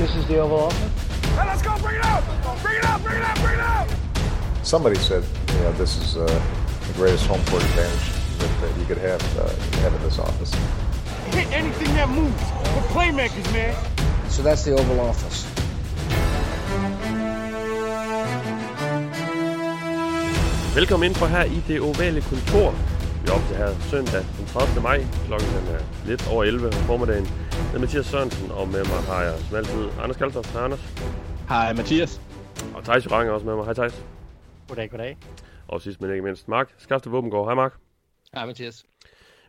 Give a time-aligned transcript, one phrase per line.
[0.00, 1.28] This is the Oval Office.
[1.36, 1.76] Hey, let's go!
[1.76, 2.24] Bring it out!
[2.62, 3.02] Bring it out!
[3.02, 3.36] Bring it out!
[3.36, 3.86] Bring it out!
[4.62, 8.86] Somebody said, you know, this is uh, the greatest home court advantage that, that you
[8.86, 9.50] could have, uh,
[9.82, 10.54] have in this office.
[11.34, 12.32] Hit anything that moves.
[12.32, 13.76] We're playmakers, man.
[14.30, 15.44] So that's the Oval Office.
[20.74, 22.74] Velkommen ind for her i det ovale kontor.
[23.22, 24.82] Vi er op til her søndag den 30.
[24.82, 24.98] maj.
[25.28, 27.26] Klokken er lidt over 11 om formiddagen.
[27.68, 30.52] Det er Mathias Sørensen, og med mig har jeg som altid Anders Kaltoft.
[30.52, 30.82] Hej Anders.
[31.48, 32.20] Hej Mathias.
[32.74, 33.64] Og Thijs Jurang er også med mig.
[33.64, 34.04] Hej Thijs.
[34.68, 35.16] Goddag, goddag.
[35.68, 37.46] Og sidst men ikke mindst Mark Skafte Våbengård.
[37.46, 37.74] Hej Mark.
[38.34, 38.84] Hej Mathias.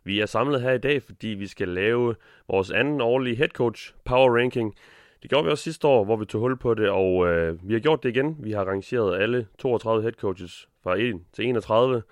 [0.03, 2.15] Vi er samlet her i dag, fordi vi skal lave
[2.47, 4.75] vores anden årlige head coach power ranking.
[5.21, 7.73] Det gjorde vi også sidste år, hvor vi tog hul på det, og øh, vi
[7.73, 8.35] har gjort det igen.
[8.39, 12.03] Vi har rangeret alle 32 head coaches fra 1 til 31.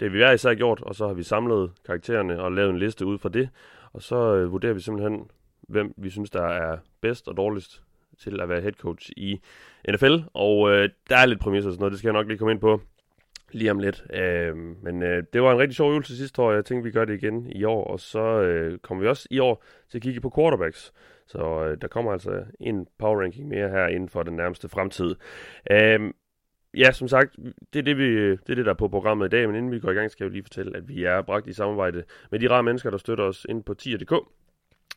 [0.00, 2.78] Det har vi hver især gjort, og så har vi samlet karaktererne og lavet en
[2.78, 3.48] liste ud fra det.
[3.92, 5.30] Og så øh, vurderer vi simpelthen,
[5.68, 7.82] hvem vi synes, der er bedst og dårligst
[8.18, 9.40] til at være head coach i
[9.88, 10.14] NFL.
[10.34, 12.52] Og øh, der er lidt præmisser og sådan noget, det skal jeg nok lige komme
[12.52, 12.80] ind på
[13.52, 14.04] lige om lidt.
[14.12, 17.04] Øh, men øh, det var en rigtig sjov øvelse sidste år, jeg tænkte, vi gør
[17.04, 17.84] det igen i år.
[17.84, 20.92] Og så øh, kommer vi også i år til at kigge på quarterbacks.
[21.26, 25.14] Så øh, der kommer altså en power ranking mere her inden for den nærmeste fremtid.
[25.70, 26.00] Øh,
[26.78, 27.36] ja, som sagt,
[27.72, 29.72] det er det, vi, det er det, der er på programmet i dag, men inden
[29.72, 32.04] vi går i gang, skal jeg jo lige fortælle, at vi er bragt i samarbejde
[32.30, 34.12] med de rare mennesker, der støtter os ind på 10.dk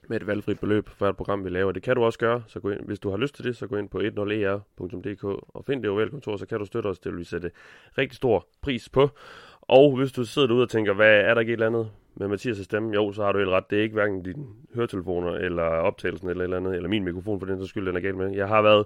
[0.09, 1.71] med et valgfrit beløb for et program, vi laver.
[1.71, 3.67] Det kan du også gøre, så gå ind, hvis du har lyst til det, så
[3.67, 6.99] gå ind på 10er.dk e og find det ovalkontor, så kan du støtte os.
[6.99, 7.51] Det vil vi sætte
[7.97, 9.09] rigtig stor pris på.
[9.61, 12.27] Og hvis du sidder derude og tænker, hvad er der ikke et eller andet med
[12.27, 12.93] Mathias' stemme?
[12.93, 13.69] Jo, så har du helt ret.
[13.69, 17.39] Det er ikke hverken dine høretelefoner eller optagelsen eller et eller andet, eller min mikrofon
[17.39, 18.31] for den så skyld, den er galt med.
[18.31, 18.85] Jeg har været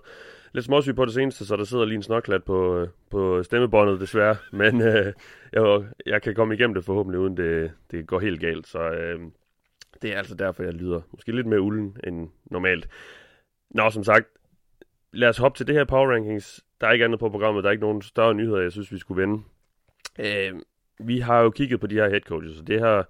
[0.55, 3.99] lidt småsyg på det seneste, så der sidder lige en snoklat på, øh, på stemmebåndet
[3.99, 4.35] desværre.
[4.61, 5.13] Men øh,
[5.53, 8.67] jeg, jeg kan komme igennem det forhåbentlig, uden det, det går helt galt.
[8.67, 9.19] Så øh,
[10.01, 12.87] det er altså derfor, jeg lyder måske lidt mere ulden end normalt.
[13.69, 14.27] Nå, som sagt,
[15.13, 16.65] lad os hoppe til det her Power Rankings.
[16.81, 18.97] Der er ikke andet på programmet, der er ikke nogen større nyheder, jeg synes, vi
[18.97, 19.43] skulle vende.
[20.19, 20.59] Øh,
[20.99, 23.09] vi har jo kigget på de her head coaches, og det har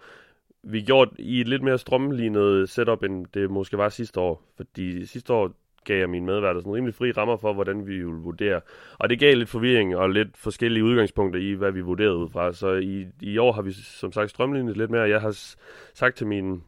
[0.64, 4.44] vi gjort i et lidt mere strømlignet setup, end det måske var sidste år.
[4.58, 5.54] Fordi sidste år
[5.86, 8.62] gav jeg mine medværter sådan rimelig fri rammer for, hvordan vi ville vurdere.
[9.00, 12.54] Og det gav lidt forvirring og lidt forskellige udgangspunkter i, hvad vi vurderede ud fra.
[12.54, 15.02] Så i, i år har vi som sagt strømlignet lidt mere.
[15.02, 15.56] Jeg har
[15.94, 16.62] sagt til mine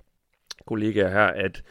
[0.65, 1.63] kollegaer her, at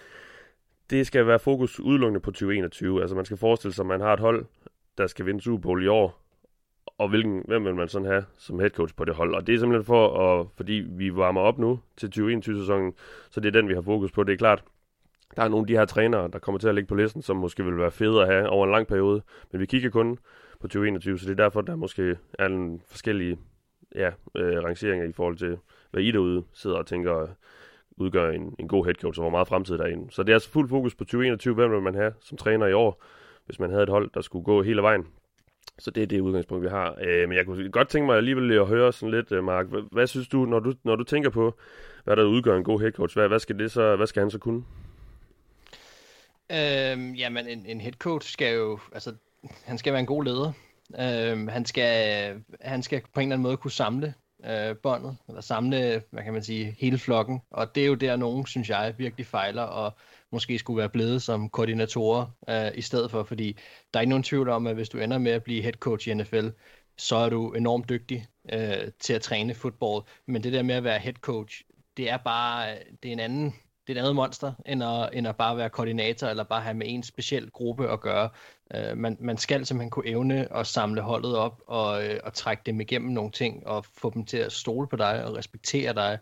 [0.90, 3.00] det skal være fokus udelukkende på 2021.
[3.00, 4.46] Altså man skal forestille sig, at man har et hold,
[4.98, 6.22] der skal vinde Super Bowl i år,
[6.98, 9.34] og hvilken, hvem vil man sådan have som head coach på det hold.
[9.34, 12.92] Og det er simpelthen for, at, fordi vi varmer op nu til 2021-sæsonen,
[13.30, 14.22] så det er den, vi har fokus på.
[14.22, 14.64] Det er klart,
[15.36, 17.36] der er nogle af de her trænere, der kommer til at ligge på listen, som
[17.36, 19.22] måske vil være fede at have over en lang periode.
[19.52, 20.18] Men vi kigger kun
[20.60, 23.38] på 2021, så det er derfor, der måske er en forskellige
[23.94, 25.58] ja, øh, rangeringer i forhold til,
[25.90, 27.28] hvad I derude sidder og tænker øh,
[27.96, 29.96] udgør en, en god head coach, og hvor meget fremtid der er.
[30.10, 31.54] Så det er altså fuld fokus på 2021.
[31.54, 33.02] Hvem vil man have som træner i år,
[33.46, 35.06] hvis man havde et hold, der skulle gå hele vejen?
[35.78, 36.96] Så det er det udgangspunkt, vi har.
[37.06, 39.66] Øh, men jeg kunne godt tænke mig alligevel at høre sådan lidt, øh, Mark.
[39.66, 41.54] Hvad, hvad synes du, når du, når du tænker på,
[42.04, 43.16] hvad der udgør en god head coach?
[43.16, 44.64] Hvad, hvad, skal, det så, hvad skal han så kunne?
[46.52, 49.14] Øhm, jamen, en, en head coach skal jo, altså,
[49.64, 50.52] han skal være en god leder.
[51.00, 54.14] Øhm, han, skal, han skal på en eller anden måde kunne samle
[54.44, 57.40] øh, båndet, eller samle, hvad kan man sige, hele flokken.
[57.50, 59.96] Og det er jo der, nogen, synes jeg, virkelig fejler, og
[60.32, 63.58] måske skulle være blevet som koordinatorer øh, i stedet for, fordi
[63.94, 66.08] der er ikke nogen tvivl om, at hvis du ender med at blive head coach
[66.08, 66.48] i NFL,
[66.98, 70.04] så er du enormt dygtig øh, til at træne fodbold.
[70.26, 71.62] Men det der med at være head coach,
[71.96, 73.54] det er bare, øh, det er en anden,
[73.86, 76.74] det er et andet monster, end at, end at bare være koordinator, eller bare have
[76.74, 78.30] med en speciel gruppe at gøre.
[78.74, 82.62] Øh, man, man skal simpelthen kunne evne at samle holdet op, og, øh, og trække
[82.66, 86.18] dem igennem nogle ting, og få dem til at stole på dig, og respektere dig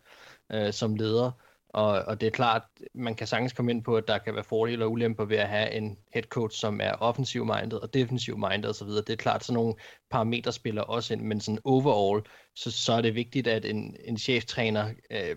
[0.53, 1.31] øh, som leder.
[1.69, 2.63] Og, og det er klart,
[2.95, 5.49] man kan sagtens komme ind på, at der kan være fordele og ulemper ved at
[5.49, 8.89] have en head coach, som er offensiv minded og defensiv minded osv.
[8.89, 9.75] Det er klart, sådan nogle
[10.11, 12.23] parametre spiller også ind, men sådan overall,
[12.55, 15.37] så, så er det vigtigt, at en, en cheftræner øh,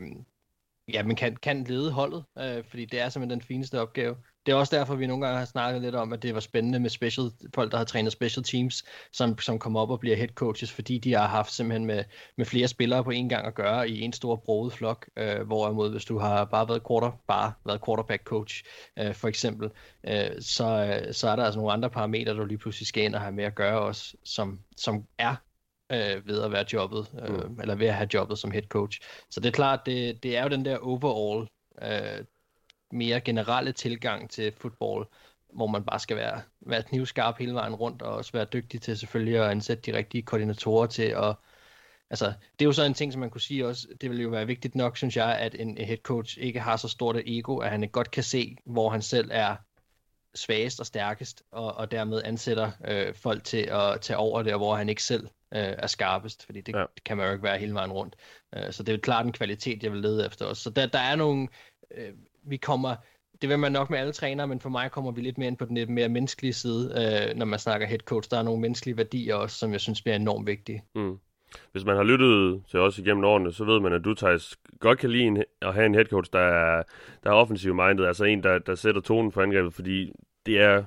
[0.93, 4.15] ja, man kan, kan lede holdet, øh, fordi det er simpelthen den fineste opgave.
[4.45, 6.79] Det er også derfor, vi nogle gange har snakket lidt om, at det var spændende
[6.79, 10.27] med special, folk, der har trænet special teams, som, som kommer op og bliver head
[10.27, 12.03] coaches, fordi de har haft simpelthen med,
[12.37, 15.91] med flere spillere på en gang at gøre i en stor broget flok, øh, hvorimod
[15.91, 18.63] hvis du har bare været, quarter, bare været quarterback coach,
[18.99, 19.69] øh, for eksempel,
[20.07, 23.15] øh, så, øh, så er der altså nogle andre parametre, du lige pludselig skal ind
[23.15, 25.35] og have med at gøre også, som, som er
[25.91, 27.59] øh, ved at være jobbet, øh, mm.
[27.61, 29.01] eller ved at have jobbet som head coach.
[29.29, 31.47] Så det er klart, det, det er jo den der overall,
[31.81, 32.25] øh,
[32.91, 35.07] mere generelle tilgang til fodbold,
[35.53, 38.97] hvor man bare skal være, være knivskarp hele vejen rundt, og også være dygtig til
[38.97, 41.35] selvfølgelig at ansætte de rigtige koordinatorer til at
[42.09, 44.29] Altså, det er jo så en ting, som man kunne sige også, det vil jo
[44.29, 47.57] være vigtigt nok, synes jeg, at en head coach ikke har så stort et ego,
[47.57, 49.55] at han godt kan se, hvor han selv er
[50.37, 54.75] svagest og stærkest, og, og dermed ansætter øh, folk til at tage over der, hvor
[54.75, 55.29] han ikke selv øh,
[55.77, 56.85] er skarpest, fordi det, ja.
[56.95, 58.15] det kan man jo ikke være hele vejen rundt.
[58.55, 60.63] Øh, så det er jo klart en kvalitet, jeg vil lede efter også.
[60.63, 61.47] Så der, der er nogle,
[61.97, 62.13] øh,
[62.43, 62.95] vi kommer,
[63.41, 65.57] det vil man nok med alle trænere, men for mig kommer vi lidt mere ind
[65.57, 66.93] på den lidt mere menneskelige side,
[67.29, 68.29] øh, når man snakker head coach.
[68.31, 70.83] Der er nogle menneskelige værdier også, som jeg synes bliver enormt vigtige.
[70.95, 71.19] Mm.
[71.71, 74.99] Hvis man har lyttet til os igennem årene, så ved man, at du, Thijs, godt
[74.99, 76.83] kan lide en, at have en head coach, der er,
[77.23, 80.11] der er offensiv minded, altså en, der, der sætter tonen for angrebet, fordi
[80.45, 80.83] det er,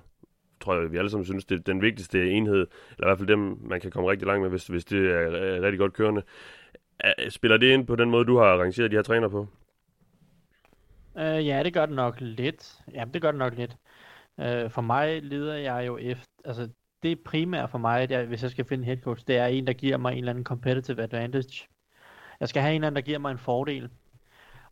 [0.61, 3.29] tror jeg, vi alle sammen synes, det er den vigtigste enhed, eller i hvert fald
[3.29, 6.23] dem, man kan komme rigtig langt med, hvis, hvis det er rigtig godt kørende.
[7.29, 9.47] Spiller det ind på den måde, du har arrangeret de her træner på?
[11.19, 12.75] Øh, ja, det gør det nok lidt.
[12.95, 13.77] Ja, det gør det nok lidt.
[14.41, 16.69] Øh, for mig leder jeg jo efter, altså
[17.02, 19.47] det primære for mig, det er, hvis jeg skal finde en head coach, det er
[19.47, 21.69] en, der giver mig en eller anden competitive advantage.
[22.41, 23.91] Jeg skal have en eller anden, der giver mig en fordel.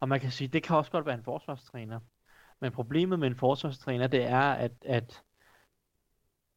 [0.01, 2.01] Og man kan sige, det kan også godt være en forsvarstræner.
[2.61, 5.23] Men problemet med en forsvarstræner, det er, at, at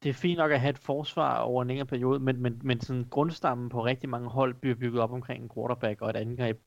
[0.02, 2.80] det er fint nok at have et forsvar over en længere periode, men, men, men
[2.80, 6.60] sådan grundstammen på rigtig mange hold bliver bygget op omkring en quarterback og et angreb.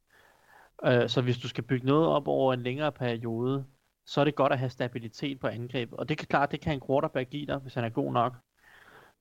[0.86, 3.66] Øh, så hvis du skal bygge noget op over en længere periode,
[4.06, 5.94] så er det godt at have stabilitet på angreb.
[5.94, 8.36] Og det kan klart, det kan en quarterback give dig, hvis han er god nok.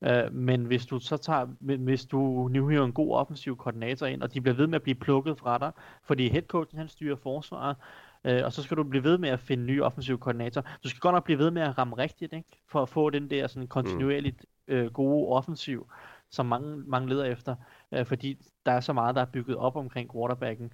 [0.09, 1.47] Uh, men hvis du så tager,
[1.77, 4.83] hvis du nu hiver en god offensiv koordinator ind, og de bliver ved med at
[4.83, 5.73] blive plukket fra dig,
[6.03, 7.77] fordi headcoachen han styrer forsvaret,
[8.25, 10.61] uh, og så skal du blive ved med at finde nye offensive koordinator.
[10.85, 12.49] Du skal godt nok blive ved med at ramme rigtigt, ikke?
[12.71, 15.91] for at få den der sådan kontinuerligt uh, gode offensiv,
[16.31, 17.57] som mange, mange leder efter,
[17.99, 20.73] uh, fordi der er så meget, der er bygget op omkring quarterbacken.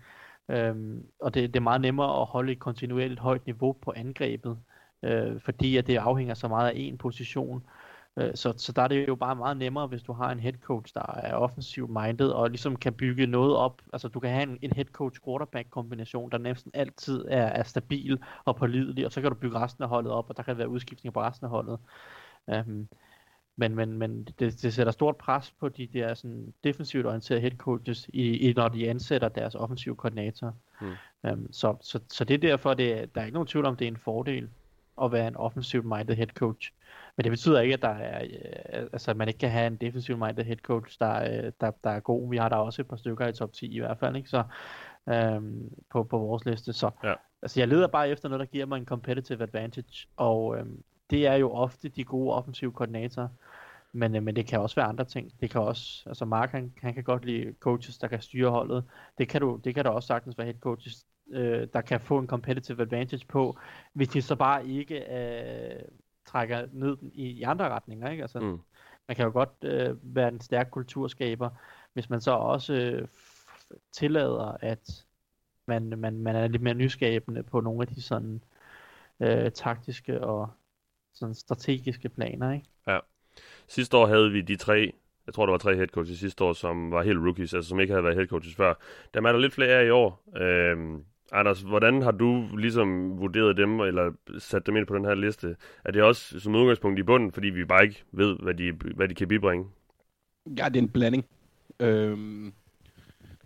[0.49, 4.59] Øhm, og det, det er meget nemmere at holde et kontinuerligt højt niveau på angrebet,
[5.03, 7.57] øh, fordi at det afhænger så meget af en position.
[7.57, 7.80] Øh,
[8.35, 10.95] så, så der er det jo bare meget nemmere, hvis du har en head coach,
[10.95, 13.83] der er offensiv minded og ligesom kan bygge noget op.
[13.93, 17.63] Altså du kan have en, en head coach quarterback kombination, der næsten altid er, er
[17.63, 20.59] stabil og pålidelig, og så kan du bygge resten af holdet op, og der kan
[20.59, 21.79] være udskiftninger på resten af holdet.
[22.47, 22.89] Um,
[23.57, 27.57] men, men, men det, det sætter stort pres på de der sådan, defensivt orienterede head
[27.57, 30.55] coaches, i, i, når de ansætter deres offensive koordinator.
[30.81, 30.93] Mm.
[31.31, 33.85] Um, så, så, så det er derfor, det, der er ikke nogen tvivl om, det
[33.85, 34.49] er en fordel
[35.03, 36.73] at være en offensivt minded head coach.
[37.17, 40.17] Men det betyder ikke, at der er, øh, altså, man ikke kan have en defensive
[40.17, 42.31] minded head coach, der, øh, der, der er god.
[42.31, 44.29] Vi har der også et par stykker i top 10 i hvert fald, ikke?
[44.29, 44.43] Så,
[45.09, 46.73] øhm, på, på vores liste.
[46.73, 47.15] Så ja.
[47.43, 51.27] altså, jeg leder bare efter noget, der giver mig en competitive advantage, og øhm, det
[51.27, 53.29] er jo ofte de gode offensive koordinatorer.
[53.93, 55.33] Men, øh, men det kan også være andre ting.
[55.41, 58.85] Det kan også, altså Mark han, han kan godt lide coaches, der kan styre holdet.
[59.19, 62.19] Det kan du, det kan der også sagtens være head coaches, øh, der kan få
[62.19, 63.59] en competitive advantage på,
[63.93, 65.83] hvis de så bare ikke øh,
[66.31, 68.11] trækker ned i, i andre retninger.
[68.11, 68.23] Ikke?
[68.23, 68.61] Altså, mm.
[69.09, 71.51] Man kan jo godt øh, være en stærk kulturskaber,
[71.93, 73.09] hvis man så også øh,
[73.93, 75.05] tillader, at
[75.67, 78.43] man, man, man er lidt mere nyskabende på nogle af de sådan
[79.21, 80.51] øh, taktiske og
[81.15, 82.53] sådan strategiske planer.
[82.53, 82.67] Ikke?
[82.87, 82.99] Ja.
[83.69, 84.93] Sidste år havde vi de tre,
[85.27, 87.93] jeg tror der var tre headcoaches sidste år, som var helt rookies, altså som ikke
[87.93, 88.75] havde været headcoaches før.
[89.15, 90.23] Dem er der lidt flere af i år.
[90.37, 95.15] Øhm, Anders, hvordan har du ligesom vurderet dem, eller sat dem ind på den her
[95.15, 95.57] liste?
[95.85, 99.09] Er det også som udgangspunkt i bunden, fordi vi bare ikke ved, hvad de, hvad
[99.09, 99.67] de kan bibringe?
[100.59, 101.25] Ja, det er en blanding.
[101.81, 102.53] Øhm,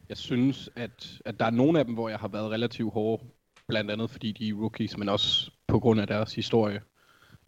[0.08, 3.22] jeg synes, at, at der er nogle af dem, hvor jeg har været relativt hård,
[3.68, 6.80] blandt andet fordi de er rookies, men også på grund af deres historie.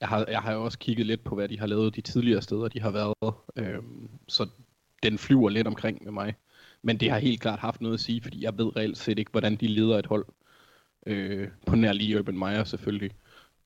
[0.01, 2.43] Jeg har, jeg har jo også kigget lidt på, hvad de har lavet de tidligere
[2.43, 3.35] steder, de har været.
[3.57, 4.49] Øhm, så
[5.03, 6.35] den flyver lidt omkring med mig.
[6.87, 9.31] Men det har helt klart haft noget at sige, fordi jeg ved reelt set ikke,
[9.31, 10.27] hvordan de leder et hold.
[11.07, 13.11] Øh, på nær lige Urban Meyer selvfølgelig.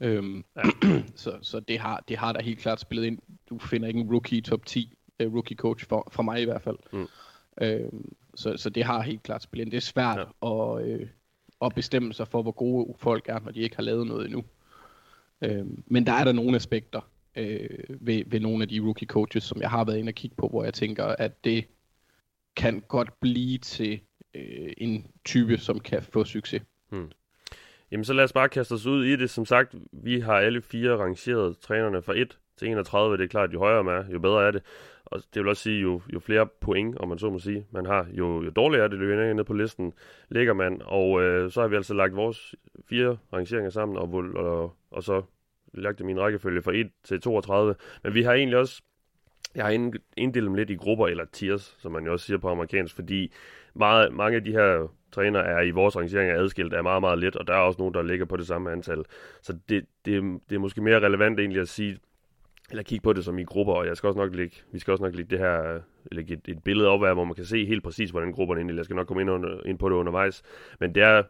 [0.00, 0.62] Øhm, ja.
[1.23, 3.19] så så det, har, det har da helt klart spillet ind.
[3.50, 6.62] Du finder ikke en rookie top 10, uh, rookie coach for, for mig i hvert
[6.62, 6.77] fald.
[6.93, 7.07] Mm.
[7.61, 9.71] Øhm, så, så det har helt klart spillet ind.
[9.71, 10.79] Det er svært ja.
[10.79, 11.09] at, øh,
[11.62, 14.45] at bestemme sig for, hvor gode folk er, når de ikke har lavet noget endnu.
[15.43, 17.00] Øhm, men der er der nogle aspekter
[17.37, 20.37] øh, ved, ved nogle af de rookie coaches, som jeg har været inde og kigge
[20.37, 21.67] på, hvor jeg tænker, at det
[22.57, 24.00] kan godt blive til
[24.35, 26.62] øh, en type, som kan få succes.
[26.88, 27.11] Hmm.
[27.90, 29.30] Jamen så lad os bare kaste os ud i det.
[29.30, 33.16] Som sagt, vi har alle fire rangeret trænerne fra 1 til 31.
[33.16, 34.62] Det er klart, jo højere man er, jo bedre er det.
[35.04, 37.87] Og det vil også sige, jo, jo flere point, om man så må sige, man
[37.87, 39.92] har, jo, jo dårligere er det, jo længere ned på listen
[40.28, 40.83] ligger man.
[40.85, 42.54] Og øh, så har vi altså lagt vores
[42.88, 45.23] fire rangeringer sammen, og, og, og så
[45.75, 47.75] lagt dem i en rækkefølge fra 1 til 32.
[48.02, 48.83] Men vi har egentlig også
[49.54, 49.71] jeg har
[50.16, 53.33] inddelt dem lidt i grupper, eller tiers, som man jo også siger på amerikansk, fordi
[53.75, 57.37] meget, mange af de her træner er i vores rangering adskilt er meget, meget let,
[57.37, 59.04] og der er også nogen, der ligger på det samme antal.
[59.42, 61.99] Så det, det, det er måske mere relevant egentlig at sige,
[62.71, 64.92] eller kigge på det som i grupper, og jeg skal også nok lægge, vi skal
[64.92, 65.80] også nok lægge det her,
[66.12, 68.76] lægge et, et billede op af, hvor man kan se helt præcis, hvordan grupperne egentlig,
[68.76, 70.42] jeg skal nok komme ind, under, ind på det undervejs,
[70.80, 71.23] men det er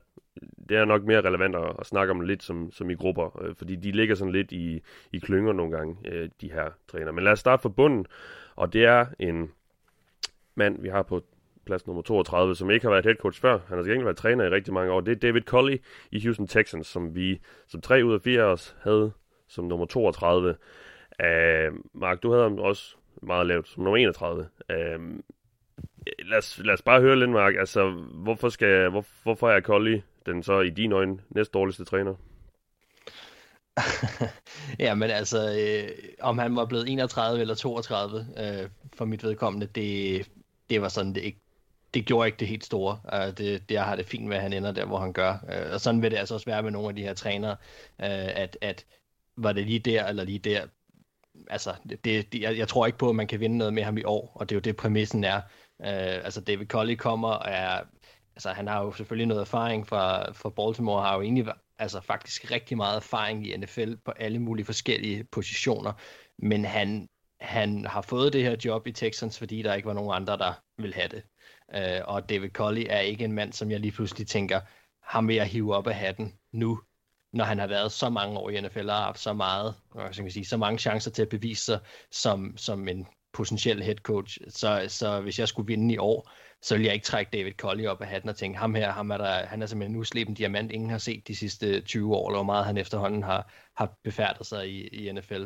[0.69, 3.55] det er nok mere relevant at, at snakke om lidt som, som i grupper, øh,
[3.55, 4.83] fordi de ligger sådan lidt i,
[5.13, 7.13] i klynger nogle gange, øh, de her træner.
[7.13, 8.07] Men lad os starte fra bunden,
[8.57, 9.51] og det er en
[10.55, 11.23] mand, vi har på
[11.67, 13.59] plads nummer 32, som ikke har været head coach før.
[13.69, 15.01] Han har til været træner i rigtig mange år.
[15.01, 18.47] Det er David Colley i Houston Texans, som vi som tre ud af fire af
[18.47, 19.13] os havde
[19.49, 20.49] som nummer 32.
[20.49, 24.49] Uh, øh, Mark, du havde ham også meget lavt som nummer 31.
[24.71, 25.01] Uh, øh,
[26.19, 27.55] lad, os, lad os bare høre lidt, Mark.
[27.55, 32.15] Altså, hvorfor, skal, hvor, hvorfor er Colley den så i dine øjne næst dårligste træner?
[34.79, 35.89] ja, men altså, øh,
[36.21, 40.31] om han var blevet 31 eller 32 øh, for mit vedkommende, det,
[40.71, 41.41] det var sådan, det ikke
[41.95, 43.00] det gjorde ikke det helt store.
[43.05, 45.39] Uh, det, det, jeg har det fint med, at han ender der, hvor han gør.
[45.43, 47.57] Uh, og sådan vil det altså også være med nogle af de her trænere,
[47.99, 48.07] uh,
[48.43, 48.87] at, at
[49.37, 50.67] var det lige der eller lige der.
[51.50, 53.99] Altså, det, det, jeg, jeg tror ikke på, at man kan vinde noget med ham
[53.99, 55.41] i år, og det er jo det, præmissen er.
[55.79, 57.81] Uh, altså, David Colley kommer og er...
[58.41, 61.47] Altså, han har jo selvfølgelig noget erfaring fra, fra Baltimore, har jo egentlig
[61.79, 65.93] altså faktisk rigtig meget erfaring i NFL på alle mulige forskellige positioner,
[66.39, 67.09] men han,
[67.41, 70.53] han har fået det her job i Texans, fordi der ikke var nogen andre, der
[70.79, 71.23] vil have det.
[71.75, 74.61] Uh, og David Colley er ikke en mand, som jeg lige pludselig tænker,
[75.03, 76.81] ham vil jeg hive op af hatten nu,
[77.33, 80.09] når han har været så mange år i NFL og har haft så meget, så
[80.13, 81.81] skal man sige, så mange chancer til at bevise sig
[82.11, 84.39] som, som en potentiel head coach.
[84.49, 86.31] Så, så hvis jeg skulle vinde i år,
[86.62, 89.11] så vil jeg ikke trække David Colley op af hatten og tænke, ham her, ham
[89.11, 92.29] er der, han er simpelthen en uslæben diamant, ingen har set de sidste 20 år,
[92.29, 95.45] eller hvor meget han efterhånden har, har befærdet sig i, i NFL.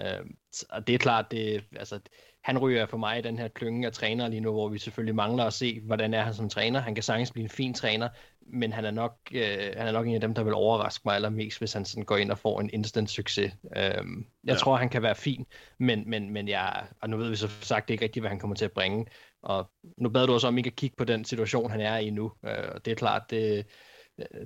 [0.00, 0.26] Uh,
[0.70, 2.00] og det er klart, det, altså,
[2.44, 5.14] han ryger for mig i den her klynge af træner lige nu, hvor vi selvfølgelig
[5.14, 6.80] mangler at se, hvordan er han som træner.
[6.80, 8.08] Han kan sagtens blive en fin træner,
[8.40, 11.14] men han er nok, øh, han er nok en af dem, der vil overraske mig
[11.14, 13.52] allermest, hvis han sådan går ind og får en instant succes.
[13.76, 14.54] Øhm, jeg ja.
[14.54, 15.46] tror, han kan være fin,
[15.78, 18.56] men, men, men jeg, og nu ved vi så sagt ikke rigtigt, hvad han kommer
[18.56, 19.06] til at bringe.
[19.46, 22.10] Og nu bad du også om ikke at kigge på den situation, han er i
[22.10, 22.32] nu.
[22.44, 23.66] Øh, det er klart, det,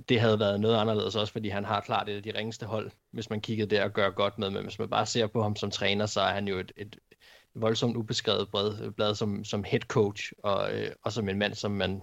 [0.09, 2.91] det havde været noget anderledes også, fordi han har klart et af de ringeste hold,
[3.11, 4.49] hvis man kiggede der og gør godt med.
[4.49, 6.99] Men hvis man bare ser på ham som træner, så er han jo et, et,
[7.55, 11.71] voldsomt ubeskrevet blad, blad som, som head coach, og, øh, og som en mand, som
[11.71, 12.01] man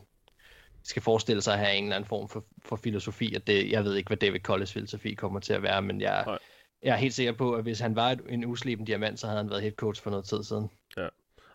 [0.83, 3.35] skal forestille sig at have en eller anden form for, for filosofi.
[3.35, 6.39] At det, jeg ved ikke, hvad David Colles filosofi kommer til at være, men jeg,
[6.83, 9.51] jeg er helt sikker på, at hvis han var en usleben diamant, så havde han
[9.51, 10.71] været head coach for noget tid siden.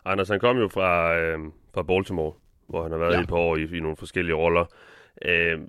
[0.04, 1.38] Anders, han kom jo fra, øh,
[1.74, 2.32] fra Baltimore,
[2.66, 3.18] hvor han har været ja.
[3.18, 4.64] i et par år i, i nogle forskellige roller.
[5.24, 5.60] Øh,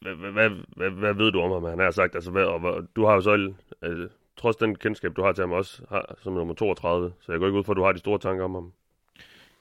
[0.00, 1.64] hvad, hvad, hvad, hvad ved du om ham?
[1.64, 3.52] Han har sagt, altså, hvad, og, hvad, du har jo så
[3.82, 7.12] øh, trods den kendskab, du har til ham også, har, som nummer 32.
[7.20, 8.72] Så jeg går ikke ud fra, at du har de store tanker om ham.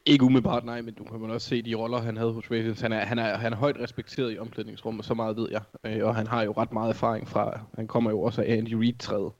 [0.05, 2.81] Ikke umiddelbart, nej, men du kan man også se de roller, han havde hos Ravens.
[2.81, 5.61] Han er, han er, han er højt respekteret i omklædningsrummet, så meget ved jeg.
[5.83, 8.73] Øh, og han har jo ret meget erfaring fra, han kommer jo også af Andy
[8.73, 9.31] Reid-træet.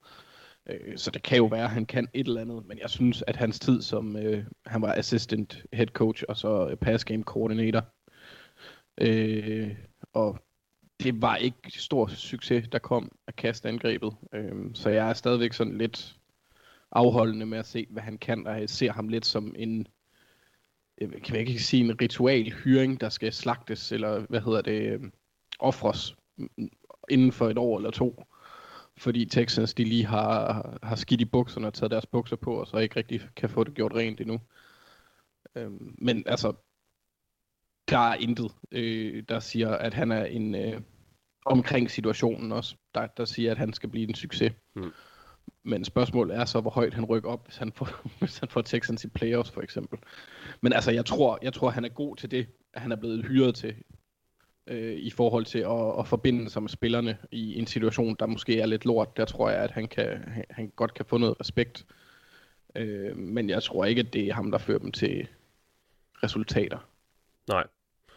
[0.66, 3.24] Øh, så det kan jo være, at han kan et eller andet, men jeg synes,
[3.26, 7.22] at hans tid som, øh, han var assistant head coach, og så øh, pass game
[7.22, 7.84] coordinator,
[9.00, 9.76] øh,
[10.12, 10.38] og
[11.02, 14.12] det var ikke stor succes, der kom af kastangrebet.
[14.32, 16.16] Øh, så jeg er stadigvæk sådan lidt
[16.92, 19.86] afholdende med at se, hvad han kan, og jeg ser ham lidt som en,
[21.00, 24.82] øh, kan jeg ikke sige en ritual hyring, der skal slagtes, eller hvad hedder det,
[24.82, 25.00] øh,
[25.58, 26.70] offres mm,
[27.08, 28.24] inden for et år eller to.
[29.00, 32.66] Fordi Texans, de lige har, har skidt i bukserne og taget deres bukser på, og
[32.66, 34.40] så ikke rigtig kan få det gjort rent endnu.
[35.54, 36.52] Øhm, men altså,
[37.90, 40.80] der er intet, øh, der siger, at han er en øh,
[41.46, 44.52] omkring situationen også, der, der siger, at han skal blive en succes.
[44.74, 44.92] Mm.
[45.64, 47.88] Men spørgsmålet er så, hvor højt han rykker op, hvis han får,
[48.18, 49.98] hvis han får Texans i playoffs for eksempel.
[50.60, 53.26] Men altså, jeg tror, jeg tror, han er god til det, at han er blevet
[53.26, 53.74] hyret til,
[54.70, 58.60] øh, i forhold til at, at forbinde sig med spillerne i en situation, der måske
[58.60, 59.16] er lidt lort.
[59.16, 60.06] Der tror jeg, at han, kan,
[60.50, 61.86] han, godt kan få noget respekt.
[62.76, 65.28] Øh, men jeg tror ikke, at det er ham, der fører dem til
[66.22, 66.78] resultater.
[67.48, 67.64] Nej.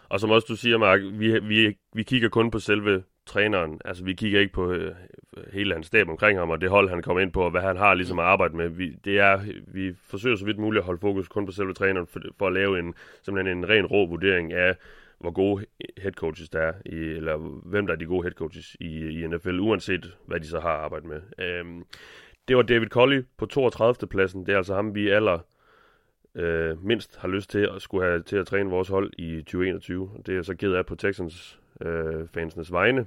[0.10, 3.82] Og som også du siger, Mark, vi, vi, vi kigger kun på selve træneren.
[3.86, 4.96] Altså, vi kigger ikke på øh,
[5.54, 7.78] hele hans stab omkring ham, og det hold, han kommer ind på, og hvad han
[7.78, 8.70] har ligesom at arbejde med.
[8.70, 12.08] Vi, det er, vi forsøger så vidt muligt at holde fokus kun på selve træneren,
[12.08, 14.76] for, for at lave en, simpelthen en ren rå vurdering af,
[15.24, 15.66] hvor gode
[15.98, 19.28] head coaches der er, i, eller hvem der er de gode head coaches i, i
[19.28, 21.22] NFL, uanset hvad de så har arbejdet med.
[21.46, 21.84] Øhm,
[22.48, 24.08] det var David Colley på 32.
[24.10, 24.46] pladsen.
[24.46, 25.40] Det er altså ham, vi aller
[26.36, 30.10] øh, mindst har lyst til at skulle have til at træne vores hold i 2021.
[30.26, 33.06] Det er så ked af på Texans øh, fansenes vegne.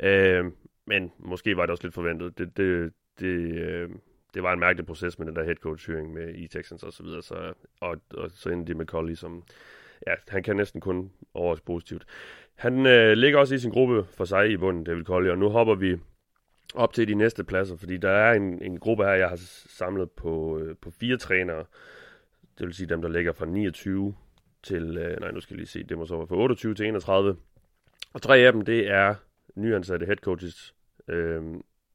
[0.00, 0.44] Øh,
[0.86, 2.38] men måske var det også lidt forventet.
[2.38, 3.90] Det, det, det, øh,
[4.34, 6.92] det var en mærkelig proces med den der head coach hyring med i Texans og
[6.92, 7.22] så videre.
[7.22, 9.44] Så, og, og så endte de med Colley, som
[10.06, 12.04] ja, han kan næsten kun overraske positivt.
[12.54, 15.48] Han øh, ligger også i sin gruppe for sig i bunden, David Colley, og nu
[15.48, 15.96] hopper vi
[16.74, 20.10] op til de næste pladser, fordi der er en, en gruppe her, jeg har samlet
[20.10, 21.64] på, øh, på fire trænere.
[22.58, 24.14] Det vil sige dem, der ligger fra 29
[24.62, 26.86] til, øh, nej nu skal jeg lige se, det må så være fra 28 til
[26.86, 27.36] 31.
[28.12, 29.14] Og tre af dem, det er
[29.54, 30.74] nyansatte head coaches.
[31.08, 31.42] Øh,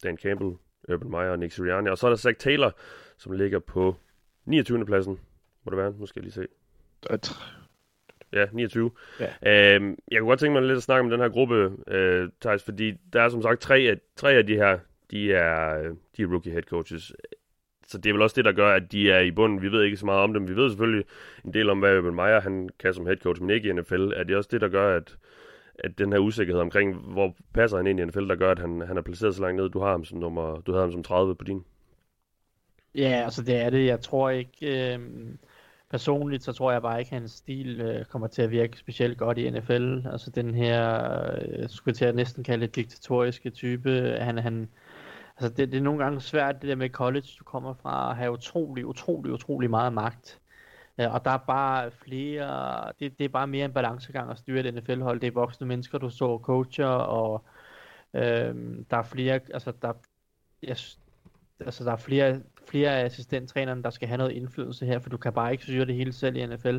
[0.03, 0.55] Dan Campbell,
[0.89, 1.89] Urban Meyer og Nick Sirianni.
[1.89, 2.75] Og så er der Zach Taylor,
[3.17, 3.95] som ligger på
[4.45, 4.85] 29.
[4.85, 5.19] pladsen.
[5.63, 5.93] Må det være?
[5.99, 6.47] Nu skal jeg lige se.
[8.33, 8.91] Ja, 29.
[9.19, 9.75] Ja.
[9.75, 12.63] Øhm, jeg kunne godt tænke mig lidt at snakke om den her gruppe, øh, Thijs,
[12.63, 14.79] fordi der er som sagt tre af, tre af de her,
[15.11, 15.81] de er,
[16.17, 17.13] de er rookie head coaches.
[17.87, 19.61] Så det er vel også det, der gør, at de er i bunden.
[19.61, 20.47] Vi ved ikke så meget om dem.
[20.47, 21.05] Vi ved selvfølgelig
[21.45, 24.11] en del om, hvad Urban Meyer han kan som head coach, men ikke i NFL.
[24.15, 25.17] Er det også det, der gør, at,
[25.79, 28.81] at den her usikkerhed omkring, hvor passer han ind i NFL, der gør, at han,
[28.81, 29.69] han er placeret så langt ned.
[29.69, 31.65] Du har ham som nummer, du havde ham som 30 på din.
[32.95, 33.85] Ja, altså det er det.
[33.85, 34.93] Jeg tror ikke...
[34.93, 34.99] Øh
[35.89, 39.17] personligt, så tror jeg bare ikke, at hans stil øh, kommer til at virke specielt
[39.17, 40.07] godt i NFL.
[40.11, 41.01] Altså den her,
[41.41, 44.17] øh, skulle jeg til at næsten kalde det diktatoriske type.
[44.21, 44.69] Han, han,
[45.37, 48.17] altså det, det er nogle gange svært, det der med college, du kommer fra, at
[48.17, 50.39] have utrolig, utrolig, utrolig meget magt.
[50.99, 54.59] Øh, og der er bare flere, det, det er bare mere en balancegang at styre
[54.59, 55.19] et NFL-hold.
[55.19, 57.45] Det er voksne mennesker, du så coacher, og
[58.13, 58.55] øh,
[58.91, 59.93] der er flere, altså der,
[60.63, 60.77] jeg,
[61.59, 65.17] altså der er flere flere af assistenttrænerne, der skal have noget indflydelse her, for du
[65.17, 66.77] kan bare ikke styre det hele selv i NFL.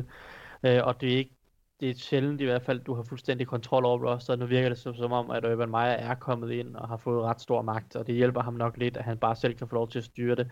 [0.63, 1.35] Øh, og det er ikke
[1.79, 4.39] det er sjældent i hvert fald, du har fuldstændig kontrol over rosteret.
[4.39, 7.23] Nu virker det som, som om, at Urban Meyer er kommet ind og har fået
[7.23, 9.75] ret stor magt, og det hjælper ham nok lidt, at han bare selv kan få
[9.75, 10.47] lov til at styre det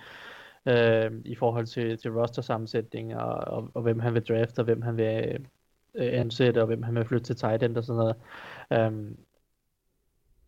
[0.66, 4.82] øh, i forhold til, til roster-sammensætning, og, og, og hvem han vil drafte, og hvem
[4.82, 5.46] han vil
[5.96, 8.16] øh, ansætte, og hvem han vil flytte til tight end og sådan noget.
[8.94, 9.18] Øh,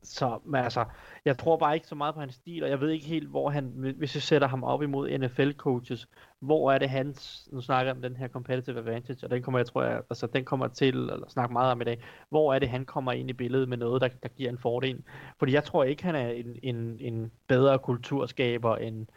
[0.04, 0.86] så men altså,
[1.26, 3.50] jeg tror bare ikke så meget på hans stil, og jeg ved ikke helt, hvor
[3.50, 6.08] han, hvis jeg sætter ham op imod NFL-coaches,
[6.40, 9.60] hvor er det hans, nu snakker jeg om den her competitive advantage, og den kommer
[9.60, 12.60] jeg, tror jeg, altså den kommer til at snakke meget om i dag, hvor er
[12.60, 15.04] det, han kommer ind i billedet med noget, der, der giver en fordel.
[15.40, 19.08] Fordi jeg tror ikke, han er en, en, en bedre kulturskaber end,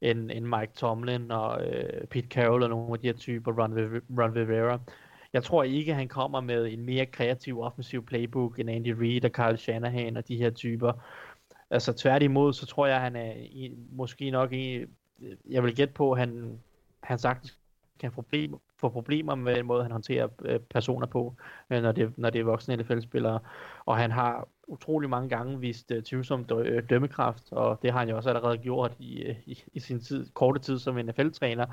[0.00, 3.72] end, end Mike Tomlin og øh, Pete Carroll og nogle af de her typer, Ron,
[4.18, 4.78] Ron Rivera.
[5.32, 9.32] Jeg tror ikke, han kommer med en mere kreativ offensiv playbook end Andy Reid og
[9.32, 10.92] Kyle Shanahan og de her typer.
[11.70, 14.84] Altså tværtimod, så tror jeg, han er i, måske nok i,
[15.50, 16.60] jeg vil gætte på, at han,
[17.02, 17.58] han sagtens
[18.00, 21.34] kan problem, få problemer med den måde, han håndterer øh, personer på,
[21.70, 23.40] øh, når, det, når det er voksne NFL-spillere.
[23.84, 27.98] Og han har utrolig mange gange vist uh, tvivlsom dø, øh, dømmekraft, og det har
[27.98, 31.66] han jo også allerede gjort i, øh, i, i sin tid, korte tid som NFL-træner.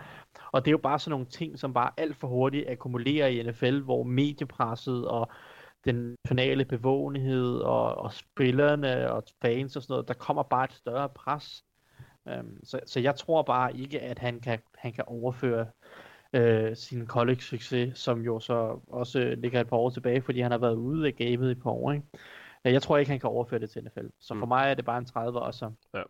[0.52, 3.44] Og det er jo bare sådan nogle ting, som bare alt for hurtigt akkumulerer i
[3.44, 5.32] NFL, hvor mediepresset og
[5.86, 10.74] den nationale bevågenhed og, og spillerne og fans og sådan noget, der kommer bare et
[10.74, 11.64] større pres.
[12.26, 15.66] Um, så, så jeg tror bare ikke, at han kan, han kan overføre
[16.38, 20.52] uh, sin college succes, som jo så også ligger et par år tilbage, fordi han
[20.52, 21.92] har været ude af gamet i et par år.
[21.92, 22.06] Ikke?
[22.74, 24.06] Jeg tror ikke, han kan overføre det til NFL.
[24.20, 24.48] Så for mm.
[24.48, 25.72] mig er det bare en 30 også.
[25.94, 26.02] Ja,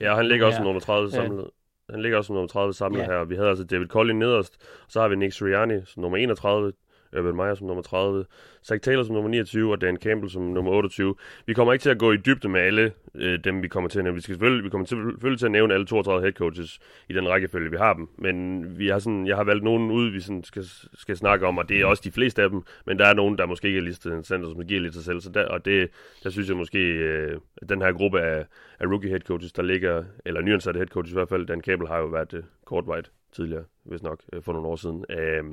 [0.00, 1.50] ja han ligger også som nummer 30 samlet.
[1.90, 3.06] Han ligger også som nummer 30 samlet ja.
[3.06, 3.24] her.
[3.24, 6.72] Vi havde altså David Collin nederst, og så har vi Nick Sirianni som nummer 31,
[7.16, 8.24] Øh, Urban Meyer som nummer 30,
[8.64, 11.14] Zach Taylor som nummer 29 og Dan Campbell som nummer 28.
[11.46, 13.98] Vi kommer ikke til at gå i dybde med alle øh, dem, vi kommer til
[13.98, 14.14] at nævne.
[14.14, 17.12] Vi, skal selvfølgelig, vi kommer til, selvfølgelig til at nævne alle 32 head coaches i
[17.12, 18.08] den rækkefølge, vi har dem.
[18.18, 21.58] Men vi har sådan, jeg har valgt nogen ud, vi sådan skal, skal snakke om,
[21.58, 22.62] og det er også de fleste af dem.
[22.86, 25.04] Men der er nogen, der måske ikke er listet en center, som giver lidt sig
[25.04, 25.20] selv.
[25.20, 25.90] Så der, og det,
[26.24, 28.46] der synes jeg måske, øh, at den her gruppe af,
[28.80, 31.88] af rookie head coaches, der ligger, eller nyansatte head coaches i hvert fald, Dan Campbell
[31.88, 35.04] har jo været øh, kortvejt tidligere, hvis nok, øh, for nogle år siden.
[35.10, 35.44] Øh,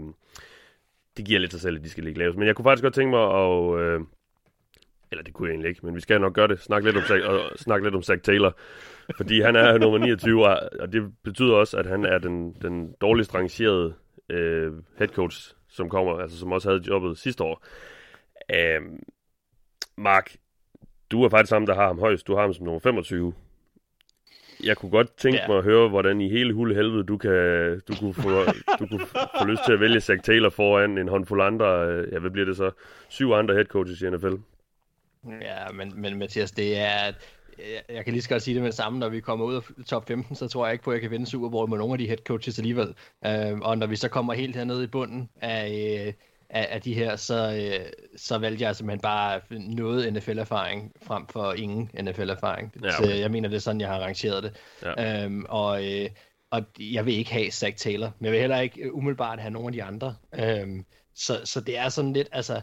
[1.18, 2.38] det giver lidt sig selv, at de skal ligge lavest.
[2.38, 3.80] Men jeg kunne faktisk godt tænke mig at...
[3.80, 4.00] Øh,
[5.12, 6.60] eller det kunne jeg egentlig ikke, men vi skal nok gøre det.
[6.60, 8.58] Snak lidt om, Zach, og snakke lidt om Zach Taylor.
[9.18, 13.36] Fordi han er nummer 29, og det betyder også, at han er den, den dårligst
[13.36, 13.94] rangerede
[14.30, 17.66] øh, head coach, som kommer, altså som også havde jobbet sidste år.
[18.56, 18.82] Øh,
[19.98, 20.36] Mark,
[21.12, 22.28] du er faktisk sammen, der har ham højst.
[22.28, 23.34] Du har ham som nummer 25
[24.66, 25.48] jeg kunne godt tænke ja.
[25.48, 27.32] mig at høre, hvordan i hele hule helvede du, kan,
[27.88, 28.30] du, kunne få,
[28.80, 29.08] du kunne
[29.40, 32.46] få lyst til at vælge Zach Taylor foran en håndfuld andre, øh, ja, hvad bliver
[32.46, 32.72] det så,
[33.10, 34.36] syv andre head coaches i NFL.
[35.42, 37.14] Ja, men, men Mathias, det er,
[37.90, 39.62] jeg kan lige så godt sige det med det samme, når vi kommer ud af
[39.88, 41.94] top 15, så tror jeg ikke på, at jeg kan vinde Super Bowl med nogle
[41.94, 42.88] af de head coaches alligevel.
[43.28, 46.16] Uh, og når vi så kommer helt hernede i bunden af,
[46.54, 47.86] af, af de her, så, øh,
[48.16, 52.74] så valgte jeg simpelthen bare noget NFL-erfaring frem for ingen NFL-erfaring.
[52.84, 53.08] Ja, okay.
[53.08, 54.56] Så jeg mener, det er sådan, jeg har arrangeret det.
[54.82, 55.24] Ja.
[55.24, 56.10] Øhm, og, øh,
[56.52, 59.68] og jeg vil ikke have Zach Taylor, men jeg vil heller ikke umiddelbart have nogen
[59.68, 60.16] af de andre.
[60.36, 60.86] Øhm,
[61.16, 62.62] så, så det er sådan lidt, altså,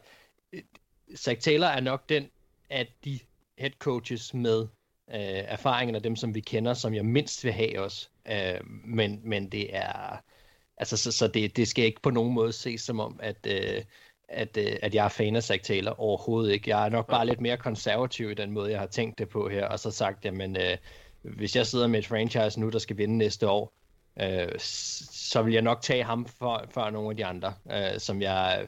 [1.17, 2.29] Zach Taylor er nok den
[2.71, 3.19] af de
[3.59, 4.61] head coaches med
[5.11, 8.09] øh, erfaringen af dem, som vi kender, som jeg mindst vil have også.
[8.29, 10.23] Øh, men, men det er
[10.81, 13.83] Altså, så, så det, det skal ikke på nogen måde ses som om, at, øh,
[14.29, 16.01] at, øh, at jeg er fan af Zach Taylor.
[16.01, 16.71] Overhovedet ikke.
[16.71, 19.49] Jeg er nok bare lidt mere konservativ i den måde, jeg har tænkt det på
[19.49, 20.77] her, og så sagt, jamen, øh,
[21.23, 23.73] hvis jeg sidder med et franchise nu, der skal vinde næste år,
[24.21, 28.23] øh, så vil jeg nok tage ham for, for nogle af de andre, øh, som
[28.23, 28.67] jeg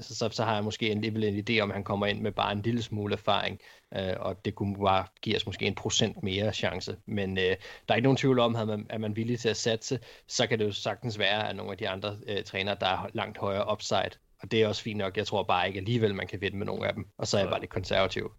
[0.00, 2.32] så, så, så har jeg måske alligevel en idé om, at han kommer ind med
[2.32, 3.77] bare en lille smule erfaring, øh,
[4.20, 6.96] og det kunne bare give os måske en procent mere chance.
[7.06, 7.54] Men øh, der
[7.88, 10.58] er ikke nogen tvivl om, at man, er man villig til at satse, så kan
[10.58, 13.72] det jo sagtens være, at nogle af de andre øh, trænere, der er langt højere
[13.72, 14.10] upside,
[14.42, 15.16] og det er også fint nok.
[15.16, 17.40] Jeg tror bare ikke alligevel, man kan vinde med nogle af dem, og så er
[17.40, 18.32] jeg bare lidt konservativ.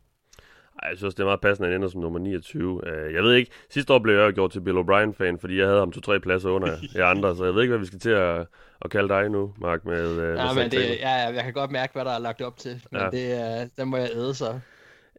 [0.84, 2.74] Ej, jeg synes, det er meget passende, at han ender som nummer 29.
[2.74, 5.80] Uh, jeg ved ikke, sidste år blev jeg gjort til Bill O'Brien-fan, fordi jeg havde
[5.80, 8.48] ham to-tre pladser under jer andre, så jeg ved ikke, hvad vi skal til at,
[8.82, 11.72] at kalde dig nu, Mark, med, uh, Ja, med men det, ja, jeg kan godt
[11.72, 13.06] mærke, hvad der er lagt op til, men Ja.
[13.06, 13.10] ja.
[13.12, 14.60] det, uh, den må jeg æde så.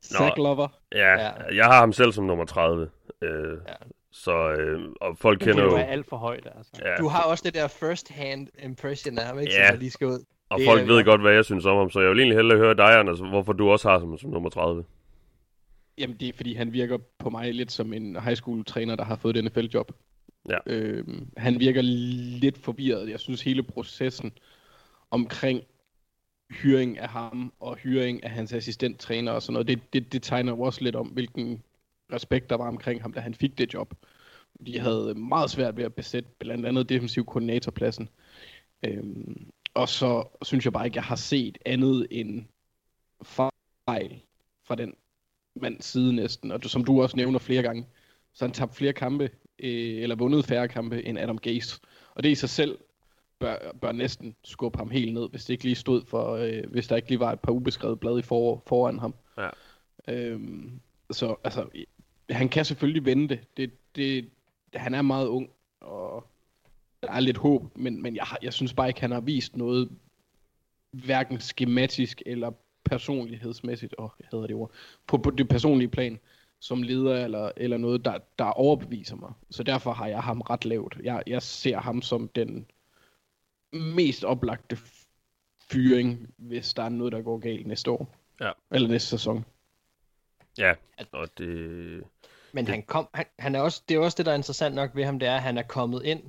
[0.02, 0.68] Zack Lover.
[0.94, 1.30] Ja, Ja.
[1.56, 2.82] jeg har ham selv som nummer 30.
[3.22, 3.74] Uh, Ja.
[4.12, 5.76] Så, uh, og folk Det kender kan jo jo...
[5.76, 6.72] være alt for højt, altså.
[6.84, 9.52] Ja, Du har også det der first-hand impression af ham, ikke?
[9.52, 9.68] Ja.
[9.70, 10.24] Som lige skal ud.
[10.50, 12.36] og det folk er- ved godt, hvad jeg synes om ham, så jeg vil egentlig
[12.36, 14.84] hellere høre dig, Anders, hvorfor du også har ham som nummer 30.
[15.98, 19.04] Jamen, det er fordi, han virker på mig lidt som en high school træner, der
[19.04, 19.92] har fået et NFL-job.
[20.48, 20.58] Ja.
[20.66, 21.82] Øhm, han virker
[22.40, 23.10] lidt forvirret.
[23.10, 24.32] Jeg synes, hele processen
[25.10, 25.60] omkring
[26.50, 30.52] hyring af ham og hyring af hans assistenttræner og sådan noget, det, det, det tegner
[30.52, 31.62] jo også lidt om, hvilken
[32.12, 33.94] respekt der var omkring ham, da han fik det job.
[34.66, 38.08] De havde meget svært ved at besætte blandt andet defensiv koordinatorpladsen.
[38.82, 42.44] Øhm, og så synes jeg bare ikke, jeg har set andet end
[43.22, 44.20] fejl
[44.64, 44.94] fra den
[45.56, 46.50] mands side næsten.
[46.50, 47.86] Og du- som du også nævner flere gange,
[48.32, 51.80] så han tabt flere kampe, øh, eller vundet færre kampe end Adam Gase.
[52.14, 52.78] Og det i sig selv
[53.40, 56.88] bør, bør næsten skubbe ham helt ned, hvis det ikke lige stod for, øh, hvis
[56.88, 59.14] der ikke lige var et par ubeskrevet blad i for, foran ham.
[59.38, 59.48] Ja.
[60.08, 61.68] Øhm, så altså,
[62.30, 63.40] han kan selvfølgelig vende det.
[63.56, 64.30] det, det
[64.74, 65.50] han er meget ung,
[65.80, 66.26] og
[67.02, 69.90] der er lidt håb, men, men jeg, jeg synes bare ikke, han har vist noget,
[70.90, 72.52] hverken skematisk eller
[72.84, 74.70] personlighedsmæssigt, åh, jeg hedder det ord,
[75.06, 76.18] på, på det personlige plan,
[76.60, 79.32] som leder eller, eller noget, der, der overbeviser mig.
[79.50, 80.96] Så derfor har jeg ham ret lavt.
[81.02, 82.66] Jeg, jeg ser ham som den
[83.72, 84.78] mest oplagte
[85.70, 88.14] fyring, hvis der er noget, der går galt næste år.
[88.40, 88.50] Ja.
[88.72, 89.44] Eller næste sæson.
[90.58, 90.74] Ja,
[91.12, 92.04] og det...
[92.52, 94.90] Men han kom, han, han er også, det er også det, der er interessant nok
[94.94, 96.22] ved ham, det er, at han er kommet ind,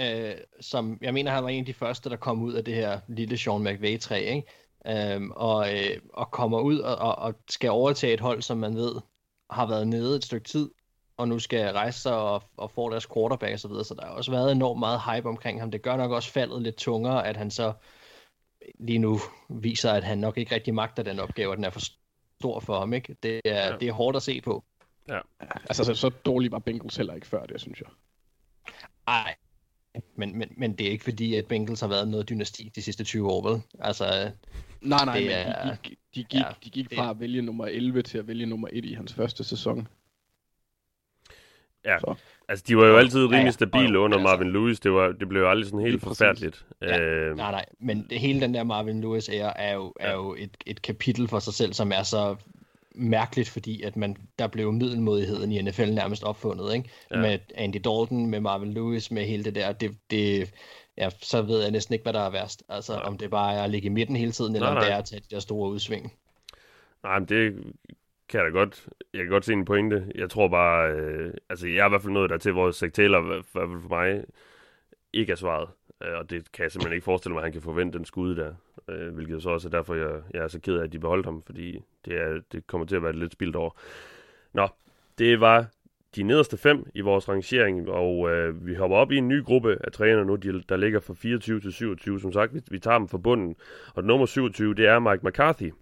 [0.00, 2.74] øh, som, jeg mener, han var en af de første, der kom ud af det
[2.74, 4.48] her lille Sean McVay-træ, ikke?
[4.86, 8.74] Øhm, og, øh, og kommer ud og, og, og skal overtage et hold, som man
[8.74, 9.00] ved
[9.50, 10.70] har været nede et stykke tid,
[11.20, 14.06] og nu skal rejse sig og, og få deres quarterback og så videre, så der
[14.06, 15.70] har også været enormt meget hype omkring ham.
[15.70, 17.72] Det gør nok også faldet lidt tungere, at han så
[18.78, 21.80] lige nu viser, at han nok ikke rigtig magter den opgave, og den er for
[22.40, 23.16] stor for ham, ikke?
[23.22, 23.66] Det er, Ja.
[23.72, 23.76] ja.
[23.78, 24.64] det er hårdt at se på.
[25.68, 27.88] Altså, så, så dårligt var Bengals heller ikke før det, synes jeg.
[29.06, 29.34] Nej,
[30.16, 33.04] men, men, men det er ikke fordi, at Bengals har været noget dynasti de sidste
[33.04, 33.62] 20 år, vel?
[33.80, 34.30] Altså,
[34.80, 37.20] Nej, nej, Det men er- de gik, de gik, ja, de gik det- fra at
[37.20, 39.88] vælge nummer 11 til at vælge nummer 1 i hans første sæson.
[41.84, 42.14] Ja, Så.
[42.48, 43.50] altså de var jo altid Ja, rimelig ja.
[43.50, 44.36] stabile Jo, under altså.
[44.36, 44.80] Marvin Lewis.
[44.80, 46.64] Det, var, det blev jo aldrig sådan helt forfærdeligt.
[46.82, 47.00] Ja.
[47.00, 50.14] Øh, nej, nej, men hele den der Marvin Lewis ære er jo, er Ja.
[50.16, 52.36] jo et, et kapitel for sig selv, som er så
[52.94, 56.90] mærkeligt, fordi at man, der blev middelmodigheden i NFL nærmest opfundet, ikke?
[57.10, 57.16] Ja.
[57.16, 57.22] Ja.
[57.22, 60.52] Med Andy Dalton, med Marvin Lewis, med hele det der, det, det
[60.98, 62.62] ja, så ved jeg næsten ikke, hvad der er værst.
[62.68, 63.02] Altså, Nej.
[63.02, 64.84] om det bare er at ligge i midten hele tiden, eller Nej, om nej.
[64.84, 66.12] det er at tage de der store udsving.
[67.02, 67.54] Nej, men det
[68.30, 68.88] kan jeg da godt.
[69.14, 70.12] Jeg kan godt se en pointe.
[70.14, 73.22] Jeg tror bare, øh, altså jeg er i hvert fald nået dertil, hvor Zach Taylor,
[73.22, 74.24] i hvert fald for mig,
[75.12, 75.68] ikke er svaret.
[76.02, 78.34] Øh, og det kan jeg simpelthen ikke forestille mig, at han kan forvente den skud
[78.34, 78.54] der.
[78.88, 81.26] Øh, hvilket så også er derfor, jeg, jeg er så ked af, at de beholdt
[81.26, 83.80] ham, fordi det, er, det kommer til at være lidt spildt år.
[84.52, 84.68] Nå,
[85.18, 85.66] det var
[86.16, 89.76] de nederste fem i vores rangering, og øh, vi hopper op i en ny gruppe
[89.84, 92.20] af trænere nu, de, der ligger fra 24 til 27.
[92.20, 93.56] Som sagt, vi, vi tager dem fra bunden.
[93.94, 95.72] Og nummer 27, det er Mike McCarthy.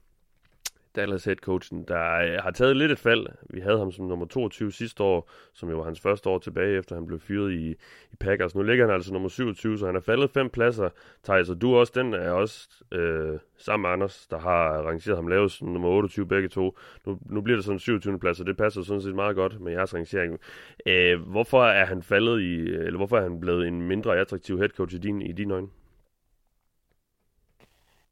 [0.99, 3.27] Dallas head coachen, der øh, har taget lidt et fald.
[3.51, 6.79] Vi havde ham som nummer 22 sidste år, som jo var hans første år tilbage,
[6.79, 7.71] efter han blev fyret i,
[8.13, 8.55] i Packers.
[8.55, 10.89] Nu ligger han altså nummer 27, så han er faldet fem pladser.
[11.25, 15.27] Thijs, og du også, den er også øh, sammen med Anders, der har rangeret ham
[15.27, 16.79] lavest som nummer 28 begge to.
[17.07, 18.19] Nu, nu bliver det sådan en 27.
[18.19, 20.39] plads, og det passer sådan set meget godt med jeres rangering.
[20.87, 24.69] Øh, hvorfor er han faldet i, eller hvorfor er han blevet en mindre attraktiv head
[24.69, 25.69] coach i din, i din øjne?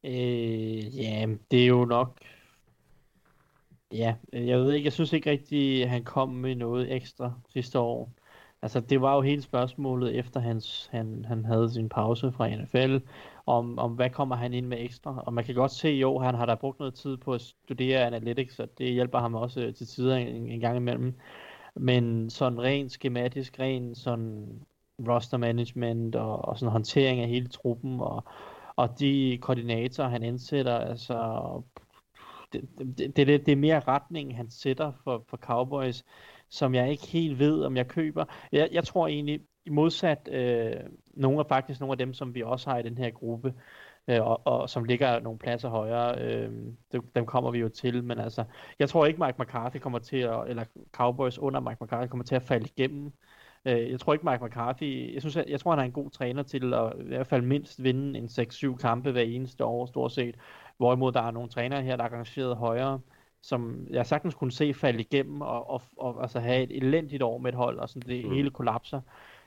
[0.05, 2.19] Øh, ja, det er jo nok...
[3.97, 7.33] Ja, øh, jeg ved ikke, jeg synes ikke rigtig, at han kom med noget ekstra
[7.53, 8.13] sidste år.
[8.63, 12.97] Altså, det var jo hele spørgsmålet, efter hans, han, han havde sin pause fra NFL,
[13.47, 15.23] om, om hvad kommer han ind med ekstra.
[15.27, 18.07] Og man kan godt se, jo, han har da brugt noget tid på at studere
[18.07, 21.15] analytics, og det hjælper ham også øh, til tider en, en gang imellem.
[21.75, 24.61] Men sådan rent skematisk, rent sådan
[25.09, 28.25] roster management og, og sådan håndtering af hele truppen og,
[28.77, 31.15] og de koordinatorer, han indsætter, altså
[32.53, 36.05] det, det, det, det er mere retningen, han sætter for, for Cowboys,
[36.49, 38.25] som jeg ikke helt ved, om jeg køber.
[38.53, 40.73] Jeg, jeg tror egentlig, i modsat øh,
[41.15, 43.55] nogle af faktisk nogle af dem, som vi også har i den her gruppe,
[44.09, 46.21] øh, og, og som ligger nogle pladser højere.
[46.21, 46.53] Øh,
[46.93, 48.45] dem, dem kommer vi jo til, men altså,
[48.79, 52.35] jeg tror ikke, Mike McCarthy kommer til at, eller Cowboys under Mike McCarthy kommer til
[52.35, 53.13] at falde igennem.
[53.65, 56.11] Øh, jeg tror ikke, Mike McCarthy, jeg, synes, jeg, jeg tror, han er en god
[56.11, 60.13] træner til at i hvert fald mindst vinde en 6-7 kampe hver eneste år, stort
[60.13, 60.37] set.
[60.77, 63.01] Hvorimod der er nogle trænere her, der er rangeret højere,
[63.43, 67.39] som jeg sagtens kunne se falde igennem og, og, og altså have et elendigt år
[67.39, 68.33] med et hold, og sådan det mm.
[68.33, 69.01] hele kollapser.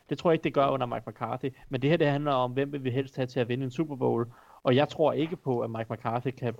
[0.10, 1.54] Det tror jeg ikke, det gør under Mike McCarthy.
[1.70, 3.72] Men det her, det handler om, hvem vil vi helst have til at vinde en
[3.72, 4.32] Super Bowl.
[4.64, 6.56] Og jeg tror ikke på, at Mike McCarthy kan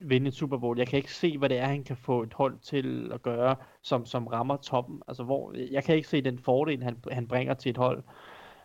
[0.00, 0.78] vinde en Super Bowl.
[0.78, 3.56] Jeg kan ikke se, hvad det er, han kan få et hold til at gøre,
[3.82, 5.02] som, som rammer toppen.
[5.08, 8.02] Altså, hvor, jeg kan ikke se den fordel, han, han bringer til et hold.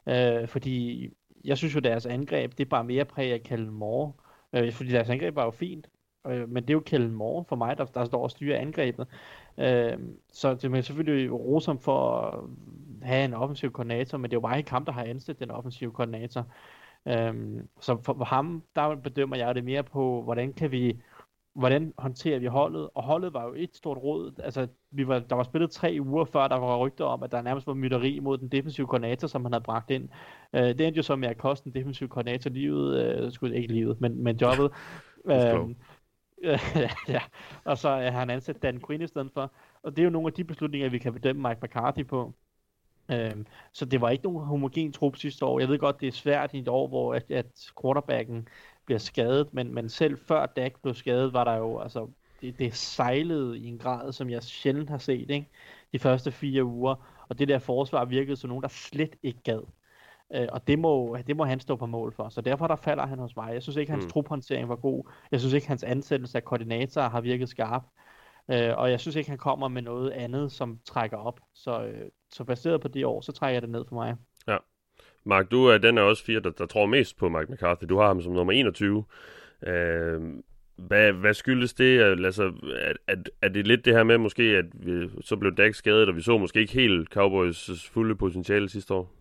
[0.05, 1.07] Øh, fordi
[1.43, 4.13] jeg synes jo, deres angreb, det er bare mere præg af Kellen Moore.
[4.53, 5.89] Øh, fordi deres angreb var jo fint.
[6.27, 9.07] Øh, men det er jo Kellen Moore for mig, der, der står og styrer angrebet.
[9.57, 9.97] Øh,
[10.33, 12.39] så det er selvfølgelig rosom for at
[13.01, 15.51] have en offensiv koordinator, men det er jo bare ikke ham, der har ansat den
[15.51, 16.45] offensive koordinator.
[17.05, 21.01] Øh, så for, for ham, der bedømmer jeg det mere på, hvordan kan vi
[21.53, 22.89] hvordan håndterer vi holdet?
[22.93, 24.31] Og holdet var jo et stort råd.
[24.43, 27.41] Altså, vi var, der var spillet tre uger før, der var rygter om, at der
[27.41, 30.09] nærmest var mytteri mod den defensive koordinator, som han havde bragt ind.
[30.53, 33.73] Uh, det endte jo så med at koste den defensive koordinator livet, uh, skulle ikke
[33.73, 34.71] livet, men, men jobbet.
[35.25, 35.71] uh,
[37.15, 37.21] ja,
[37.63, 39.51] og så har han ansat Dan Quinn i stedet for.
[39.83, 42.33] Og det er jo nogle af de beslutninger, vi kan bedømme Mike McCarthy på.
[43.11, 45.59] Øhm, så det var ikke nogen homogen trup sidste år.
[45.59, 48.47] Jeg ved godt, det er svært i et år, hvor at, at quarterbacken
[48.85, 52.07] bliver skadet, men, men selv før Dak blev skadet, var der jo, altså,
[52.41, 55.49] det, det sejlede i en grad, som jeg sjældent har set, ikke?
[55.93, 56.95] De første fire uger,
[57.29, 59.61] og det der forsvar virkede som nogen, der slet ikke gad.
[60.33, 62.29] Øh, og det må, det må han stå på mål for.
[62.29, 63.53] Så derfor der falder han hos mig.
[63.53, 64.09] Jeg synes ikke, hans mm.
[64.09, 65.11] truphåndtering var god.
[65.31, 67.83] Jeg synes ikke, hans ansættelse af koordinatorer har virket skarp.
[68.51, 71.39] Øh, og jeg synes ikke, han kommer med noget andet, som trækker op.
[71.53, 74.15] Så, øh, så baseret på det år, så trækker jeg det ned for mig.
[75.23, 77.85] Mark, du er den af os fire, der, der tror mest på Mike McCarthy.
[77.89, 79.03] Du har ham som nummer 21.
[79.67, 80.21] Øh,
[80.75, 82.01] hvad, hvad skyldes det?
[82.01, 82.43] Altså,
[82.75, 86.09] er, er, er det lidt det her med måske, at vi, så blev Dak skadet,
[86.09, 89.11] og vi så måske ikke helt Cowboys fulde potentiale sidste år?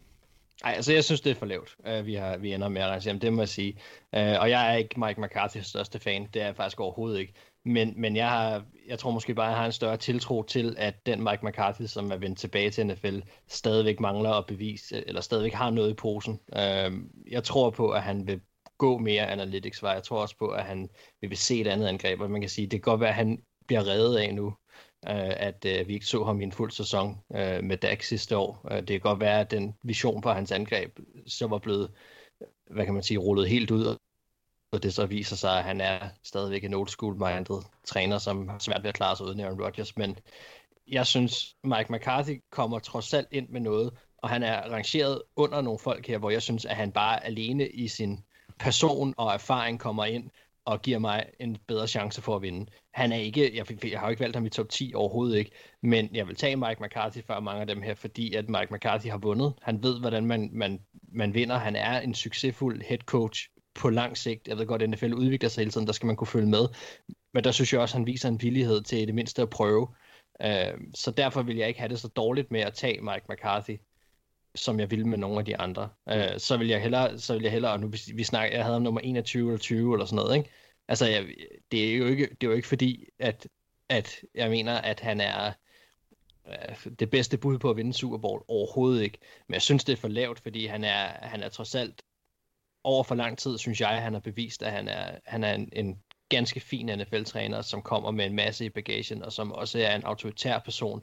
[0.65, 2.89] Nej, altså jeg synes, det er for lavt, uh, vi, har, vi ender med at
[2.89, 3.73] rejse hjem, det må jeg sige.
[4.13, 7.33] Uh, og jeg er ikke Mike McCarthy's største fan, det er jeg faktisk overhovedet ikke.
[7.65, 10.75] Men, men jeg, har, jeg tror måske bare, at jeg har en større tiltro til,
[10.79, 13.19] at den Mike McCarthy, som er vendt tilbage til NFL,
[13.49, 16.41] stadigvæk mangler at bevise, eller stadigvæk har noget i posen.
[16.53, 16.93] Uh,
[17.31, 18.41] jeg tror på, at han vil
[18.79, 19.93] gå mere analytics vej.
[19.93, 20.89] Jeg tror også på, at han
[21.21, 23.43] vil se et andet angreb, og man kan sige, det kan godt være, at han
[23.67, 24.47] bliver reddet af nu,
[25.09, 28.37] øh, at øh, vi ikke så ham i en fuld sæson øh, med Dak sidste
[28.37, 28.67] år.
[28.71, 31.91] Øh, det kan godt være, at den vision for hans angreb så var blevet,
[32.71, 33.97] hvad kan man sige, rullet helt ud,
[34.73, 38.49] og det så viser sig, at han er stadigvæk en old school minded træner, som
[38.49, 40.19] har svært ved at klare sig uden Aaron Rodgers, men
[40.89, 45.61] jeg synes, Mike McCarthy kommer trods alt ind med noget, og han er rangeret under
[45.61, 48.25] nogle folk her, hvor jeg synes, at han bare alene i sin
[48.59, 50.31] person og erfaring kommer ind
[50.65, 52.67] og giver mig en bedre chance for at vinde.
[52.95, 55.51] Han er ikke, jeg, jeg har jo ikke valgt ham i top 10 overhovedet ikke,
[55.83, 59.07] men jeg vil tage Mike McCarthy før mange af dem her, fordi at Mike McCarthy
[59.07, 59.55] har vundet.
[59.63, 60.81] Han ved, hvordan man, man,
[61.13, 61.59] man vinder.
[61.59, 64.49] Han er en succesfuld head coach på lang sigt.
[64.49, 66.69] Jeg ved godt, at NFL udvikler sig hele tiden, der skal man kunne følge med.
[67.35, 69.51] Men der synes jeg også, at han viser en villighed til i det mindste at
[69.51, 69.89] prøve.
[70.45, 73.79] Uh, så derfor vil jeg ikke have det så dårligt med at tage Mike McCarthy
[74.55, 75.89] som jeg ville med nogle af de andre.
[76.07, 78.77] Uh, så vil jeg hellere, så vil jeg hellere, og nu vi snakker, jeg havde
[78.77, 80.51] om nummer 21 eller 20 eller sådan noget, ikke?
[80.89, 81.27] Altså, jeg,
[81.73, 83.49] det er jo ikke, det er jo ikke fordi, at,
[83.89, 85.53] at jeg mener, at han er
[86.45, 89.19] uh, det bedste bud på at vinde Super Bowl overhovedet ikke.
[89.49, 92.03] Men jeg synes, det er for lavt, fordi han er, han er trods alt
[92.85, 95.55] over for lang tid, synes jeg, at han har bevist, at han er, han er
[95.55, 99.79] en, en ganske fin NFL-træner, som kommer med en masse i bagagen, og som også
[99.79, 101.03] er en autoritær person,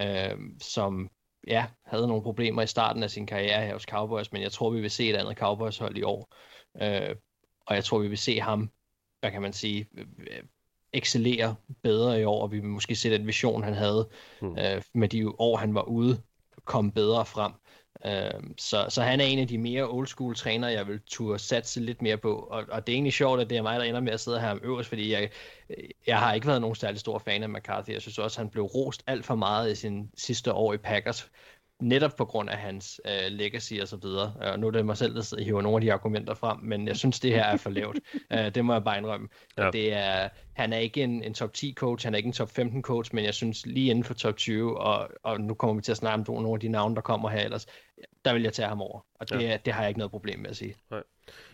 [0.00, 1.10] øh, som
[1.46, 4.70] ja, havde nogle problemer i starten af sin karriere her hos Cowboys, men jeg tror,
[4.70, 6.34] vi vil se et andet Cowboys-hold i år.
[6.82, 7.16] Øh,
[7.66, 8.70] og jeg tror, vi vil se ham,
[9.20, 9.88] hvad kan man sige,
[10.92, 14.08] excellere bedre i år, og vi vil måske se den vision, han havde
[14.40, 14.58] hmm.
[14.58, 16.22] øh, med de år, han var ude,
[16.64, 17.52] komme bedre frem.
[18.06, 21.38] Øh, så, så han er en af de mere old school trænere, jeg vil turde
[21.38, 22.34] satse lidt mere på.
[22.34, 24.40] Og, og det er egentlig sjovt, at det er mig, der ender med at sidde
[24.40, 25.30] her om øverst, fordi jeg,
[26.06, 27.90] jeg har ikke været nogen særlig stor fan af McCarthy.
[27.90, 30.76] Jeg synes også, at han blev rost alt for meget i sin sidste år i
[30.76, 31.30] Packers
[31.80, 34.32] netop på grund af hans øh, legacy og så videre.
[34.40, 36.96] Og nu er det mig selv, der hiver nogle af de argumenter frem, men jeg
[36.96, 37.98] synes, det her er for lavt.
[38.34, 39.28] uh, det må jeg bare indrømme.
[39.58, 39.70] Ja.
[39.70, 42.50] Det er, han er ikke en, en top 10 coach, han er ikke en top
[42.50, 45.82] 15 coach, men jeg synes lige inden for top 20, og, og nu kommer vi
[45.82, 47.66] til at snakke om nogle af de navne, der kommer her ellers,
[48.24, 49.00] der vil jeg tage ham over.
[49.14, 49.58] Og det, ja.
[49.64, 50.74] det har jeg ikke noget problem med at sige.
[50.90, 51.02] Nej.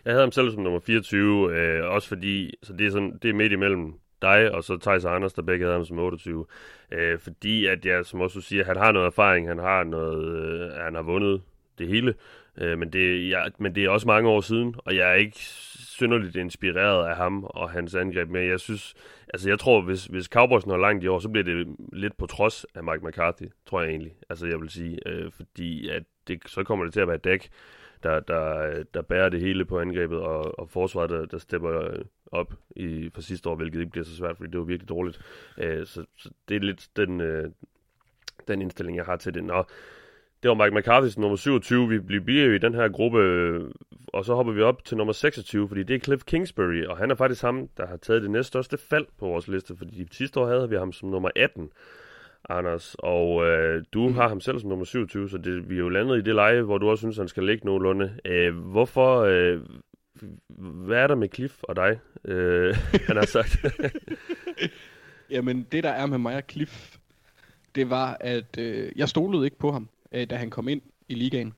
[0.04, 3.30] Jeg havde ham selv som nummer 24, øh, også fordi så det, er sådan, det
[3.30, 6.46] er midt imellem dig, og så Thijs Anders, der begge havde ham som 28.
[6.92, 10.24] Øh, fordi at jeg, som også du siger, han har noget erfaring, han har noget,
[10.27, 11.42] øh, han har vundet
[11.79, 12.14] det hele.
[12.59, 15.38] Øh, men, det, jeg, men det er også mange år siden, og jeg er ikke
[15.38, 18.29] synderligt inspireret af ham og hans angreb.
[18.29, 18.94] Men jeg synes,
[19.35, 22.27] altså jeg tror, hvis, hvis Cowboys når langt i år, så bliver det lidt på
[22.27, 24.12] trods af Mike McCarthy, tror jeg egentlig.
[24.31, 27.48] Altså jeg vil sige, øh, fordi at det, så kommer det til at være dæk,
[28.03, 31.90] der, der, der bærer det hele på angrebet, og, og forsvaret, der, der stepper
[32.32, 35.20] op i, for sidste år, hvilket ikke bliver så svært, fordi det var virkelig dårligt.
[35.58, 37.50] Øh, så, så det er lidt den, øh,
[38.48, 39.44] den indstilling, jeg har til det.
[39.44, 39.64] Nå,
[40.44, 41.88] det var Mike McCarthy nummer 27.
[41.88, 43.18] Vi bliver jo i den her gruppe,
[44.12, 47.10] og så hopper vi op til nummer 26, fordi det er Cliff Kingsbury, og han
[47.10, 50.46] er faktisk ham, der har taget det næststørste fald på vores liste, fordi sidste år
[50.46, 51.70] havde vi ham som nummer 18.
[52.48, 54.14] Anders, og øh, du mm.
[54.14, 56.62] har ham selv som nummer 27, så det, vi er jo landet i det leje,
[56.62, 58.14] hvor du også synes, han skal ligge nogenlunde.
[58.24, 59.60] Øh, hvorfor, øh,
[60.48, 63.57] hvad er der med Cliff og dig, øh, han har sagt?
[65.31, 66.96] Jamen, det der er med mig og Cliff,
[67.74, 71.14] det var, at øh, jeg stolede ikke på ham, øh, da han kom ind i
[71.14, 71.55] ligaen.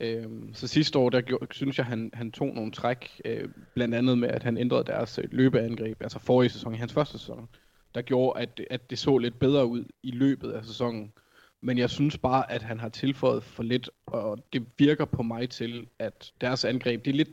[0.00, 3.94] Øh, så sidste år, der gjorde, synes jeg, han, han tog nogle træk, øh, blandt
[3.94, 7.48] andet med, at han ændrede deres øh, løbeangreb, altså forrige sæson, i hans første sæson,
[7.94, 11.12] der gjorde, at, at det så lidt bedre ud i løbet af sæsonen.
[11.60, 15.50] Men jeg synes bare, at han har tilføjet for lidt, og det virker på mig
[15.50, 17.30] til, at deres angreb, det er lidt,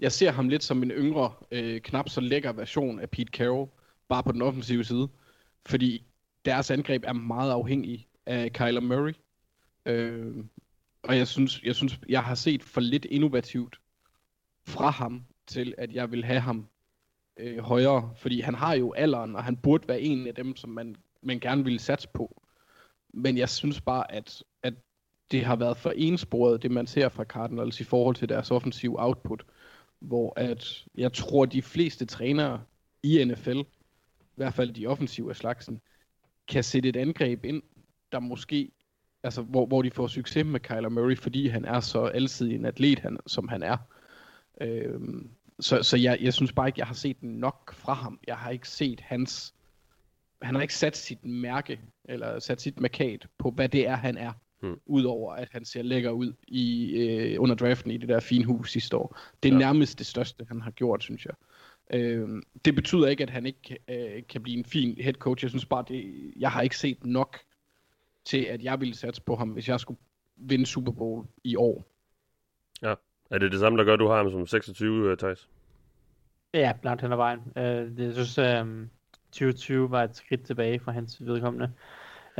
[0.00, 3.70] jeg ser ham lidt som en yngre, øh, knap så lækker version af Pete Carroll,
[4.08, 5.08] bare på den offensive side.
[5.66, 6.06] Fordi
[6.44, 9.12] deres angreb er meget afhængig af Kyler Murray.
[9.86, 10.44] Øh,
[11.02, 13.80] og jeg synes, jeg synes, jeg har set for lidt innovativt
[14.66, 16.66] fra ham, til at jeg vil have ham
[17.36, 18.12] øh, højere.
[18.16, 21.40] Fordi han har jo alderen, og han burde være en af dem, som man, man
[21.40, 22.42] gerne ville satse på.
[23.14, 24.74] Men jeg synes bare, at, at
[25.30, 29.02] det har været for ensporet, det man ser fra Cardinals i forhold til deres offensive
[29.02, 29.44] output.
[30.00, 32.62] Hvor at jeg tror, de fleste trænere
[33.02, 35.80] i NFL, i hvert fald de offensive af slagsen,
[36.48, 37.62] kan sætte et angreb ind,
[38.12, 38.70] der måske,
[39.22, 42.64] altså hvor, hvor de får succes med Kyler Murray, fordi han er så alsidig en
[42.64, 43.76] atlet, han, som han er.
[44.60, 48.20] Øhm, så så jeg, jeg synes bare ikke, jeg har set nok fra ham.
[48.26, 49.54] Jeg har ikke set hans,
[50.42, 54.16] han har ikke sat sit mærke, eller sat sit markat på, hvad det er, han
[54.16, 54.32] er.
[54.60, 54.80] Hmm.
[54.86, 58.72] Udover at han ser lækker ud i øh, under draften i det der fine hus
[58.72, 59.18] sidste år.
[59.42, 59.58] Det er ja.
[59.58, 61.34] nærmest det største, han har gjort, synes jeg.
[61.92, 62.28] Øh,
[62.64, 65.44] det betyder ikke, at han ikke øh, kan blive en fin head coach.
[65.44, 67.38] Jeg synes bare, det, jeg har ikke set nok
[68.24, 70.00] til, at jeg ville satse på ham, hvis jeg skulle
[70.36, 71.84] vinde Super Bowl i år.
[72.82, 72.94] Ja.
[73.30, 75.48] Er det det samme, der gør, at du har ham som 26, Thijs?
[76.54, 77.40] Ja, blandt hen ad vejen.
[77.56, 78.86] Uh, det, jeg synes, uh,
[79.32, 81.72] 2020 var et skridt tilbage fra hans vedkommende.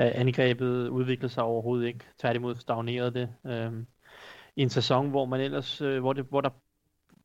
[0.04, 2.04] Angrebet udviklede sig overhovedet ikke.
[2.18, 3.28] Tværtimod stagnerede det.
[3.46, 3.72] Øh,
[4.56, 6.50] I en sæson, hvor man ellers, øh, hvor, det, hvor der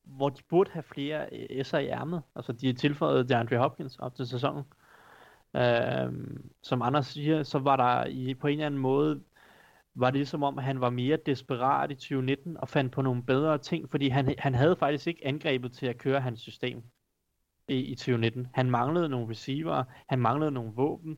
[0.05, 2.21] hvor de burde have flere S'er i ærmet.
[2.35, 4.63] Altså, de tilføjede DeAndre Hopkins op til sæsonen.
[5.55, 6.13] Øh,
[6.63, 9.21] som Anders siger, så var der i, på en eller anden måde,
[9.95, 13.57] var det som om, han var mere desperat i 2019 og fandt på nogle bedre
[13.57, 16.83] ting, fordi han, han havde faktisk ikke angrebet til at køre hans system
[17.67, 18.47] i, i 2019.
[18.53, 21.17] Han manglede nogle receiver, han manglede nogle våben,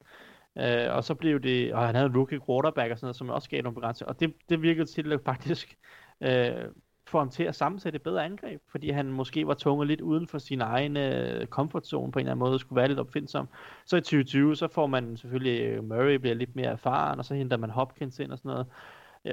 [0.60, 3.30] uh, og så blev det, og han havde en rookie quarterback og sådan noget, som
[3.30, 5.78] også gav nogle begrænsninger, og det, det virkede til at faktisk
[6.22, 6.72] uh,
[7.08, 10.28] få ham til at sammensætte et bedre angreb, fordi han måske var tunget lidt uden
[10.28, 13.48] for sin egen uh, comfort zone på en eller anden måde, skulle være lidt opfindsom.
[13.86, 17.34] Så i 2020, så får man selvfølgelig, øh, Murray bliver lidt mere erfaren, og så
[17.36, 18.68] henter man Hopkins ind og sådan noget.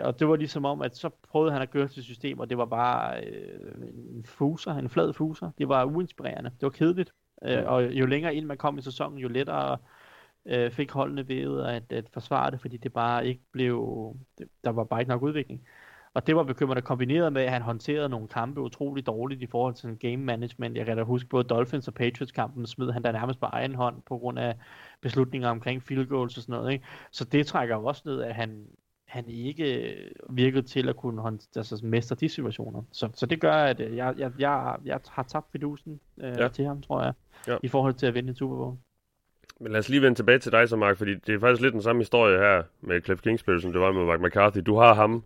[0.05, 2.59] Og det var ligesom om, at så prøvede han at gøre til system, og det
[2.59, 5.51] var bare øh, en fuser, en flad fuser.
[5.59, 6.51] Det var uinspirerende.
[6.51, 7.13] Det var kedeligt.
[7.45, 9.79] Øh, og jo længere ind man kom i sæsonen, jo lettere
[10.46, 14.70] øh, fik holdene ved at, at forsvare det, fordi det bare ikke blev, det, der
[14.70, 15.66] var bare ikke nok udvikling.
[16.14, 19.74] Og det var bekymrende kombineret med, at han håndterede nogle kampe utrolig dårligt i forhold
[19.74, 20.76] til game management.
[20.76, 23.74] Jeg kan da huske, både Dolphins og Patriots kampen smed han der nærmest på egen
[23.74, 24.57] hånd på grund af
[25.00, 26.72] beslutninger omkring field goals og sådan noget.
[26.72, 26.85] Ikke?
[27.11, 28.66] Så det trækker jo også ned, at han,
[29.09, 29.96] han ikke
[30.30, 32.83] virkede til at kunne hånd, altså, mestre de situationer.
[32.92, 36.48] Så, så det gør, at jeg, jeg, jeg, jeg har tabt fidusen øh, ja.
[36.48, 37.12] til ham, tror jeg,
[37.48, 37.57] ja.
[37.62, 38.76] i forhold til at vinde en Super Bowl.
[39.64, 41.72] Men lad os lige vende tilbage til dig så, Mark, fordi det er faktisk lidt
[41.72, 44.61] den samme historie her med Cliff Kingsbury, som det var med Mike McCarthy.
[44.66, 45.24] Du har ham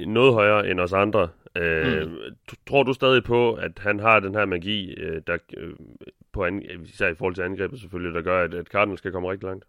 [0.00, 1.28] noget højere end os andre.
[1.56, 2.16] Øh, mm.
[2.68, 5.74] Tror du stadig på, at han har den her magi, øh, der, øh,
[6.32, 9.30] på an, især i forhold til angrebet selvfølgelig, der gør, at, at Cardinals skal komme
[9.30, 9.64] rigtig langt?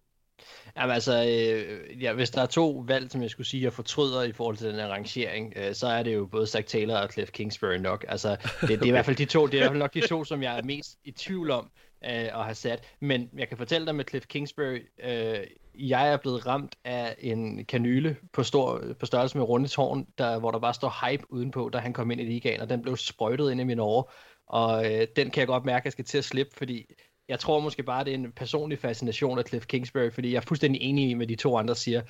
[0.77, 4.23] Jamen altså, øh, ja, hvis der er to valg, som jeg skulle sige, jeg fortryder
[4.23, 7.11] i forhold til den her rangering, øh, så er det jo både Zach Taylor og
[7.11, 8.05] Cliff Kingsbury nok.
[8.07, 9.93] Altså, det, det er i hvert fald de to, det er i hvert fald nok
[9.93, 11.71] de to, som jeg er mest i tvivl om
[12.05, 12.83] øh, at have sat.
[12.99, 15.39] Men jeg kan fortælle dig med Cliff Kingsbury, øh,
[15.79, 20.51] jeg er blevet ramt af en kanyle på, stor, på størrelse med rundetårn, der, hvor
[20.51, 23.51] der bare står hype udenpå, da han kom ind i ligaen, og den blev sprøjtet
[23.51, 24.13] ind i mine år.
[24.47, 26.85] Og øh, den kan jeg godt mærke, at jeg skal til at slippe, fordi
[27.29, 30.41] jeg tror måske bare, det er en personlig fascination af Cliff Kingsbury, fordi jeg er
[30.41, 32.01] fuldstændig enig med de to andre siger,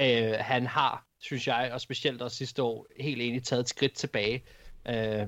[0.00, 3.94] øh, han har synes jeg, og specielt også sidste år, helt enig taget et skridt
[3.94, 4.44] tilbage.
[4.88, 5.26] Øh,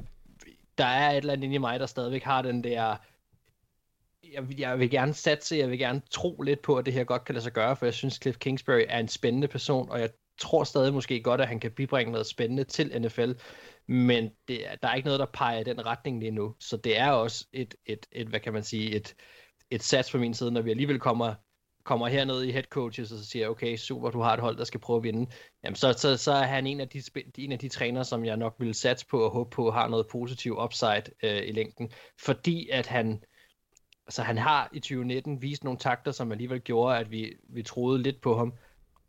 [0.78, 2.96] der er et eller andet inde i mig, der stadigvæk har den der...
[4.32, 7.24] Jeg, jeg vil gerne satse, jeg vil gerne tro lidt på, at det her godt
[7.24, 10.10] kan lade sig gøre, for jeg synes, Cliff Kingsbury er en spændende person, og jeg
[10.38, 13.32] tror stadig måske godt, at han kan bibringe noget spændende til NFL,
[13.88, 16.54] men det, der er ikke noget, der peger i den retning lige nu.
[16.60, 19.14] Så det er også et, et, et hvad kan man sige, et,
[19.70, 21.34] et sats på min side, når vi alligevel kommer,
[21.84, 24.64] kommer herned i head coaches, og så siger, okay, super, du har et hold, der
[24.64, 25.30] skal prøve at vinde.
[25.64, 27.02] Jamen, så, så, så er han en af, de,
[27.38, 30.06] en af de trænere, som jeg nok vil satse på og håbe på, har noget
[30.10, 31.92] positiv upside øh, i længden.
[32.20, 33.22] Fordi at han,
[34.08, 38.02] altså han har i 2019 vist nogle takter, som alligevel gjorde, at vi, vi troede
[38.02, 38.52] lidt på ham,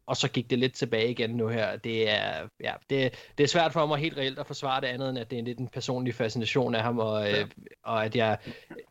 [0.06, 1.78] og så gik det lidt tilbage igen nu her.
[1.78, 5.10] Det er, ja, det, det er svært for mig helt reelt at forsvare det andet,
[5.10, 7.42] end at det er lidt en personlig fascination af ham, og, ja.
[7.42, 7.48] øh,
[7.84, 8.38] og at jeg,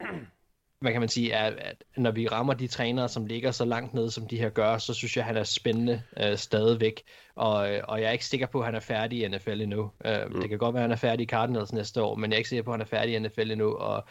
[0.80, 3.94] hvad kan man sige, er, at når vi rammer de trænere, som ligger så langt
[3.94, 7.02] ned, som de her gør, så synes jeg, han er spændende øh, stadigvæk,
[7.34, 9.90] og, øh, og jeg er ikke sikker på, at han er færdig i NFL endnu.
[10.04, 10.40] Øh, mm.
[10.40, 12.38] Det kan godt være, at han er færdig i Cardinals næste år, men jeg er
[12.38, 14.04] ikke sikker på, at han er færdig i NFL endnu, og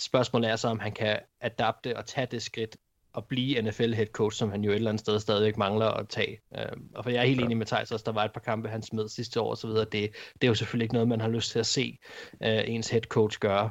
[0.00, 2.76] spørgsmålet er så, om han kan adapte og tage det skridt
[3.16, 6.08] at blive NFL head coach, som han jo et eller andet sted stadigvæk mangler at
[6.08, 6.40] tage.
[6.58, 7.44] Øh, og for jeg er helt ja.
[7.44, 9.66] enig med Thijs også, der var et par kampe, han smed sidste år og så
[9.66, 9.84] videre.
[9.84, 11.98] Det, det er jo selvfølgelig ikke noget, man har lyst til at se
[12.42, 13.70] øh, ens head coach gøre.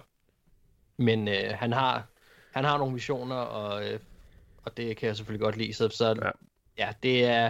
[0.98, 2.08] Men øh, han har
[2.52, 4.00] han har nogle visioner, og, øh,
[4.66, 5.74] og det kan jeg selvfølgelig godt lide.
[5.74, 6.32] Så, så ja.
[6.86, 7.50] ja, det er...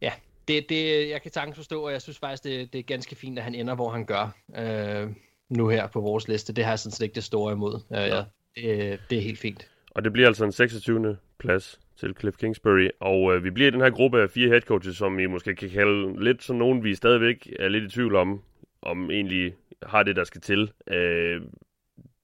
[0.00, 0.12] Ja,
[0.48, 3.38] det, det, jeg kan sagtens forstå, og jeg synes faktisk, det, det er ganske fint,
[3.38, 5.10] at han ender, hvor han gør øh,
[5.56, 6.52] nu her på vores liste.
[6.52, 7.80] Det har jeg sådan set ikke det store imod.
[7.92, 8.24] Øh, ja.
[8.56, 9.68] det, det er helt fint.
[9.90, 11.16] Og det bliver altså en 26.
[11.38, 12.88] plads til Cliff Kingsbury.
[13.00, 15.54] Og øh, vi bliver i den her gruppe af fire head coaches, som vi måske
[15.54, 18.42] kan kalde lidt sådan nogen, vi stadigvæk er lidt i tvivl om,
[18.82, 20.72] om egentlig har det, der skal til.
[20.86, 21.40] Øh,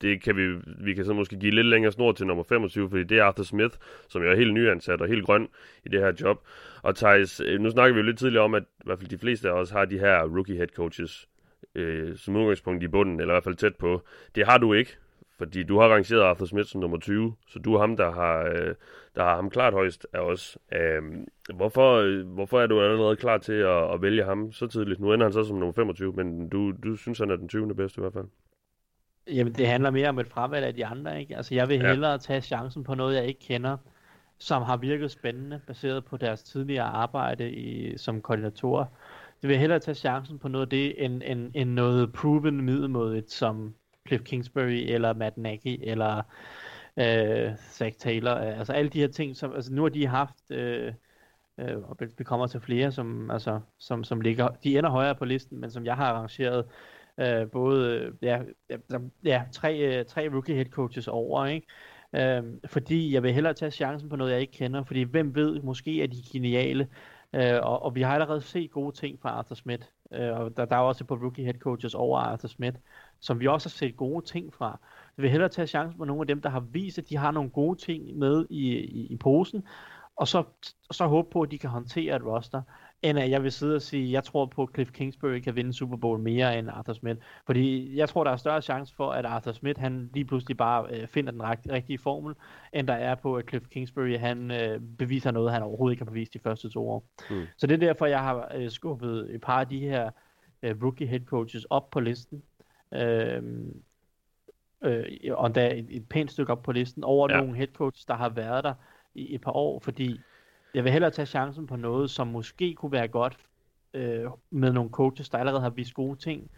[0.00, 3.04] det kan vi, vi kan så måske give lidt længere snor til nummer 25, fordi
[3.04, 3.74] det er Arthur Smith,
[4.08, 5.48] som jo er helt nyansat og helt grøn
[5.84, 6.46] i det her job.
[6.82, 9.18] Og Thijs, øh, nu snakker vi jo lidt tidligere om, at i hvert fald de
[9.18, 11.28] fleste af os har de her rookie head coaches
[11.78, 14.02] øh, som udgangspunkt i bunden, eller i hvert fald tæt på.
[14.34, 14.96] Det har du ikke,
[15.38, 18.44] fordi du har rangeret Arthur Smith som nummer 20, så du er ham, der har,
[18.44, 18.74] øh,
[19.16, 20.58] der har ham klart højst af os.
[20.72, 21.02] Øh,
[21.54, 25.00] hvorfor, øh, hvorfor er du allerede klar til at, at vælge ham så tidligt?
[25.00, 27.74] Nu ender han så som nummer 25, men du, du synes, han er den 20.
[27.74, 28.26] bedste i hvert fald.
[29.32, 31.36] Jamen, det handler mere om et fravalg af de andre, ikke?
[31.36, 31.88] Altså, jeg vil Ja.
[31.88, 33.76] hellere tage chancen på noget, jeg ikke kender,
[34.38, 38.84] som har virket spændende, baseret på deres tidligere arbejde i, som koordinatorer.
[39.42, 43.30] Jeg vil hellere tage chancen på noget af det, end, end, end noget proven middelmådigt,
[43.30, 43.74] som
[44.06, 46.22] Cliff Kingsbury, eller Matt Nagy, eller
[46.96, 48.30] øh, Zach Taylor.
[48.30, 50.50] Altså, alle de her ting, som, altså, nu har de haft...
[50.50, 50.92] Øh,
[51.58, 55.24] øh, og vi kommer til flere, som, altså, som, som ligger, de ender højere på
[55.24, 56.64] listen, men som jeg har arrangeret
[57.20, 58.42] øh, både ja,
[59.24, 61.66] ja, tre, øh, tre rookie head coaches over, ikke?
[62.12, 65.62] Øh, fordi jeg vil hellere tage chancen på noget, jeg ikke kender, fordi hvem ved,
[65.62, 66.88] måske er de geniale,
[67.34, 70.64] øh, og, og vi har allerede set gode ting fra Arthur Smith, øh, og der,
[70.64, 72.76] der er også på rookie head coaches over Arthur Smith,
[73.20, 74.80] som vi også har set gode ting fra.
[75.16, 77.30] Jeg vil hellere tage chancen på nogle af dem, der har vist, at de har
[77.30, 79.62] nogle gode ting med i, i, i posen,
[80.16, 80.38] og så,
[80.88, 82.62] og så håbe på, at de kan håndtere et roster,
[83.02, 85.72] end at jeg vil sidde og sige, jeg tror på, at Cliff Kingsbury kan vinde
[85.72, 87.20] Super Bowl mere end Arthur Smith.
[87.46, 90.86] Fordi jeg tror, der er større chance for, at Arthur Smith han lige pludselig bare
[90.90, 92.34] øh, finder den rigt- rigtige formel,
[92.72, 96.10] end der er på, at Cliff Kingsbury han øh, beviser noget, han overhovedet ikke har
[96.10, 97.04] bevist de første to år.
[97.30, 97.46] Mm.
[97.56, 100.10] Så det er derfor, jeg har øh, skubbet et par af de her
[100.62, 102.42] øh, rookie head coaches op på listen.
[102.94, 103.42] Øh,
[104.82, 107.40] øh, og endda et, et pænt stykke op på listen over ja.
[107.40, 108.74] nogle head coaches, der har været der
[109.14, 110.20] i et par år, fordi
[110.74, 113.36] jeg vil hellere tage chancen på noget, som måske kunne være godt
[113.94, 116.50] øh, med nogle coaches, der allerede har vist gode ting,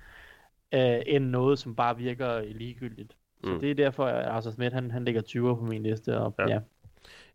[0.74, 3.16] øh, end noget, som bare virker ligegyldigt.
[3.44, 3.60] Så Mm.
[3.60, 6.44] det er derfor, at Arthur Smith, han, han ligger 20 på min liste, og Ja.
[6.48, 6.54] ja.
[6.54, 6.60] ja.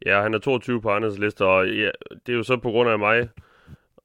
[0.05, 1.89] Ja, han er 22 på Anders liste, og ja,
[2.26, 3.30] det er jo så på grund af mig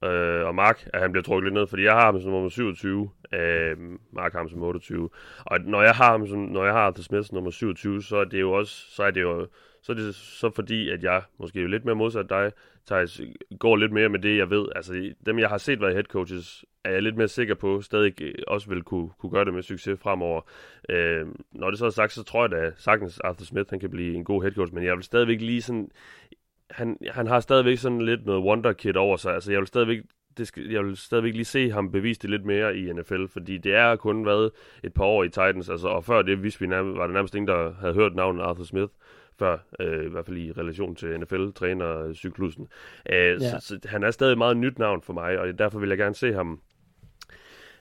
[0.03, 2.49] øh, og Mark, at han bliver trukket lidt ned, fordi jeg har ham som nummer
[2.49, 3.77] 27, øh,
[4.11, 5.09] Mark har ham som 28.
[5.45, 8.17] Og når jeg har ham som, når jeg har Arthur Smith som nummer 27, så
[8.17, 9.47] er det jo også, så er det jo,
[9.81, 12.51] så er det så fordi, at jeg måske er lidt mere modsat dig,
[12.87, 13.21] Thijs,
[13.59, 14.67] går lidt mere med det, jeg ved.
[14.75, 18.21] Altså, dem jeg har set være head coaches, er jeg lidt mere sikker på, stadig
[18.21, 20.41] øh, også vil kunne, kunne gøre det med succes fremover.
[20.89, 23.89] Øh, når det så er sagt, så tror jeg da sagtens, Arthur Smith han kan
[23.89, 25.91] blive en god head coach, men jeg vil stadigvæk lige sådan,
[26.69, 29.33] han, han har stadigvæk sådan lidt noget wonder kid over sig.
[29.33, 30.01] Altså, jeg vil stadigvæk
[30.37, 33.57] det skal, jeg vil stadigvæk lige se ham bevise det lidt mere i NFL, fordi
[33.57, 34.51] det er kun været
[34.83, 37.35] et par år i Titans, altså, og før det vidste vi nærmest, var der nærmest
[37.35, 38.91] ingen, der havde hørt navnet Arthur Smith
[39.41, 42.67] før, øh, i hvert fald i relation til NFL-træner-cyklusen.
[43.09, 43.37] Øh, Ja.
[43.39, 45.97] så, så han er stadig et meget nyt navn for mig, og derfor vil jeg
[45.97, 46.59] gerne se ham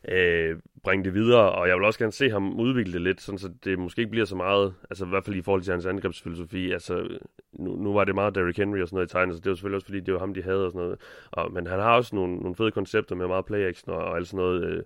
[0.09, 3.39] øh, bringe det videre, og jeg vil også gerne se ham udvikle det lidt, sådan
[3.39, 5.87] så det måske ikke bliver så meget, altså i hvert fald i forhold til hans
[5.87, 7.09] angrebsfilosofi, altså
[7.53, 9.55] nu, nu var det meget Derrick Henry og sådan noget i tegnet, så det var
[9.55, 11.01] selvfølgelig også fordi, det var ham, de havde og sådan noget,
[11.31, 14.17] og, men han har også nogle, nogle fede koncepter med meget play action og, og
[14.17, 14.83] alt sådan noget, øh,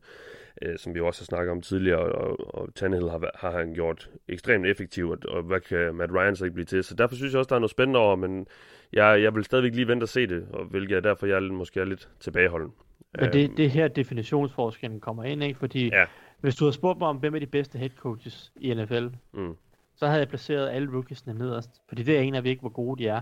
[0.62, 4.10] øh, som vi også har snakket om tidligere, og, og Tannehill har, har han gjort
[4.28, 6.84] ekstremt effektivt, og, og hvad kan Matt Ryan så ikke blive til?
[6.84, 8.46] Så derfor synes jeg også, der er noget spændende over, men
[8.92, 11.40] jeg, jeg vil stadigvæk lige vente og se det, og hvilket er derfor, jeg er,
[11.52, 12.72] måske er lidt tilbageholden.
[13.20, 15.58] Men det, det her definitionsforskellen kommer ind, ikke?
[15.58, 16.04] Fordi Ja.
[16.40, 19.54] hvis du havde spurgt mig om, hvem er de bedste head coaches i NFL, Mm.
[19.96, 21.70] så havde jeg placeret alle rookiesne nederst.
[21.88, 23.20] Fordi det aner vi ikke, hvor gode de er.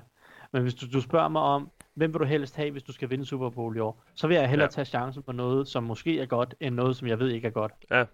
[0.52, 3.10] Men hvis du, du spørger mig om, hvem vil du helst have, hvis du skal
[3.10, 4.70] vinde Super Bowl i år, så vil jeg hellere Ja.
[4.70, 7.52] tage chancen på noget, som måske er godt, end noget, som jeg ved ikke er
[7.52, 7.72] godt.
[7.90, 8.04] Ja.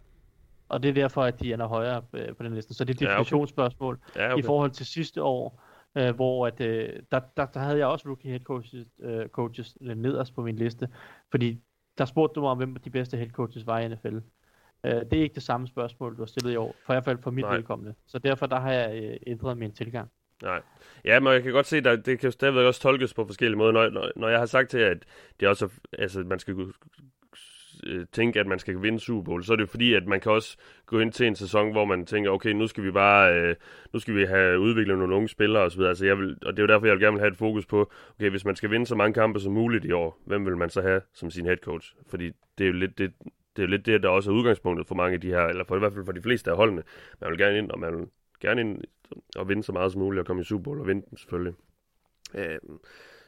[0.68, 2.74] Og det er derfor, at de ender højere øh, på den liste.
[2.74, 3.18] Så det er et Ja, okay.
[3.18, 4.32] definitionsspørgsmål Ja, okay.
[4.32, 4.42] okay.
[4.42, 5.62] i forhold til sidste år,
[5.98, 9.76] øh, hvor at, øh, der, der, der havde jeg også rookie head coaches, øh, coaches
[9.80, 10.88] nederst på min liste,
[11.30, 11.58] fordi
[11.98, 14.16] der spurgte du mig om, hvem de bedste head coaches var i NFL.
[14.84, 17.04] Øh, det er ikke det samme spørgsmål, du har stillet i år, for i hvert
[17.04, 17.56] fald for mit Nej.
[17.56, 17.94] vedkommende.
[18.06, 20.10] Så derfor der har jeg øh, ændret min tilgang.
[20.42, 20.62] Nej.
[21.04, 23.72] Ja, men jeg kan godt se, at det kan stadigvæk også tolkes på forskellige måder.
[23.72, 25.04] Når, når, når jeg har sagt til, at
[25.40, 25.68] det også
[25.98, 26.54] altså, man skal
[27.86, 30.20] øh, tænke, at man skal vinde Super Bowl, så er det jo fordi, at man
[30.20, 33.34] kan også gå ind til en sæson, hvor man tænker, okay, nu skal vi bare,
[33.34, 33.56] øh,
[33.92, 35.80] nu skal vi have udviklet nogle unge spillere osv.
[35.80, 37.66] Altså, jeg vil, og det er jo derfor, jeg vil gerne vil have et fokus
[37.66, 40.56] på, okay, hvis man skal vinde så mange kampe som muligt i år, hvem vil
[40.56, 41.94] man så have som sin head coach?
[42.08, 43.12] Fordi det er jo lidt det,
[43.56, 45.64] det er jo lidt det, der også er udgangspunktet for mange af de her, eller
[45.64, 46.82] for i hvert fald for de fleste af holdene.
[47.20, 48.06] Man vil gerne ind, og man vil
[48.40, 48.84] gerne ind
[49.36, 51.54] og vinde så meget som muligt, og komme i Super Bowl og vinde den selvfølgelig.
[52.34, 52.58] Øh,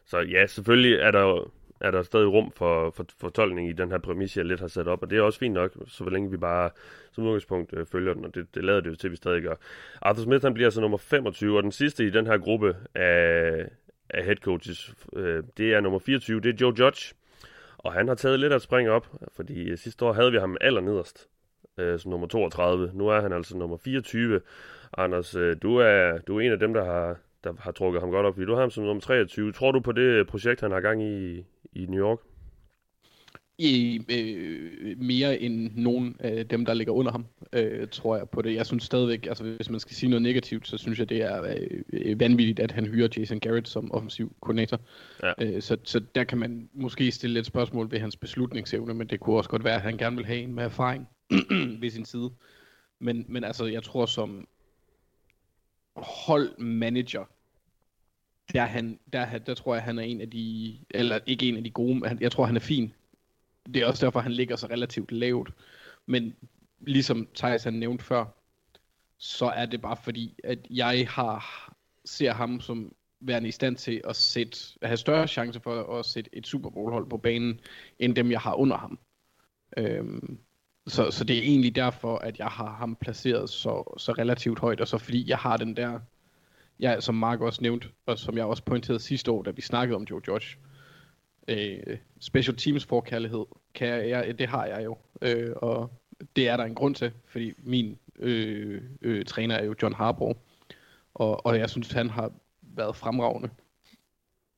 [0.05, 1.51] så ja, selvfølgelig er der
[1.81, 4.89] er der stadig rum for, for fortolkning i den her præmis, jeg lidt har sat
[4.89, 6.71] op, og det er også fint nok, så længe vi bare
[7.13, 9.43] som udgangspunkt øh, følger den, og det, det lader det jo til, at vi stadig
[9.43, 9.55] gør.
[10.03, 13.67] Arthur Smith, han bliver altså nummer 25, og den sidste i den her gruppe af,
[14.11, 17.15] af head coaches, øh, det er nummer 24, det er Joe Judge,
[17.79, 20.39] og han har taget lidt af et spring op, fordi øh, sidste år havde vi
[20.39, 21.29] ham allernederst,
[21.79, 22.91] øh, som nummer 32.
[22.95, 24.41] Nu er han altså nummer 24.
[24.99, 28.11] Anders, øh, du er, du er en af dem, der har, der har trukket ham
[28.11, 29.53] godt op, fordi du har ham som nummer 23.
[29.53, 32.19] Tror du på det projekt, han har gang i i New York?
[33.59, 38.43] I, øh, mere end nogen af dem, der ligger under ham, øh, tror jeg på
[38.43, 38.55] det.
[38.55, 41.55] Jeg synes stadigvæk, altså hvis man skal sige noget negativt, så synes jeg, det er
[41.93, 44.81] øh, vanvittigt, at han hyrer Jason Garrett som offensiv koordinator.
[45.23, 45.33] Ja.
[45.41, 49.21] Øh, så, så der kan man måske stille lidt spørgsmål ved hans beslutningsevne, men det
[49.21, 51.09] kunne også godt være, at han gerne vil have en med erfaring
[51.81, 52.31] ved sin side.
[52.99, 54.49] Men, men altså, jeg tror som
[55.97, 57.25] holdmanager,
[58.53, 61.65] der, han, der, der tror jeg, han er en af de, eller ikke en af
[61.65, 62.93] de gode, han- jeg tror, han er fin.
[63.67, 65.53] Det er også derfor, han ligger så relativt lavt.
[66.07, 66.37] Men
[66.81, 68.25] ligesom Thijs han nævnte før,
[69.19, 71.67] så er det bare fordi, at jeg har
[72.05, 76.05] ser ham som værende i stand til at, sætte, at have større chance for at
[76.05, 77.61] sætte et Super Bowl hold på banen,
[77.99, 78.99] end dem jeg har under ham.
[79.77, 80.39] Øhm,
[80.91, 84.81] så, så det er egentlig derfor, at jeg har ham placeret så, så relativt højt,
[84.81, 86.01] og så fordi jeg har den der,
[86.81, 89.97] ja, som Mark også nævnte, og som jeg også pointerede sidste år, da vi snakkede
[89.97, 90.57] om Joe Judge,
[91.49, 95.91] øh, special teams forkærlighed, kan jeg, jeg, det har jeg jo, øh, og
[96.37, 100.37] det er der en grund til, fordi min øh, øh, træner er jo John Harbaugh,
[101.15, 102.33] og, og jeg synes, han har
[102.63, 103.51] været fremragende.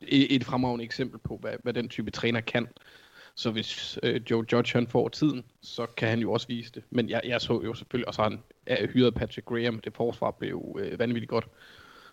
[0.01, 2.69] Et, et fremragende eksempel på, hvad, hvad den type træner kan.
[3.35, 6.83] Så hvis øh, Joe Judge han får tiden, så kan han jo også vise det.
[6.91, 10.31] Men jeg, jeg så jo selvfølgelig, og så han er hyret Patrick Graham, det forsvar
[10.31, 11.49] blev øh, vanvittigt godt.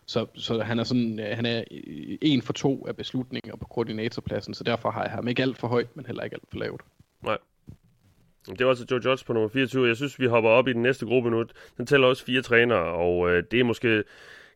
[0.06, 3.66] Så, så han er sådan, øh, han er øh, en for to af beslutninger på
[3.66, 6.58] koordinatorpladsen, så derfor har jeg ham ikke alt for højt, men heller ikke alt for
[6.58, 6.82] lavt.
[8.46, 9.88] Det var altså Joe Judge på nummer 24.
[9.88, 11.46] Jeg synes, vi hopper op i den næste gruppe nu.
[11.78, 14.04] Den tæller også fire trænere, og øh, det er måske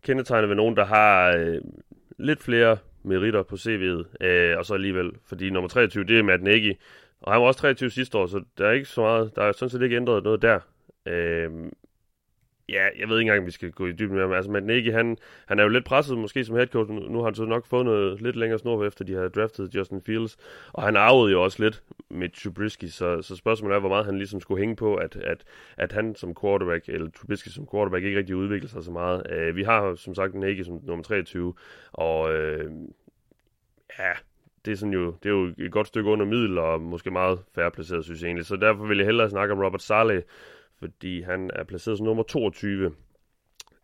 [0.01, 1.61] kendetegnet ved nogen, der har øh,
[2.19, 6.43] lidt flere meritter på CV'et, øh, og så alligevel, fordi nummer 23, det er Matt
[6.43, 6.73] Nagy,
[7.21, 9.51] og han var også 23 sidste år, så der er ikke så meget, der er
[9.51, 10.59] sådan set ikke ændret noget der.
[11.05, 11.49] Øh,
[12.69, 14.31] ja, jeg ved ikke engang, om vi skal gå i dybden med ham.
[14.31, 16.91] Altså, men Nagy, han, han er jo lidt presset måske som head coach.
[16.91, 19.75] Nu, nu har han så nok fået noget lidt længere snor efter, de har draftet
[19.75, 20.37] Justin Fields.
[20.73, 24.17] Og han arvede jo også lidt med Trubisky, så, så spørgsmålet er, hvor meget han
[24.17, 25.43] ligesom skulle hænge på, at, at,
[25.77, 29.49] at han som quarterback, eller Trubisky som quarterback, ikke rigtig udvikler sig så meget.
[29.49, 31.53] Uh, vi har som sagt Nagy som nummer 23,
[31.91, 32.71] og uh,
[33.99, 34.13] ja,
[34.65, 37.39] det er, sådan jo, det er jo et godt stykke under middel, og måske meget
[37.55, 38.45] færre placeret, synes jeg egentlig.
[38.45, 40.21] Så derfor vil jeg hellere snakke om Robert Saleh,
[40.83, 42.91] fordi han er placeret som nummer 22.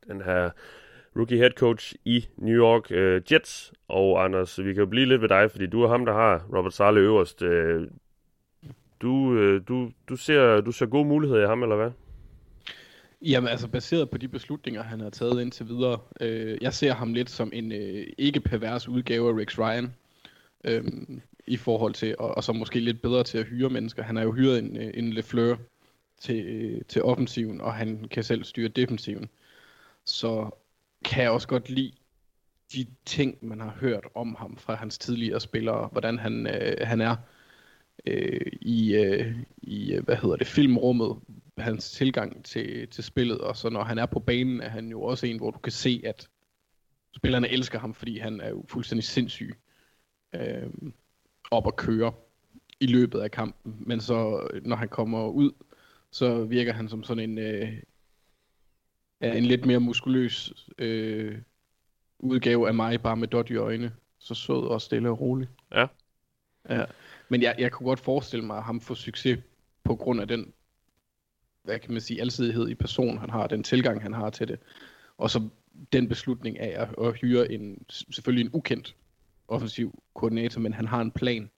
[0.08, 0.50] Den her
[1.16, 3.74] rookie head coach i New York øh, Jets.
[3.88, 6.46] Og Anders, vi kan jo blive lidt ved dig, fordi du er ham, der har
[6.58, 7.42] Robert Saleh øverst.
[7.42, 7.88] Øh,
[9.02, 11.92] du, øh, du, du, ser, du ser gode muligheder i ham, eller hvad?
[13.22, 17.14] Jamen altså baseret på de beslutninger, han har taget indtil videre, øh, jeg ser ham
[17.14, 19.94] lidt som en øh, ikke pervers udgave af Rex Ryan.
[20.64, 24.04] Øhm, i forhold til, og, og så måske lidt bedre til at hyre mennesker.
[24.04, 25.58] Han har jo hyret en, øh, en Lefleur
[26.20, 29.30] til, øh, til offensiven, og han kan selv styre defensiven.
[30.06, 30.50] Så
[31.06, 31.94] kan jeg også godt lide
[32.74, 37.02] de ting, man har hørt om ham fra hans tidligere spillere, hvordan han, øh, han
[37.02, 37.16] er
[38.06, 41.18] øh, i, øh, i, øh, hvad hedder det, filmrummet,
[41.58, 45.02] hans tilgang til, til spillet, og så når han er på banen, er han jo
[45.02, 46.30] også en, hvor du kan se, at
[47.16, 49.56] spillerne elsker ham, fordi han er jo fuldstændig sindssyg
[50.36, 50.70] øh,
[51.52, 52.14] op at køre
[52.80, 53.76] i løbet af kampen.
[53.80, 55.52] Men så, øh, når han kommer ud,
[56.12, 57.74] så virker han som sådan en, øh,
[59.22, 61.38] en lidt mere muskuløs øh,
[62.20, 63.92] udgave af mig, bare med dot i øjne.
[64.20, 65.50] Så sød og stille og rolig.
[65.72, 65.88] Ja.
[66.70, 66.86] ja.
[67.30, 69.40] Men jeg, jeg kunne godt forestille mig, at ham får succes
[69.84, 70.54] på grund af den,
[71.64, 74.60] hvad kan man sige, alsidighed i person, han har, den tilgang, han har til det.
[75.18, 75.50] Og så
[75.94, 78.96] den beslutning af at, at hyre en, selvfølgelig en ukendt
[79.48, 81.50] offensiv koordinator, men han har en plan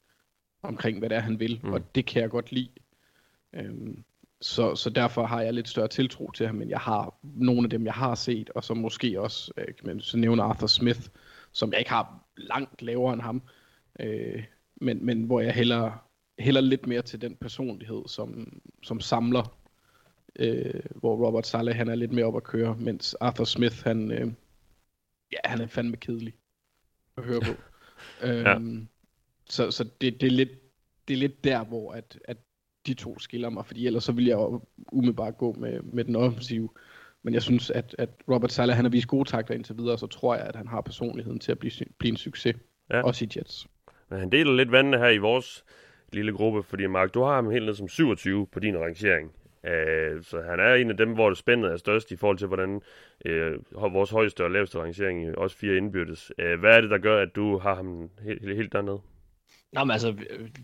[0.61, 1.73] omkring, hvad det er, han vil, mm.
[1.73, 2.69] og det kan jeg godt lide.
[3.53, 4.03] Øhm,
[4.41, 7.69] så, så derfor har jeg lidt større tiltro til ham, men jeg har nogle af
[7.69, 11.01] dem, jeg har set, og som måske også, øh, kan man så nævne Arthur Smith,
[11.51, 13.41] som jeg ikke har langt lavere end ham,
[13.99, 14.43] øh,
[14.75, 16.07] men, men hvor jeg heller,
[16.39, 19.57] heller lidt mere til den personlighed, som, som samler,
[20.35, 24.11] øh, hvor Robert Saleh han er lidt mere op at køre, mens Arthur Smith, han,
[24.11, 24.31] øh,
[25.31, 26.33] ja, han er fandme kedelig
[27.17, 27.51] at høre på.
[28.27, 28.55] ja.
[28.55, 28.87] øhm,
[29.49, 30.51] så så det, det, er lidt,
[31.07, 32.37] det er lidt der, hvor at, at
[32.87, 34.61] de to skiller mig, fordi ellers så vil jeg jo
[34.91, 36.69] umiddelbart gå med, med den offensive.
[37.23, 40.07] Men jeg synes, at, at Robert Sala, han har vist gode takter indtil videre, så
[40.07, 42.55] tror jeg, at han har personligheden til at blive, blive en succes.
[42.89, 43.01] Ja.
[43.01, 43.67] Også i Jets.
[44.09, 45.63] Men han deler lidt vandene her i vores
[46.13, 49.31] lille gruppe, fordi Mark, du har ham helt ned som 27 på din rangering.
[49.63, 52.47] Uh, så han er en af dem, hvor det spændet er størst i forhold til,
[52.47, 52.81] hvordan
[53.25, 56.31] uh, vores højeste og laveste rangering, også fire indbyrdes.
[56.39, 58.99] Uh, hvad er det, der gør, at du har ham helt, helt dernede?
[59.73, 60.15] Nå, men altså,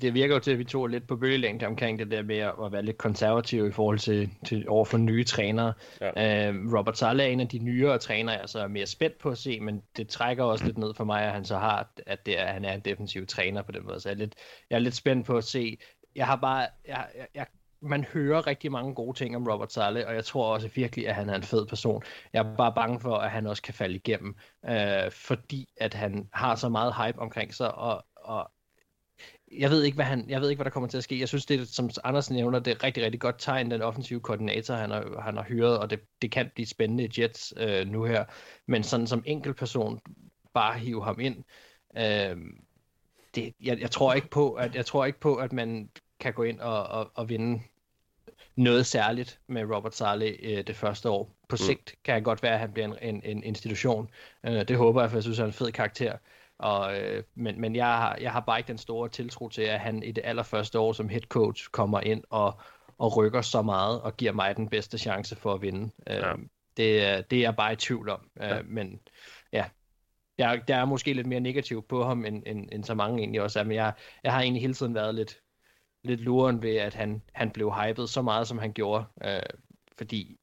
[0.02, 2.72] det virker jo til, at vi tog lidt på bølgelængde omkring det der med at
[2.72, 5.74] være lidt konservativ i forhold til, til overfor nye trænere.
[6.02, 6.50] Ja.
[6.50, 9.30] Uh, Robert Saleh er en af de nyere trænere, jeg så er mere spændt på
[9.30, 12.26] at se, men det trækker også lidt ned for mig, at han så har, at,
[12.26, 14.00] det er, at han er en defensiv træner på den måde.
[14.00, 14.36] Så jeg er lidt,
[14.70, 15.78] jeg er lidt spændt på at se.
[16.16, 17.46] Jeg har bare, jeg, jeg, jeg
[17.82, 21.16] man hører rigtig mange gode ting om Robert Saleh, og jeg tror også virkelig, at
[21.16, 22.04] han er en fed person.
[22.34, 24.36] Jeg er bare bange for, at han også kan falde igennem,
[24.70, 28.52] øh, fordi at han har så meget hype omkring sig, og, og
[29.52, 31.20] jeg ved ikke, hvad han, jeg ved ikke, hvad der kommer til at ske.
[31.20, 34.74] Jeg synes, det som Anders nævner, det er rigtig, rigtig godt tegn, den offensive koordinator,
[34.74, 38.04] han har, han har hyret, og det, det kan blive spændende i Jets øh, nu
[38.04, 38.26] her.
[38.66, 40.00] Men sådan som enkeltperson,
[40.54, 41.44] bare hive ham ind.
[41.98, 42.38] Øh,
[43.36, 45.90] det, jeg, jeg, tror ikke på, at, jeg tror ikke på, at man
[46.20, 47.62] kan gå ind og, og, og vinde
[48.56, 51.36] noget særligt med Robert Saleh øh, det første år.
[51.50, 51.58] På mm.
[51.58, 54.10] sigt kan jeg godt være, at han bliver en, en, en institution.
[54.46, 56.18] Øh, det håber jeg, for jeg synes, han er en fed karakter.
[56.60, 59.80] Og, øh, men men jeg, har, jeg har bare ikke den store tiltro til, at
[59.80, 62.60] han i det allerførste år som head coach kommer ind og,
[62.98, 65.92] og rykker så meget og giver mig den bedste chance for at vinde.
[66.10, 66.34] Øh, ja.
[66.78, 68.30] det, det er jeg bare i tvivl om.
[68.42, 68.62] Øh, ja.
[68.62, 69.00] Men
[69.54, 69.66] ja,
[70.38, 73.42] jeg, der er måske lidt mere negativ på ham, end, end, end så mange egentlig
[73.42, 73.64] også er.
[73.64, 73.94] Men jeg,
[74.24, 75.38] jeg har egentlig hele tiden været lidt,
[76.04, 79.06] lidt luren ved, at han, han blev hypet så meget, som han gjorde.
[79.24, 79.42] Øh,
[79.98, 80.37] fordi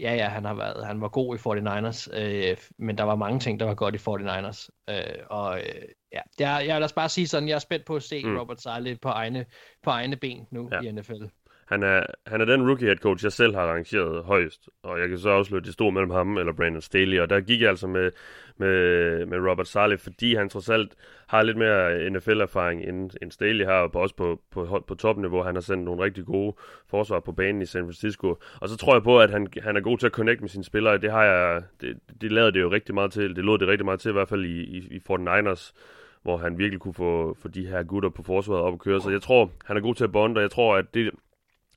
[0.00, 3.40] ja, ja, han har været, han var god i 49ers, øh, men der var mange
[3.40, 4.68] ting, der var godt i 49ers.
[4.90, 5.82] Øh, og øh,
[6.12, 8.36] ja, jeg, jeg lad os bare sige sådan, jeg er spændt på at se mm.
[8.36, 9.46] Robert Saleh på egne,
[9.82, 10.80] på egne ben nu ja.
[10.80, 11.24] i NFL.
[11.68, 15.08] Han er, han er den rookie head coach, jeg selv har rangeret højst, og jeg
[15.08, 17.68] kan så afsløre, at det stod mellem ham eller Brandon Staley, og der gik jeg
[17.68, 18.10] altså med,
[18.56, 20.92] med, med Robert Saleh, fordi han trods alt
[21.26, 25.42] har lidt mere NFL-erfaring, end, end Staley har, og også på, på, på topniveau.
[25.42, 26.56] Han har sendt nogle rigtig gode
[26.90, 29.80] forsvar på banen i San Francisco, og så tror jeg på, at han, han er
[29.80, 30.98] god til at connecte med sine spillere.
[30.98, 33.84] Det har jeg, det, det lavede det jo rigtig meget til, det lod det rigtig
[33.84, 35.72] meget til, i hvert fald i, i, i 49ers
[36.22, 39.00] hvor han virkelig kunne få, få de her gutter på forsvaret op at køre.
[39.00, 41.10] Så jeg tror, han er god til at bonde, og jeg tror, at det,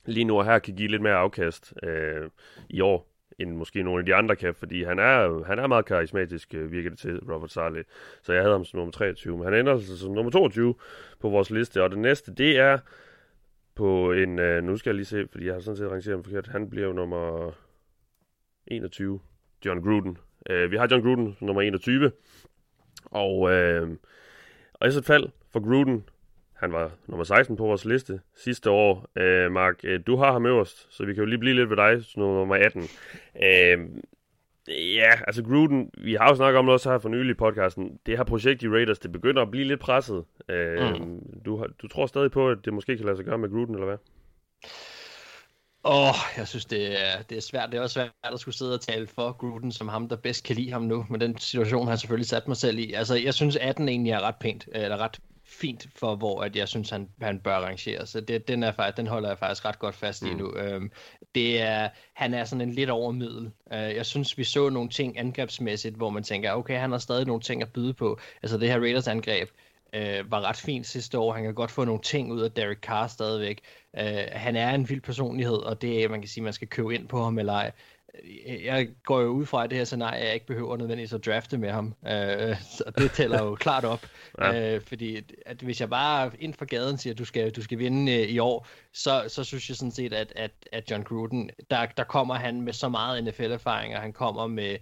[0.06, 2.30] lige nu her kan give lidt mere afkast øh,
[2.70, 5.86] i år, end måske nogle af de andre kan, fordi han er, han er meget
[5.86, 7.84] karismatisk, øh, virker det til, Robert Saleh.
[8.22, 10.76] Så jeg havde ham som nummer 23, men han ender sig som nummer 22
[11.20, 12.80] på vores liste, og det næste, det er
[13.76, 16.24] på en, øh, nu skal jeg lige se, fordi jeg har sådan set rangeret ham
[16.24, 17.52] forkert, han bliver jo nummer
[18.68, 19.20] 21,
[19.66, 20.18] John Gruden.
[20.50, 22.12] Øh, vi har John Gruden som nummer 21,
[23.06, 23.90] og, øh,
[24.74, 26.04] og i så fald for Gruden,
[26.62, 29.10] han var nummer 16 på vores liste sidste år.
[29.16, 31.78] Øh, Mark, øh, du har ham øverst, så vi kan jo lige blive lidt ved
[31.78, 32.82] dig, som nummer 18.
[33.44, 33.80] Øh,
[34.68, 38.00] ja, altså Gruden, vi har jo snakket om det også her for nylig i podcasten.
[38.06, 40.24] Det her projekt i Raiders, det begynder at blive lidt presset.
[40.50, 41.42] Øh, mm.
[41.46, 43.88] du, du tror stadig på, at det måske kan lade sig gøre med Gruden, eller
[43.88, 43.98] hvad?
[45.84, 47.72] Åh, oh, jeg synes, det er, det er svært.
[47.72, 50.46] Det er også svært at skulle sidde og tale for Gruden som ham, der bedst
[50.46, 51.06] kan lide ham nu.
[51.10, 52.94] Men den situation har jeg selvfølgelig sat mig selv i.
[52.94, 55.20] Altså, jeg synes, 18 egentlig er ret pænt, eller ret
[55.52, 58.06] fint for, hvor at jeg synes, han, han bør rangere.
[58.06, 60.38] Så det, den, er, faktisk, den holder jeg faktisk ret godt fast i mm.
[60.38, 60.56] nu.
[60.56, 60.92] Øhm,
[61.36, 63.52] det er, han er sådan en lidt over middel.
[63.74, 67.26] Øh, jeg synes, vi så nogle ting angrebsmæssigt, hvor man tænker, okay, han har stadig
[67.26, 68.20] nogle ting at byde på.
[68.44, 69.50] Altså det her Raiders angreb,
[69.94, 71.34] øh, var ret fint sidste år.
[71.34, 73.60] Han kan godt få nogle ting ud af Derek Carr stadigvæk.
[73.98, 76.96] Øh, han er en vild personlighed, og det er, man kan sige, man skal købe
[76.96, 77.72] ind på ham eller ej.
[78.24, 81.26] Øh, jeg går jo ud fra, at det her scenarie, jeg ikke behøver nødvendigvis at
[81.26, 81.96] drafte med ham.
[82.08, 84.06] Øh, så det tæller jo klart op.
[84.40, 84.76] Ja.
[84.76, 87.80] Øh, fordi at hvis jeg bare ind for gaden siger, at du skal, du skal
[87.80, 91.50] vinde øh, i år, så, så synes jeg sådan set, at, at, at John Gruden,
[91.70, 94.78] der, der kommer han med så meget NFL-erfaring, og han kommer med,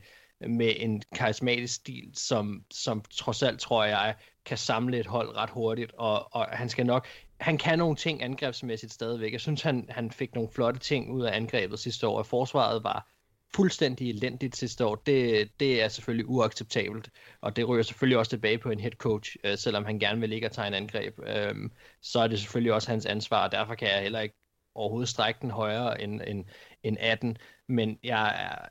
[0.48, 4.16] med en karismatisk stil, som, som trods alt, tror jeg,
[4.46, 7.08] kan samle et hold ret hurtigt, og, og han skal nok,
[7.40, 9.32] han kan nogle ting angrebsmæssigt stadigvæk.
[9.32, 12.84] Jeg synes, han, han fik nogle flotte ting ud af angrebet sidste år, og forsvaret
[12.84, 13.08] var
[13.56, 17.10] fuldstændig elendigt sidste år, det, det er selvfølgelig uacceptabelt.
[17.41, 20.30] Og det ryger selvfølgelig også tilbage på en head coach, øh, selvom han gerne vil
[20.30, 21.20] ligge og tegne angreb.
[21.26, 21.56] Øh,
[22.02, 24.36] så er det selvfølgelig også hans ansvar, og derfor kan jeg heller ikke
[24.76, 26.45] overhovedet strække den højere end, end,
[26.84, 27.38] end 18.
[27.68, 28.68] Men jeg er,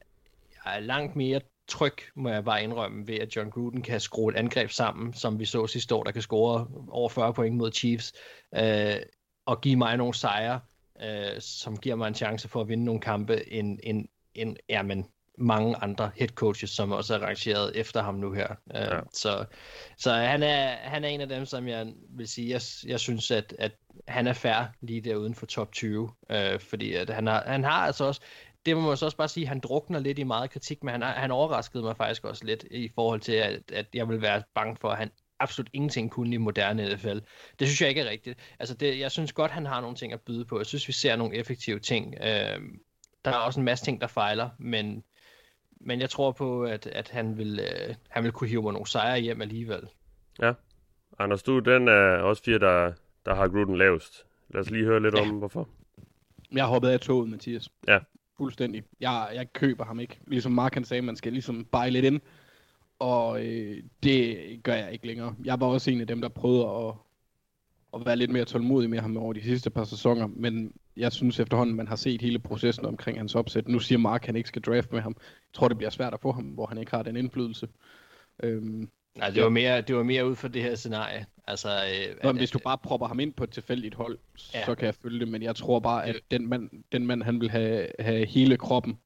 [0.64, 4.32] jeg er langt mere tryg, må jeg bare indrømme, ved at John Gruden kan skrue
[4.32, 7.72] et angreb sammen, som vi så sidste år, der kan score over 40 point mod
[7.72, 8.12] Chiefs,
[8.54, 8.96] øh,
[9.46, 10.60] og give mig nogle sejre,
[11.02, 14.08] øh, som giver mig en chance for at vinde nogle kampe, end, end,
[14.40, 15.06] end ja, men
[15.38, 18.48] mange andre head coaches, som også er rangeret efter ham nu her.
[18.66, 19.00] Uh, ja.
[19.12, 19.44] Så,
[19.98, 23.30] så han, er, han er en af dem, som jeg vil sige, jeg, jeg synes,
[23.30, 23.72] at, at
[24.08, 27.44] han er fair lige der uden for top 20, uh, øh, fordi at han, har,
[27.46, 28.20] han har altså også,
[28.66, 31.02] det må man så også bare sige, han drukner lidt i meget kritik, men han,
[31.02, 34.76] han overraskede mig faktisk også lidt i forhold til, at, at jeg vil være bange
[34.76, 35.10] for, at han
[35.40, 37.18] absolut ingenting kunne i moderne NFL.
[37.58, 38.38] Det synes jeg ikke er rigtigt.
[38.58, 40.58] Altså det, jeg synes godt, han har nogle ting at byde på.
[40.58, 42.14] Jeg synes, vi ser nogle effektive ting.
[42.22, 42.60] Øh,
[43.24, 45.04] der er også en masse ting, der fejler, men,
[45.80, 48.86] men jeg tror på, at, at han, vil, øh, han vil kunne hive mig nogle
[48.86, 49.88] sejre hjem alligevel.
[50.42, 50.52] Ja.
[51.18, 52.92] Anders, du den er også fire, der,
[53.26, 54.26] der har Gruden lavest.
[54.48, 55.20] Lad os lige høre lidt ja.
[55.20, 55.68] om, hvorfor.
[56.52, 57.70] Jeg har hoppet af toget, Mathias.
[57.88, 57.98] Ja.
[58.36, 58.82] Fuldstændig.
[59.00, 60.20] Jeg, jeg køber ham ikke.
[60.26, 62.20] Ligesom Mark han sagde, man skal ligesom bare lidt ind.
[62.98, 65.34] Og øh, det gør jeg ikke længere.
[65.44, 66.94] Jeg var også en af dem, der prøvede at,
[67.94, 70.26] at være lidt mere tålmodig med ham over de sidste par sæsoner.
[70.26, 73.68] Men jeg synes efterhånden, man har set hele processen omkring hans opsæt.
[73.68, 75.16] Nu siger Mark, at han ikke skal draft med ham.
[75.18, 77.68] Jeg tror, det bliver svært at få ham, hvor han ikke har den indflydelse.
[78.42, 81.26] Øhm, Nej, det var, mere, det var mere ud for det her scenarie.
[81.46, 84.18] Altså, øh, Nå, at, hvis du bare propper ham ind på et tilfældigt hold,
[84.54, 84.64] ja.
[84.64, 87.40] så kan jeg følge det, men jeg tror bare, at den mand, den mand han
[87.40, 88.98] vil have, have hele kroppen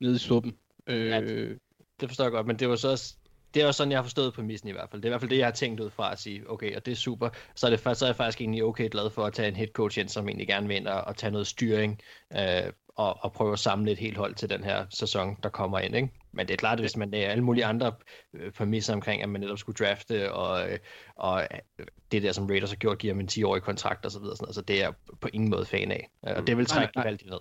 [0.00, 0.56] nede i suppen.
[0.86, 1.58] Øh, ja, det,
[2.00, 3.14] det forstår jeg godt, men det var så også,
[3.54, 5.02] det er også sådan, jeg har forstået præmissen i hvert fald.
[5.02, 6.86] Det er i hvert fald det, jeg har tænkt ud fra at sige, okay, og
[6.86, 7.28] det er super.
[7.54, 9.68] Så er, det, så er jeg faktisk egentlig okay glad for at tage en head
[9.68, 12.00] coach ind, som egentlig gerne vil ind og, og tage noget styring,
[12.36, 15.78] øh, og, og prøve at samle et helt hold til den her sæson, der kommer
[15.78, 15.96] ind.
[15.96, 16.08] Ikke?
[16.32, 17.92] Men det er klart, at hvis man er alle mulige andre
[18.34, 20.78] øh, præmisser omkring, at man netop skulle drafte, og, øh,
[21.16, 21.48] og
[21.78, 24.62] øh, det der, som Raiders har gjort, giver dem en 10-årig kontrakt osv., så, så
[24.62, 26.10] det er jeg på ingen måde fan af.
[26.22, 27.40] Og det vil trække gevaldigt ned.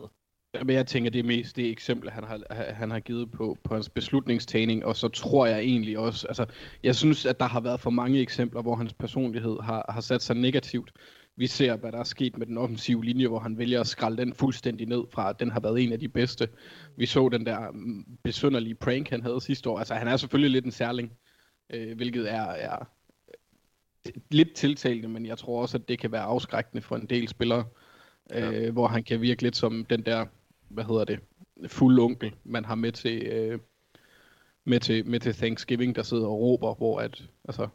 [0.53, 2.39] Men jeg tænker, det er mest det eksempel, han har,
[2.73, 6.45] han har givet på, på hans beslutningstagning, og så tror jeg egentlig også, altså,
[6.83, 10.21] jeg synes, at der har været for mange eksempler, hvor hans personlighed har, har sat
[10.21, 10.91] sig negativt.
[11.35, 14.17] Vi ser, hvad der er sket med den offensive linje, hvor han vælger at skralde
[14.17, 16.47] den fuldstændig ned fra, at den har været en af de bedste.
[16.97, 19.79] Vi så den der mm, besynderlige prank, han havde sidste år.
[19.79, 21.11] Altså, han er selvfølgelig lidt en særling,
[21.69, 22.85] øh, hvilket er, er
[24.31, 27.65] lidt tiltalende, men jeg tror også, at det kan være afskrækkende for en del spillere,
[28.29, 28.51] ja.
[28.51, 30.25] øh, hvor han kan virke lidt som den der
[30.69, 31.19] hvad hedder det,
[31.67, 33.59] fuld onkel, man har med til, øh,
[34.65, 37.67] med til, med til Thanksgiving, der sidder og råber, hvor at, altså,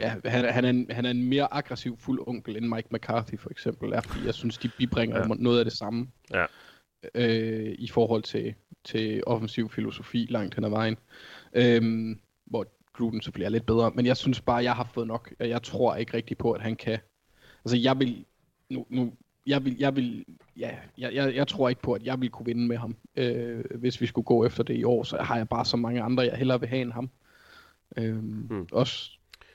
[0.00, 3.38] ja, han, han, er en, han er en mere aggressiv fuld onkel end Mike McCarthy
[3.38, 5.34] for eksempel er, fordi jeg synes, de bibringer ja.
[5.38, 6.46] noget af det samme ja.
[7.14, 8.54] øh, i forhold til,
[8.84, 10.96] til offensiv filosofi langt hen ad vejen.
[11.54, 15.34] Øh, hvor Gruden så bliver lidt bedre, men jeg synes bare, jeg har fået nok.
[15.40, 16.98] Jeg tror ikke rigtig på, at han kan.
[17.64, 18.24] Altså, jeg vil,
[18.70, 19.12] nu, nu
[19.46, 20.24] jeg vil, jeg vil,
[20.56, 23.64] ja, jeg, jeg, jeg tror ikke på, at jeg vil kunne vinde med ham, øh,
[23.74, 25.02] hvis vi skulle gå efter det i år.
[25.02, 27.10] Så har jeg bare så mange andre, jeg hellere vil have end ham.
[27.96, 28.66] Øh, hmm.
[28.72, 29.10] Også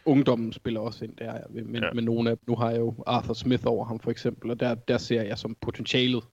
[0.06, 1.94] ungdommen spiller også ind der, men, ja.
[1.94, 4.76] men nogle af nu har jeg jo Arthur Smith over ham for eksempel, og der,
[4.76, 6.24] der ser jeg som potentialet,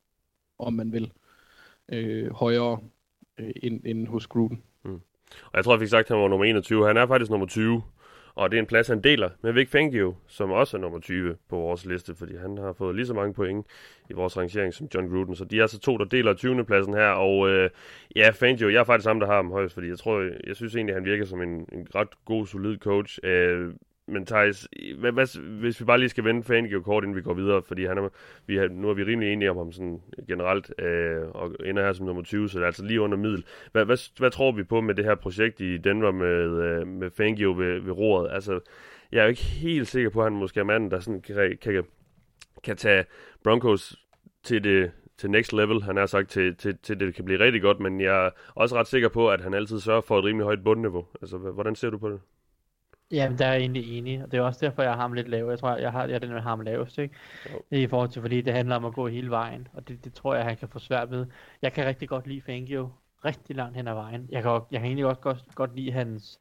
[0.58, 1.12] om man vil,
[1.92, 2.78] øh, højere
[3.38, 4.62] øh, end, end hos Gruden.
[4.82, 5.00] Hmm.
[5.42, 6.86] Og jeg tror, jeg fik sagt, at han var nummer 21.
[6.86, 7.82] Han er faktisk nummer 20
[8.36, 11.36] og det er en plads, han deler med Vic Fangio, som også er nummer 20
[11.48, 13.66] på vores liste, fordi han har fået lige så mange point
[14.10, 15.36] i vores rangering som John Gruden.
[15.36, 16.64] Så de er altså to, der deler 20.
[16.64, 17.08] pladsen her.
[17.08, 17.70] Og øh,
[18.16, 20.76] ja, Fangio, jeg er faktisk ham, der har ham højst, fordi jeg tror, jeg synes
[20.76, 23.18] egentlig, han virker som en, en ret god, solid coach.
[23.22, 23.74] Øh,
[24.08, 27.34] men Thijs, hvad, hvad, hvis vi bare lige skal vende Fangio kort, inden vi går
[27.34, 28.08] videre, fordi han er,
[28.46, 31.92] vi har, nu er vi rimelig enige om ham sådan generelt, øh, og ender her
[31.92, 33.44] som nummer 20, så det er altså lige under middel.
[33.72, 37.10] Hvad, hvad, hvad tror vi på med det her projekt i Denver med, øh, med
[37.10, 38.30] Fangio ved, ved roret?
[38.32, 38.60] Altså,
[39.12, 41.58] jeg er jo ikke helt sikker på, at han måske er manden, der sådan kan,
[41.62, 41.84] kan,
[42.64, 43.04] kan tage
[43.44, 43.96] Broncos
[44.42, 47.62] til det til next level, han har sagt, til, til, til det kan blive rigtig
[47.62, 50.44] godt, men jeg er også ret sikker på, at han altid sørger for et rimelig
[50.44, 51.06] højt bundniveau.
[51.22, 52.20] Altså, hvordan ser du på det?
[53.10, 55.28] Ja, der er jeg egentlig enig, og det er også derfor, jeg har ham lidt
[55.28, 55.50] lavere.
[55.50, 57.14] Jeg tror, jeg har jeg den, jeg har ham lavest, ikke?
[57.52, 57.62] Jo.
[57.70, 60.34] I forhold til, fordi det handler om at gå hele vejen, og det, det tror
[60.34, 61.26] jeg, han kan få svært ved.
[61.62, 62.90] Jeg kan rigtig godt lide Fangio,
[63.24, 64.28] rigtig langt hen ad vejen.
[64.28, 66.40] Jeg kan, jeg kan egentlig også godt, godt lide hans,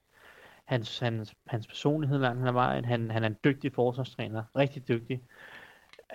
[0.66, 2.86] hans, hans, hans personlighed langt hen ad vejen.
[2.86, 5.22] Han, han er en dygtig forsvarstræner, rigtig dygtig.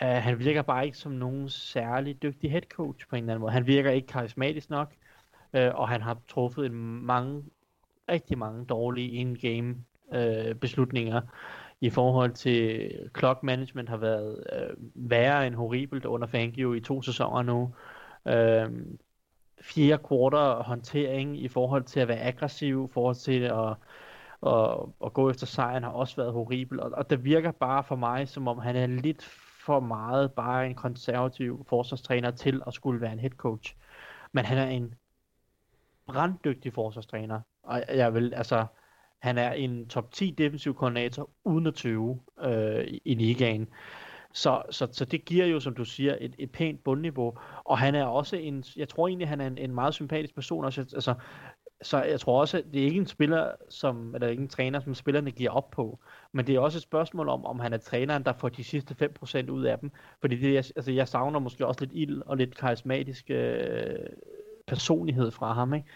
[0.03, 3.41] Uh, han virker bare ikke som nogen særlig dygtig head coach på en eller anden
[3.41, 3.53] måde.
[3.53, 4.93] Han virker ikke karismatisk nok,
[5.53, 6.75] uh, og han har truffet en
[7.07, 7.45] mange,
[8.09, 9.77] rigtig mange dårlige in-game
[10.13, 11.21] øh, beslutninger
[11.81, 17.03] i forhold til clock management har været øh, værre end horribelt under Fangio i to
[17.03, 17.75] sæsoner nu.
[18.27, 18.71] Øh,
[19.61, 23.75] fire kvarter håndtering i forhold til at være aggressiv, i forhold til at,
[24.47, 27.97] at, at gå efter sejren har også været horribel, og, og det virker bare for
[27.97, 29.23] mig, som om han er lidt
[29.65, 33.77] for meget bare en konservativ forsvarstræner til at skulle være en head coach.
[34.33, 34.95] Men han er en
[36.07, 38.67] branddygtig forsvarstræner, og jeg vil, altså,
[39.21, 43.69] han er en top 10 defensiv koordinator uden at tøve øh, i, i ligaen.
[44.33, 47.35] Så, så, så det giver jo, som du siger, et, et pænt bundniveau.
[47.65, 50.65] Og han er også en, jeg tror egentlig, han er en, en meget sympatisk person.
[50.65, 51.15] Også, altså,
[51.83, 54.95] så jeg tror også, det er ikke en spiller, som, eller ikke en træner, som
[54.95, 56.01] spillerne giver op på.
[56.33, 59.11] Men det er også et spørgsmål om, om han er træneren, der får de sidste
[59.23, 59.91] 5% ud af dem.
[60.21, 63.99] Fordi det, jeg, altså, jeg savner måske også lidt ild og lidt karismatisk øh,
[64.67, 65.75] personlighed fra ham.
[65.75, 65.89] Ikke?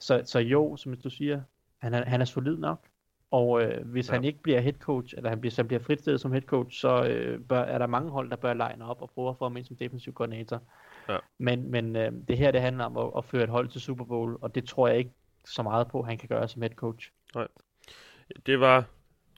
[0.00, 1.40] Så, så jo, som du siger,
[1.78, 2.86] han er, han er solid nok.
[3.30, 4.14] Og øh, hvis ja.
[4.14, 7.04] han ikke bliver head coach, eller han bliver, så bliver fritstillet som head coach, så
[7.04, 9.56] øh, bør, er der mange hold, der bør line op og prøve at få ham
[9.56, 10.62] ind som defensiv koordinator.
[11.08, 11.18] Ja.
[11.38, 14.04] Men, men øh, det her, det handler om at, at føre et hold til Super
[14.04, 15.10] Bowl, og det tror jeg ikke
[15.44, 17.12] så meget på, han kan gøre som head coach.
[17.34, 17.48] Nej.
[18.46, 18.84] Det var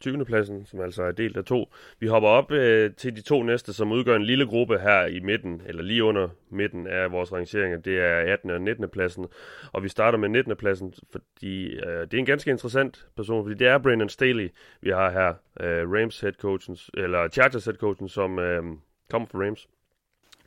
[0.00, 0.24] 20.
[0.24, 1.72] pladsen, som altså er delt af to.
[1.98, 5.20] Vi hopper op øh, til de to næste, som udgør en lille gruppe her i
[5.20, 7.78] midten, eller lige under midten af vores rangeringer.
[7.78, 8.50] Det er 18.
[8.50, 8.88] og 19.
[8.88, 9.26] pladsen.
[9.72, 10.56] Og vi starter med 19.
[10.56, 14.48] pladsen, fordi øh, det er en ganske interessant person, fordi det er Brandon Staley,
[14.80, 15.34] vi har her.
[15.60, 18.62] Øh, Rams head coachen, eller Chargers head coachen, som øh,
[19.10, 19.68] kommer fra Rams.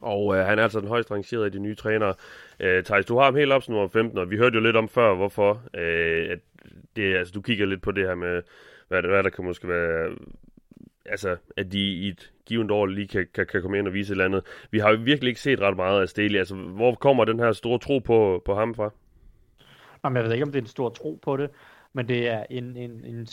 [0.02, 2.14] Og øh, han er altså den højst rangerede af de nye trænere.
[2.60, 4.76] Øh, Thijs, du har ham helt op som nummer 15, og vi hørte jo lidt
[4.76, 5.62] om før, hvorfor.
[5.74, 6.40] Øh, at
[6.96, 8.42] det, altså, du kigger lidt på det her med
[8.88, 10.16] hvad, hvad der kan måske være
[11.06, 14.12] altså, at de i et givet år lige kan, kan, kan komme ind og vise
[14.12, 14.44] et eller andet.
[14.72, 16.40] Vi har jo virkelig ikke set ret meget af Staley.
[16.40, 18.90] Altså, hvor kommer den her store tro på, på ham fra?
[20.04, 21.50] Jamen, jeg ved ikke, om det er en stor tro på det,
[21.94, 23.26] men det er, en, en, en,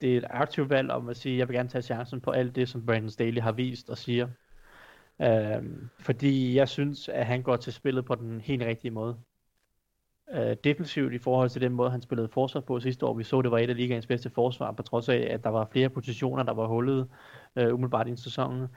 [0.00, 2.30] det er et aktivt valg om at sige, at jeg vil gerne tage chancen på
[2.30, 4.28] alt det, som Brandon Staley har vist og siger.
[5.22, 9.16] Øhm, fordi jeg synes, at han går til spillet på den helt rigtige måde
[10.34, 13.14] øh, defensivt i forhold til den måde, han spillede forsvar på sidste år.
[13.14, 15.68] Vi så, det var et af ligaens bedste forsvar, på trods af, at der var
[15.72, 17.08] flere positioner, der var hullet
[17.56, 18.68] øh, umiddelbart i sæsonen.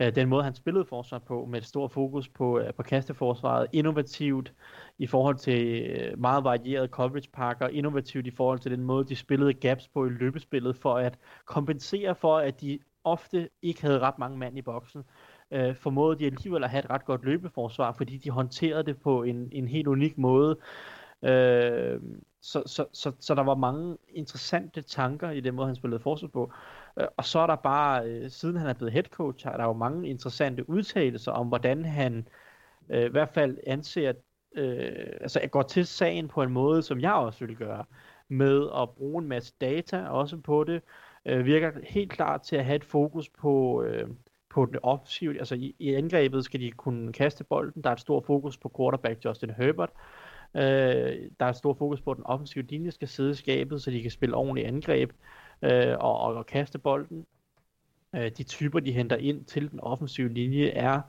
[0.00, 3.66] Øh, den måde, han spillede forsvar på, med et stort fokus på, øh, på kasteforsvaret,
[3.72, 4.52] innovativt
[4.98, 9.16] i forhold til øh, meget varieret coverage pakker, innovativt i forhold til den måde, de
[9.16, 14.18] spillede gaps på i løbespillet, for at kompensere for, at de ofte ikke havde ret
[14.18, 15.02] mange mand i boksen
[15.50, 19.22] øh, formåede de alligevel at have et ret godt løbeforsvar, fordi de håndterede det på
[19.22, 20.56] en, en helt unik måde.
[21.22, 22.00] Øh,
[22.40, 26.28] så, så, så, så der var mange interessante tanker i den måde, han spillede forsvar
[26.28, 26.52] på.
[27.00, 29.64] Øh, og så er der bare, øh, siden han er blevet head coach, er der
[29.64, 32.28] jo mange interessante udtalelser om, hvordan han
[32.90, 34.12] øh, i hvert fald anser,
[34.56, 37.84] øh, altså går til sagen på en måde, som jeg også ville gøre,
[38.28, 40.82] med at bruge en masse data også på det,
[41.26, 44.08] øh, virker helt klart til at have et fokus på, øh,
[44.50, 47.82] på det offensive, Altså i, i angrebet skal de kunne kaste bolden.
[47.82, 49.90] Der er et stort fokus på quarterback Justin Herbert.
[49.90, 53.34] Øh, Øh, der er stor stort fokus på, at den offensive linje skal sidde i
[53.34, 55.12] skabet, så de kan spille ordentligt angreb
[55.62, 57.26] øh, og, og, og kaste bolden.
[58.14, 61.00] Øh, de typer, de henter ind til den offensive linje, er,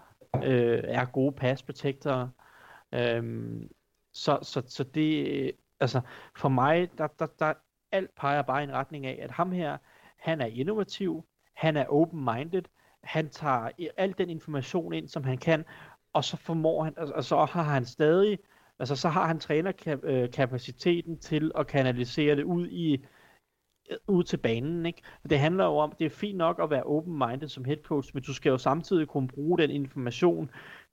[0.44, 2.28] øh, er gode passprotektorer.
[2.92, 3.24] Øh,
[4.14, 6.02] så, så, så det, altså
[6.36, 7.54] for mig, der, der, der
[7.92, 9.78] alt peger bare i en retning af, at ham her,
[10.18, 12.64] han er innovativ, han er open-minded,
[13.04, 15.66] han tager al den information ind, som han kan,
[16.14, 18.40] og så formår han, og så har han stadig,
[18.80, 22.94] altså så har han trænerkapaciteten øh, til at kanalisere det ud i
[23.92, 25.02] øh, ud til banen, ikke?
[25.30, 28.24] Det handler jo om, det er fint nok at være open-minded som head coach, men
[28.24, 30.50] du skal jo samtidig kunne bruge den information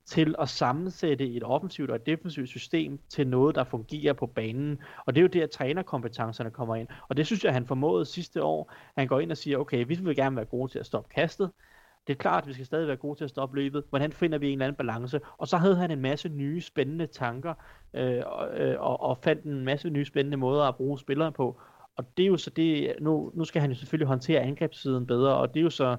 [0.07, 4.78] til at sammensætte et offensivt og et defensivt system til noget, der fungerer på banen.
[5.07, 6.89] Og det er jo der, trænerkompetencerne kommer ind.
[7.09, 8.72] Og det synes jeg, han formåede sidste år.
[8.97, 11.51] Han går ind og siger, okay, vi vil gerne være gode til at stoppe kastet.
[12.07, 13.84] Det er klart, at vi skal stadig være gode til at stoppe løbet.
[13.88, 15.20] Hvordan finder vi en eller anden balance?
[15.38, 17.55] Og så havde han en masse nye spændende tanker,
[17.94, 21.61] øh, og, øh, og, og fandt en masse nye spændende måder at bruge spillere på.
[21.96, 25.36] Og det er jo så det, nu, nu skal han jo selvfølgelig håndtere angrebssiden bedre,
[25.36, 25.96] og det er jo så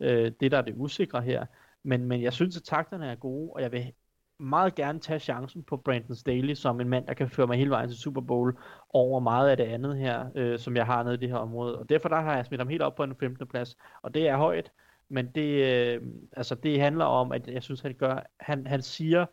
[0.00, 1.46] øh, det, der er det usikre her.
[1.82, 3.92] Men, men jeg synes, at takterne er gode, og jeg vil
[4.38, 7.70] meget gerne tage chancen på Brandon Staley som en mand, der kan føre mig hele
[7.70, 8.58] vejen til Super Bowl
[8.90, 11.78] over meget af det andet her, øh, som jeg har nede i det her område.
[11.78, 13.46] Og derfor der har jeg smidt ham helt op på en 15.
[13.46, 14.72] plads, og det er højt,
[15.12, 16.02] men det, øh,
[16.32, 19.26] altså det handler om, at jeg synes, han gør, han, han siger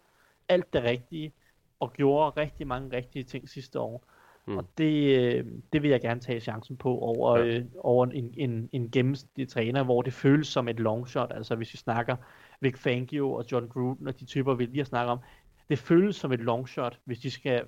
[0.50, 1.34] alt det rigtige,
[1.80, 4.04] og gjorde rigtig mange rigtige ting sidste år.
[4.46, 4.58] Mm.
[4.58, 7.46] Og det, øh, det vil jeg gerne tage chancen på over, ja.
[7.46, 11.32] øh, over en, en, en gennemsnitlig træner, hvor det føles som et long shot.
[11.36, 12.16] Altså hvis vi snakker
[12.62, 15.20] Vic Fangio og John Gruden og de typer, vi lige har snakket om.
[15.70, 17.64] Det føles som et long shot, hvis de skal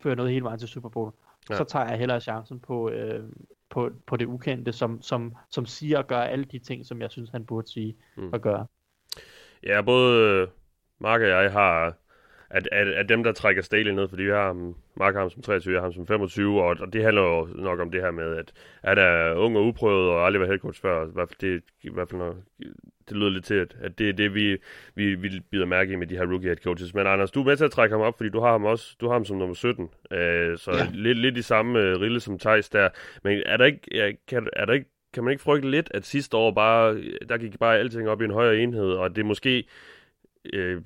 [0.00, 1.12] føre noget hele vejen til Super Bowl.
[1.50, 1.56] Ja.
[1.56, 3.28] Så tager jeg hellere chancen på, øh,
[3.70, 7.10] på, på det ukendte, som, som, som siger og gør alle de ting, som jeg
[7.10, 8.32] synes, han burde sige mm.
[8.32, 8.66] og gøre.
[9.62, 10.46] Ja, både
[10.98, 11.94] Mark og jeg har
[12.50, 15.42] at, at, at dem, der trækker Staley ned, fordi vi har ham, Mark ham som
[15.42, 18.10] 23, jeg har ham som 25, og, og det handler jo nok om det her
[18.10, 21.40] med, at er der ung og uprøvet, og aldrig været headcoach før, i hvert fald
[21.40, 22.36] det, i hvert fald når,
[23.08, 24.56] det lyder lidt til, at, at det er det, vi,
[24.94, 26.94] vi, vi bider mærke i med de her rookie head coaches.
[26.94, 28.96] Men Anders, du er med til at trække ham op, fordi du har ham også,
[29.00, 30.86] du har ham som nummer 17, øh, så ja.
[30.92, 32.88] lidt, lidt i samme øh, rille som Thijs der.
[33.24, 36.36] Men er der ikke, kan, er der ikke kan man ikke frygte lidt, at sidste
[36.36, 39.64] år bare, der gik bare alting op i en højere enhed, og det måske
[40.52, 40.82] øh,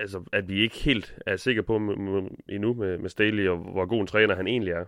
[0.00, 4.00] altså, at vi ikke helt er sikre på endnu med, med Staley, og hvor god
[4.00, 4.84] en træner han egentlig er.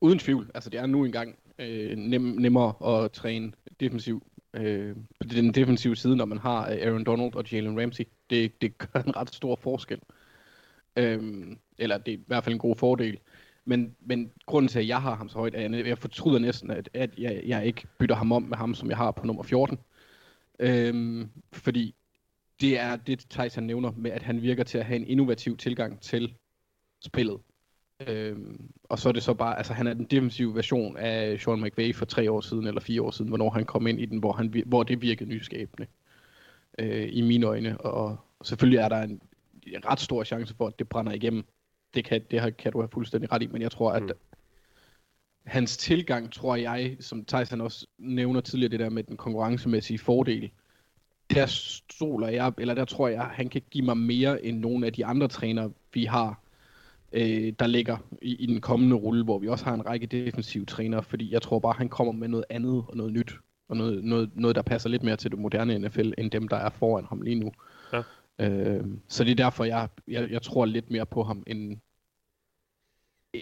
[0.00, 0.50] Uden tvivl.
[0.54, 4.22] Altså, det er nu engang øh, nem, nemmere at træne defensiv
[4.54, 8.04] øh, på den defensive side, når man har øh, Aaron Donald og Jalen Ramsey.
[8.30, 9.98] Det, det gør en ret stor forskel.
[10.96, 11.46] Øh,
[11.78, 13.18] eller det er i hvert fald en god fordel.
[13.64, 16.70] Men, men grunden til, at jeg har ham så højt, er, at jeg fortryder næsten,
[16.70, 19.42] at, at jeg, jeg ikke bytter ham om med ham, som jeg har på nummer
[19.42, 19.78] 14.
[20.58, 21.94] Øhm, fordi
[22.60, 25.56] det er det, Thijs han nævner med, at han virker til at have en innovativ
[25.56, 26.34] tilgang til
[27.00, 27.40] spillet.
[28.08, 31.60] Øhm, og så er det så bare, altså han er den defensive version af Sean
[31.60, 34.18] McVay for tre år siden, eller fire år siden, hvornår han kom ind i den,
[34.18, 35.86] hvor, han, hvor det virkede nyskabende.
[36.78, 37.80] Øh, I mine øjne.
[37.80, 39.20] Og, selvfølgelig er der en,
[39.66, 41.44] en ret stor chance for, at det brænder igennem.
[41.94, 44.10] Det kan, det kan du have fuldstændig ret i, men jeg tror, at mm.
[45.46, 50.50] hans tilgang, tror jeg, som Tyson også nævner tidligere, det der med den konkurrencemæssige fordel,
[51.34, 54.92] der stoler jeg, eller der tror jeg, han kan give mig mere end nogle af
[54.92, 56.40] de andre trænere, vi har,
[57.12, 60.64] øh, der ligger i, i den kommende rulle, hvor vi også har en række defensive
[60.64, 63.32] trænere, fordi jeg tror bare, han kommer med noget andet og noget nyt,
[63.68, 66.56] og noget, noget, noget der passer lidt mere til det moderne NFL, end dem, der
[66.56, 67.52] er foran ham lige nu.
[67.92, 68.02] Ja.
[68.38, 71.78] Øh, så det er derfor, jeg, jeg, jeg tror lidt mere på ham, end,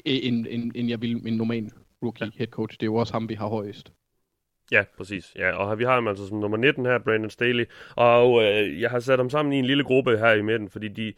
[0.05, 1.71] end, end, end jeg vil en normal
[2.03, 2.31] rookie ja.
[2.37, 2.77] head coach.
[2.81, 3.93] Det er jo også ham, vi har højest.
[4.71, 5.33] Ja, præcis.
[5.37, 7.65] Ja, og vi har ham altså som nummer 19 her, Brandon Staley.
[7.97, 10.89] Og øh, jeg har sat dem sammen i en lille gruppe her i midten, fordi
[10.89, 11.13] de,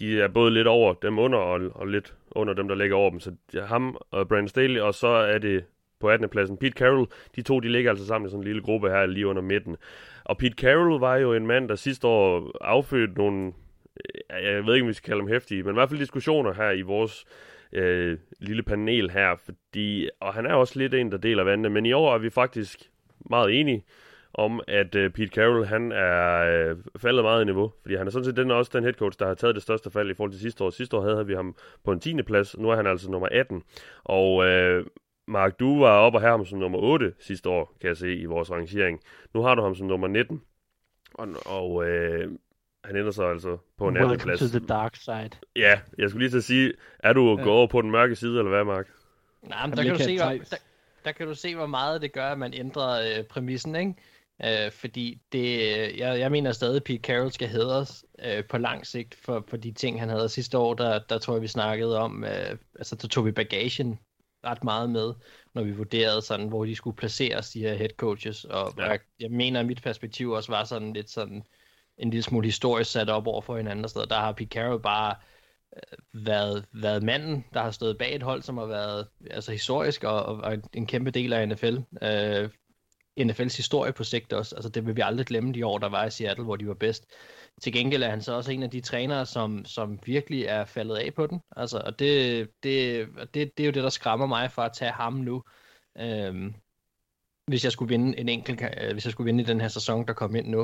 [0.00, 3.10] de er både lidt over dem under, og, og lidt under dem, der ligger over
[3.10, 3.20] dem.
[3.20, 3.32] Så
[3.64, 5.64] ham og Brandon Staley, og så er det
[6.00, 6.28] på 18.
[6.28, 7.06] pladsen Pete Carroll.
[7.36, 9.76] De to, de ligger altså sammen i sådan en lille gruppe her lige under midten.
[10.24, 13.52] Og Pete Carroll var jo en mand, der sidste år affødte nogle,
[13.96, 16.52] øh, jeg ved ikke, om vi skal kalde dem hæftige, men i hvert fald diskussioner
[16.52, 17.24] her i vores
[17.72, 21.86] øh, lille panel her, fordi, og han er også lidt en, der deler vandene, men
[21.86, 22.91] i år er vi faktisk
[23.30, 23.84] meget enige
[24.34, 28.10] om, at uh, Pete Carroll, han er uh, faldet meget i niveau, fordi han er
[28.10, 30.30] sådan set den, også den head coach, der har taget det største fald i forhold
[30.30, 30.70] til sidste år.
[30.70, 32.22] Sidste år havde vi ham på en 10.
[32.22, 33.62] plads, nu er han altså nummer 18.
[34.04, 34.86] Og uh,
[35.28, 38.16] Mark, du var oppe og have ham som nummer 8 sidste år, kan jeg se
[38.16, 39.00] i vores rangering.
[39.34, 40.42] Nu har du ham som nummer 19.
[41.14, 41.84] Og, og uh,
[42.84, 44.40] han ender så altså på en anden plads.
[44.40, 45.30] to the dark side.
[45.56, 47.44] Ja, jeg skulle lige til at sige, er du ja.
[47.44, 48.88] gået over på den mørke side, eller hvad, Mark?
[49.42, 50.56] Nej, men der kan, du se, der,
[51.04, 53.94] der kan du se, hvor meget det gør, at man ændrer øh, præmissen, ikke?
[54.44, 55.58] Øh, fordi det,
[55.98, 59.56] jeg, jeg mener stadig, at Pete Carroll skal hedres øh, på lang sigt for, for
[59.56, 60.74] de ting, han havde sidste år.
[60.74, 63.98] Der, der tror jeg, vi snakkede om, øh, altså der tog vi bagagen
[64.44, 65.14] ret meget med,
[65.54, 68.44] når vi vurderede sådan, hvor de skulle placeres, de her head coaches.
[68.44, 68.84] Og ja.
[68.84, 71.44] jeg, jeg mener, at mit perspektiv også var sådan lidt sådan
[71.98, 73.88] en lille smule historisk sat op over for hinanden.
[73.88, 75.16] Så der har Pete Carroll bare
[76.14, 80.24] været, været manden, der har stået bag et hold, som har været altså historisk og,
[80.24, 81.76] og en kæmpe del af NFL.
[82.02, 82.50] Øh,
[83.20, 84.54] NFL's historie på sigt også.
[84.54, 86.74] Altså det vil vi aldrig glemme de år, der var i Seattle, hvor de var
[86.74, 87.06] bedst.
[87.62, 90.96] Til gengæld er han så også en af de trænere, som, som virkelig er faldet
[90.96, 91.40] af på den.
[91.56, 94.92] Altså, og det, det, det, det er jo det, der skræmmer mig for at tage
[94.92, 95.42] ham nu.
[95.98, 96.54] Øhm,
[97.46, 100.06] hvis jeg skulle vinde en enkelt, øh, hvis jeg skulle vinde i den her sæson,
[100.06, 100.60] der kom ind nu.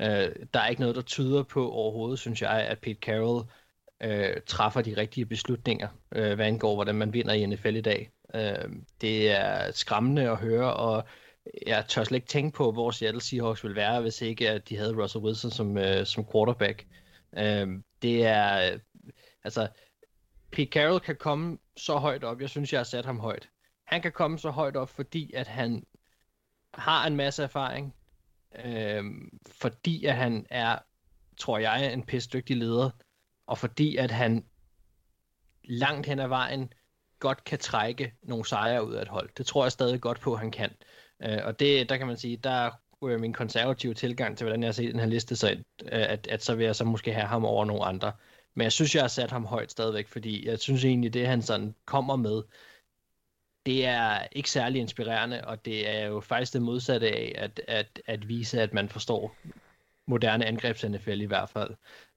[0.00, 3.48] Øh, der er ikke noget, der tyder på overhovedet, synes jeg, at Pete Carroll
[4.02, 8.10] øh, træffer de rigtige beslutninger, øh, hvad angår, hvordan man vinder i NFL i dag.
[8.34, 8.68] Øh,
[9.00, 11.04] det er skræmmende at høre, og
[11.66, 14.76] jeg tør slet ikke tænke på, hvor Seattle Seahawks ville være, hvis ikke at de
[14.76, 16.86] havde Russell Wilson som, øh, som quarterback.
[17.38, 17.68] Øh,
[18.02, 18.78] det er,
[19.44, 19.68] altså,
[20.52, 23.48] Pete Carroll kan komme så højt op, jeg synes, jeg har sat ham højt.
[23.84, 25.84] han kan komme så højt op, fordi at han
[26.74, 27.94] har en masse erfaring,
[28.64, 29.04] øh,
[29.46, 30.78] fordi at han er,
[31.36, 32.90] tror jeg, en pisse dygtig leder,
[33.46, 34.44] og fordi at han
[35.64, 36.72] langt hen ad vejen
[37.18, 39.30] godt kan trække nogle sejre ud af et hold.
[39.36, 40.70] Det tror jeg stadig godt på, at han kan.
[41.22, 42.50] Øh, og det, der kan man sige, der
[43.02, 46.10] er min konservative tilgang til, hvordan jeg har set den her liste, så at, øh,
[46.12, 48.12] at, at så vil jeg så måske have ham over nogle andre.
[48.54, 51.42] Men jeg synes, jeg har sat ham højt stadigvæk, fordi jeg synes egentlig, det han
[51.42, 52.42] sådan kommer med,
[53.66, 58.00] det er ikke særlig inspirerende, og det er jo faktisk det modsatte af at, at,
[58.06, 59.36] at vise, at man forstår
[60.06, 61.70] moderne angrebs-NFL i hvert fald.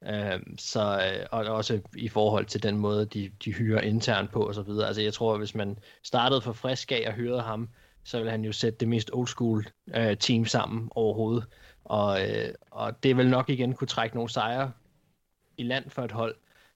[0.04, 4.48] Øhm, så, øh, og også i forhold til den måde, de, de hyrer internt på
[4.48, 4.88] og så videre.
[4.88, 7.70] Altså jeg tror, at hvis man startede for frisk af og hyrede ham,
[8.04, 9.66] så ville han jo sætte det mest old school
[9.96, 11.46] øh, team sammen overhovedet.
[11.84, 14.72] Og, øh, og det vil nok igen kunne trække nogle sejre
[15.58, 16.36] i land for et hold,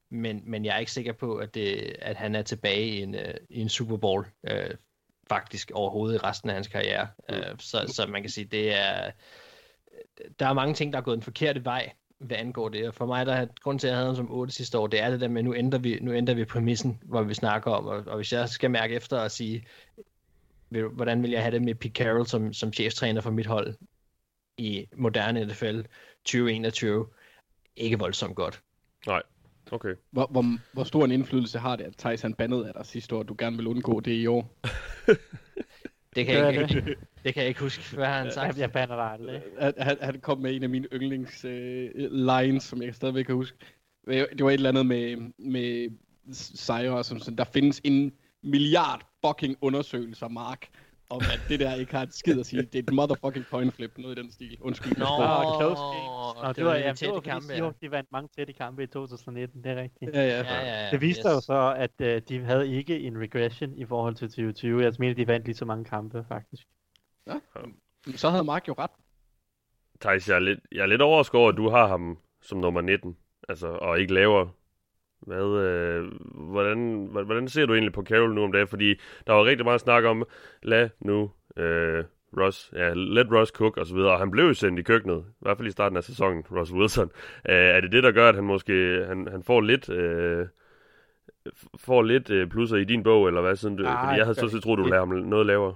[0.10, 3.16] men, men jeg er ikke sikker på, at, det, at han er tilbage i en,
[3.16, 4.70] øh, i en Super Bowl øh,
[5.30, 7.08] faktisk overhovedet i resten af hans karriere.
[7.30, 7.36] Mm.
[7.36, 9.12] Øh, så, så man kan sige, det er
[10.40, 12.88] der er mange ting, der er gået den forkerte vej, hvad angår det.
[12.88, 14.88] Og for mig, der er grund til, at jeg havde ham som 8 sidste år,
[14.88, 17.34] det er det der med, at nu ændrer vi, nu ændrer vi præmissen, hvor vi
[17.34, 19.66] snakker om, og, og hvis jeg skal mærke efter og sige,
[20.70, 23.76] hvordan vil jeg have det med Pete Carroll som, som cheftræner for mit hold
[24.58, 25.82] i moderne NFL
[26.26, 27.08] 2021,
[27.76, 28.62] ikke voldsomt godt.
[29.08, 29.22] Nej,
[29.72, 29.96] okay.
[30.12, 33.16] Hvor, hvor, hvor stor en indflydelse har det, at Thijs han bandede af dig sidste
[33.16, 34.58] år, du gerne vil undgå det i år?
[36.16, 36.98] Det kan, jeg ikke, det.
[37.24, 38.58] det kan jeg ikke huske, hvad han sagt.
[38.58, 39.42] Jeg bander dig aldrig.
[39.78, 41.52] Han, han kom med en af mine yndlings uh,
[42.12, 43.58] lines, som jeg stadigvæk kan huske.
[44.08, 45.90] Det var et eller andet med, med
[46.34, 50.68] sejre, som sådan, der findes en milliard fucking undersøgelser, Mark,
[51.10, 52.62] om at det der ikke har et skid at sige.
[52.62, 54.58] Det er et motherfucking coin flip, noget i den stil.
[54.62, 54.98] Undskyld.
[54.98, 57.72] Nå, Nå close Nå, det, det var, ja, det var kampe, ja.
[57.82, 60.12] de vandt mange tætte kampe i 2019, det er rigtigt.
[60.16, 60.38] Ja, ja.
[60.38, 60.92] Ja, ja, ja.
[60.92, 61.36] Det viste yes.
[61.36, 64.84] jo så, at uh, de havde ikke en regression i forhold til 2020.
[64.84, 66.64] Jeg mener, de vandt lige så mange kampe, faktisk.
[67.28, 67.34] Ja.
[68.16, 68.92] Så havde Mark jo ret.
[70.02, 72.82] Thijs, jeg er lidt, jeg er lidt overrasket over, at du har ham som nummer
[72.82, 73.18] 19,
[73.50, 74.52] altså, og ikke lavere.
[75.28, 78.68] Hvad, øh, hvordan, hvordan ser du egentlig på Carroll nu om dagen?
[78.68, 78.96] Fordi
[79.28, 80.24] der var rigtig meget snak om,
[80.64, 82.04] lad nu øh,
[82.38, 85.20] Ross, ja, let Ross cook og så videre, og han blev jo sendt i køkkenet,
[85.20, 87.12] i hvert fald i starten af sæsonen, Ross Wilson.
[87.50, 89.90] Øh, er det det, der gør, at han måske han, han får lidt...
[89.90, 90.48] Øh,
[91.78, 93.56] får lidt øh, plusser i din bog, eller hvad?
[93.56, 95.76] Sådan, du, Nej, fordi jeg havde så troet, du ville have ham noget lavere.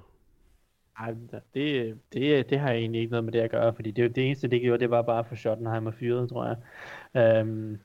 [1.00, 1.14] Ej,
[1.54, 4.48] det, det, det har egentlig ikke noget med det at gøre, fordi det, det eneste,
[4.48, 6.58] det gjorde, det var bare for Schottenheimer fyret, tror jeg.
[7.40, 7.80] Øhm,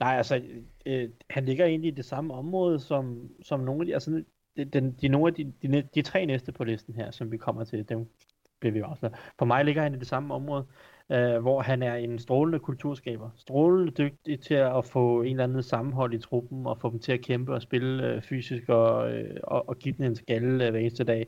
[0.00, 0.42] nej, altså,
[0.86, 4.24] øh, han ligger egentlig i det samme område, som, som nogle af de, altså,
[4.56, 7.36] den, de, de, nogle af de, de, de tre næste på listen her, som vi
[7.36, 8.08] kommer til, dem
[8.60, 9.10] bliver vi også.
[9.38, 10.66] For mig ligger han i det samme område,
[11.12, 13.30] øh, hvor han er en strålende kulturskaber.
[13.36, 17.12] Strålende dygtig til at få en eller anden sammenhold i truppen, og få dem til
[17.12, 20.70] at kæmpe og spille øh, fysisk, og, øh, og, og give den en skalle øh,
[20.70, 21.26] hver eneste dag.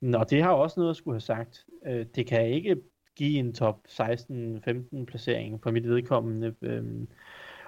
[0.00, 1.66] Nå, det har også noget at skulle have sagt.
[1.86, 2.76] Øh, det kan ikke
[3.16, 6.54] give en top 16-15 placering for mit vedkommende.
[6.62, 6.84] Øh,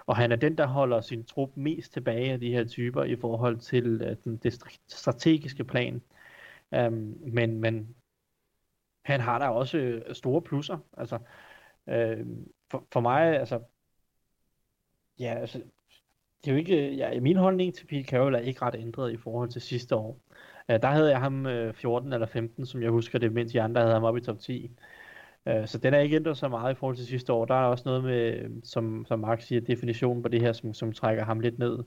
[0.07, 3.17] og han er den, der holder sin trup mest tilbage af de her typer i
[3.17, 6.03] forhold til øh, den, det strategiske plan.
[6.75, 7.97] Øhm, men, men
[9.05, 10.79] han har der også øh, store plusser.
[10.97, 11.19] Altså,
[11.87, 12.27] øh,
[12.71, 13.61] for, for mig, altså,
[15.19, 15.63] ja, altså,
[16.45, 19.17] det er jo ikke, ja, min holdning til Pete Carroll er ikke ret ændret i
[19.17, 20.21] forhold til sidste år.
[20.69, 23.53] Uh, der havde jeg ham øh, uh, 14 eller 15, som jeg husker det, mens
[23.53, 24.71] de andre havde ham op i top 10.
[25.49, 27.45] Øh, så den er ikke ændret så meget i forhold til sidste år.
[27.45, 30.93] Der er også noget med, som, som Mark siger, definitionen på det her, som, som
[30.93, 31.79] trækker ham lidt ned.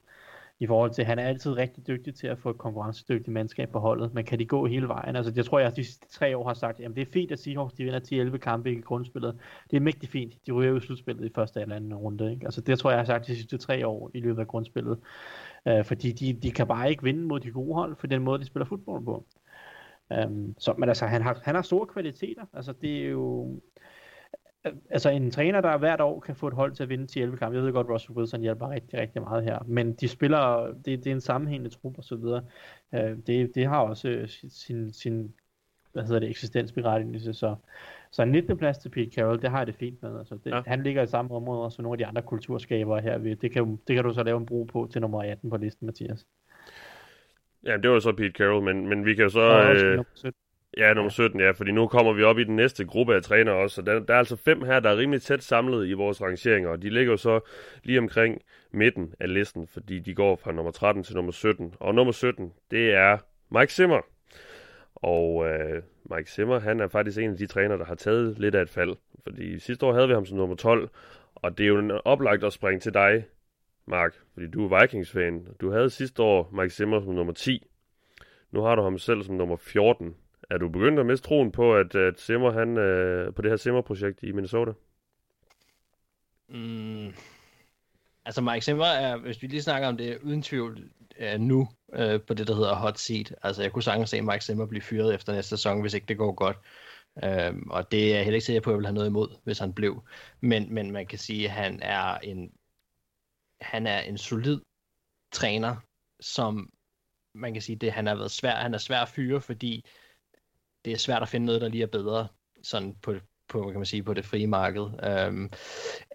[0.59, 3.79] I forhold til, han er altid rigtig dygtig til at få et konkurrencedygtigt mandskab på
[3.79, 5.15] holdet, men kan de gå hele vejen?
[5.15, 7.39] Altså, jeg tror, jeg de sidste tre år har sagt, jamen det er fint, at
[7.39, 9.39] Seahawks de vinder 10-11 kampe i grundspillet.
[9.71, 10.33] Det er mægtig fint.
[10.47, 12.31] De ryger jo i slutspillet i første eller anden runde.
[12.31, 12.45] Ikke?
[12.45, 14.99] Altså, det tror jeg, jeg har sagt de sidste tre år i løbet af grundspillet.
[15.65, 18.39] Uh, fordi de, de kan bare ikke vinde mod de gode hold, for den måde,
[18.39, 19.25] de spiller fodbold på.
[20.09, 22.45] Um, så, men altså, han har, han har store kvaliteter.
[22.53, 23.59] Altså, det er jo...
[24.89, 27.57] Altså en træner, der hvert år kan få et hold til at vinde 10-11 kampe.
[27.57, 29.59] Jeg ved godt, Russell Wilson hjælper rigtig, rigtig meget her.
[29.67, 32.43] Men de spiller, det, det er en sammenhængende trup og så videre.
[32.91, 35.33] Uh, det, det har også sin, sin
[35.95, 37.33] hvad hedder det, eksistensberettigelse.
[37.33, 37.55] Så,
[38.11, 38.57] så en 19.
[38.57, 40.17] plads til Pete Carroll, det har jeg det fint med.
[40.17, 40.61] Altså det, Ja.
[40.67, 43.17] Han ligger i samme område som nogle af de andre kulturskabere her.
[43.17, 45.85] Det kan, det kan du så lave en brug på til nummer 18 på listen,
[45.85, 46.25] Mathias.
[47.65, 49.39] Ja, det var så Pete Carroll, men, men vi kan jo så...
[49.39, 50.33] Også Øh, nummer 17.
[50.77, 53.55] Ja, nummer 17, ja, fordi nu kommer vi op i den næste gruppe af trænere
[53.55, 56.21] også, og der, der er altså fem her, der er rimelig tæt samlet i vores
[56.21, 57.39] rangeringer, og de ligger jo så
[57.83, 61.73] lige omkring midten af listen, fordi de går fra nummer 13 til nummer 17.
[61.79, 63.17] Og nummer 17, det er
[63.49, 64.01] Mike Zimmer.
[64.95, 65.81] Og øh,
[66.15, 68.69] Mike Zimmer, han er faktisk en af de trænere, der har taget lidt af et
[68.69, 70.89] fald, fordi sidste år havde vi ham som nummer 12,
[71.35, 73.25] og det er jo en oplagt at springe til dig,
[73.87, 75.47] Mark, fordi du er Vikings-fan.
[75.61, 77.67] Du havde sidste år Mike Zimmer som nummer 10.
[78.51, 80.15] Nu har du ham selv som nummer 14.
[80.49, 83.57] Er du begyndt at miste troen på, at, at Simmer, han, øh, på det her
[83.57, 84.71] Simmer-projekt i Minnesota?
[86.49, 87.13] Mm.
[88.25, 90.89] Altså Mike Zimmer er, hvis vi lige snakker om det, uden tvivl
[91.19, 93.35] uh, nu øh, på det, der hedder hot seat.
[93.43, 96.17] Altså jeg kunne sagtens se Mike Zimmer blive fyret efter næste sæson, hvis ikke det
[96.17, 96.57] går godt.
[97.23, 99.27] Um, og det er jeg heller ikke sikker på, at jeg vil have noget imod,
[99.43, 100.03] hvis han blev.
[100.41, 102.51] Men, men man kan sige, at han er en,
[103.65, 104.61] han er en solid
[105.31, 105.75] træner,
[106.19, 106.69] som
[107.33, 109.85] man kan sige, det han har været svær, han er svær at fyre, fordi
[110.85, 112.27] det er svært at finde noget, der lige er bedre
[112.63, 113.15] sådan på,
[113.47, 114.81] på, kan man sige, på det frie marked.
[115.27, 115.51] Um,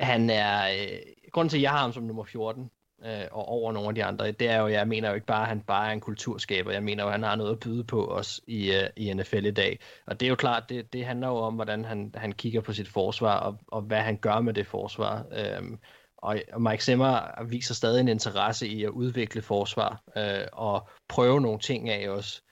[0.01, 0.99] han er, øh,
[1.33, 2.71] grunden til, at jeg har ham som nummer 14,
[3.05, 5.43] øh, og over nogle af de andre, det er jo, jeg mener jo ikke bare,
[5.43, 6.73] at han bare er en kulturskaber.
[6.73, 9.47] Jeg mener jo, at han har noget at byde på os i, øh, i NFL
[9.47, 9.79] i dag.
[10.07, 12.73] Og det er jo klart, det, det handler jo om, hvordan han, han kigger på
[12.73, 15.27] sit forsvar, og, og hvad han gør med det forsvar.
[15.59, 15.81] Um,
[16.23, 21.59] og Mike Zimmer viser stadig en interesse i at udvikle forsvar, øh, og prøve nogle
[21.59, 22.43] ting af os,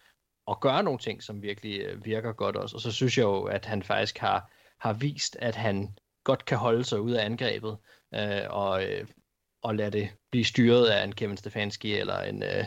[0.47, 2.77] og gøre nogle ting, som virkelig øh, virker godt også.
[2.77, 4.51] Og så synes jeg jo, at han faktisk har,
[4.81, 7.77] har vist, at han godt kan holde sig ud af angrebet,
[8.15, 9.07] øh, og, øh,
[9.63, 12.65] og lade det blive styret af en Kevin Stefanski, eller en, øh,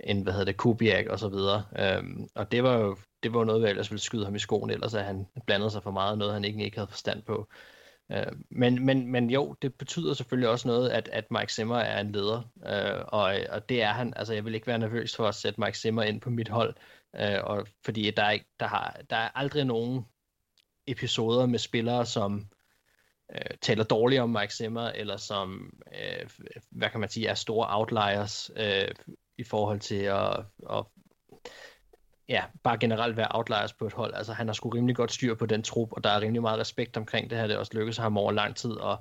[0.00, 1.64] en hvad hedder det, Kubiak og så videre.
[1.78, 4.70] Øhm, og det var jo det var noget, jeg ellers ville skyde ham i skoen,
[4.70, 7.48] ellers at han blandede sig for meget noget, han ikke, ikke havde forstand på.
[8.12, 12.00] Øh, men, men, men jo, det betyder selvfølgelig også noget, at, at Mike Zimmer er
[12.00, 14.12] en leder, øh, og, og det er han.
[14.16, 16.74] Altså, jeg vil ikke være nervøs for at sætte Mike Zimmer ind på mit hold,
[17.16, 20.04] øh, og, fordi der er, ikke, der, har, der er aldrig nogen
[20.86, 22.48] episoder med spillere, som
[23.34, 26.30] øh, taler dårligt om Mike Zimmer, eller som, øh,
[26.70, 28.94] hvad kan man sige, er store outliers øh,
[29.38, 30.84] i forhold til at, at
[32.28, 34.14] ja, bare generelt være outliers på et hold.
[34.14, 36.58] Altså han har sgu rimelig godt styr på den trup, og der er rimelig meget
[36.58, 37.46] respekt omkring det her.
[37.46, 38.98] Det er også lykkedes ham over lang tid at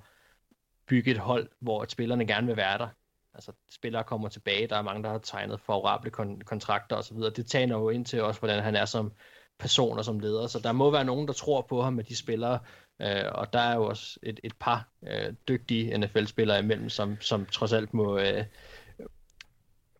[0.88, 2.88] bygge et hold, hvor at spillerne gerne vil være der.
[3.34, 7.18] Altså spillere kommer tilbage, der er mange, der har tegnet favorable kon- kontrakter osv.
[7.18, 9.12] Det taler jo ind til også, hvordan han er som
[9.60, 10.48] person og som leder.
[10.48, 12.60] Så der må være nogen, der tror på ham med de spillere,
[13.02, 17.45] øh, og der er jo også et, et par øh, dygtige NFL-spillere imellem, som, som
[17.45, 18.44] trods alt må, øh,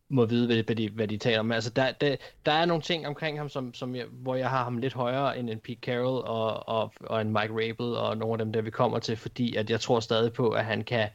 [0.10, 1.52] må vide, hvad, hvad, de, hvad de taler om.
[1.52, 2.16] Altså, der, der,
[2.46, 5.40] der er nogle ting omkring ham, som, som jeg, hvor jeg har ham lidt højere
[5.40, 8.62] end en Pete Carroll og, og, og en Mike Rabel og nogle af dem, der
[8.62, 11.10] vi kommer til, fordi at jeg tror stadig på, at han kan,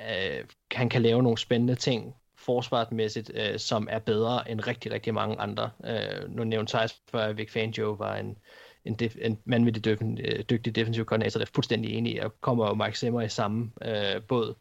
[0.00, 5.14] øh, han kan lave nogle spændende ting forsvarsmæssigt, øh, som er bedre end rigtig, rigtig
[5.14, 5.70] mange andre.
[5.84, 8.38] Øh, nu nævnte Thijs før, at Vic Fangio var en,
[8.84, 12.40] en, def, en vanvittig dygtig, øh, dygtig defensiv koordinator, der er fuldstændig enig i, og
[12.40, 14.54] kommer jo Mike Zimmer i samme øh, båd.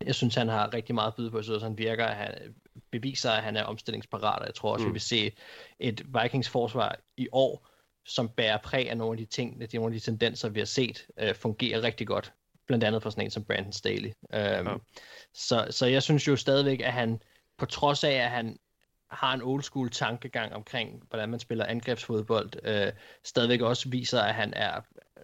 [0.00, 2.54] Jeg synes, han har rigtig meget at byde på, så han virker, at han
[2.90, 4.90] beviser, at han er omstillingsparat, og jeg tror også, mm.
[4.90, 5.32] vi vil se
[5.78, 7.68] et Vikings forsvar i år,
[8.04, 10.66] som bærer præg af nogle af de ting, de, nogle af de tendenser, vi har
[10.66, 12.32] set, øh, fungerer rigtig godt.
[12.66, 14.12] Blandt andet for sådan en som Brandon Staley.
[14.34, 14.74] Øhm, ja.
[15.34, 17.22] så, så jeg synes jo stadigvæk, at han,
[17.58, 18.58] på trods af, at han
[19.10, 22.92] har en old school tankegang omkring, hvordan man spiller angrebsfodbold, øh,
[23.24, 24.80] stadigvæk også viser, at han er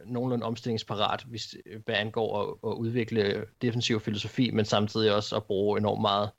[0.06, 5.44] nogenlunde omstillingsparat, hvis, øh, hvad angår at, at udvikle defensiv filosofi, men samtidig også at
[5.44, 6.30] bruge enormt meget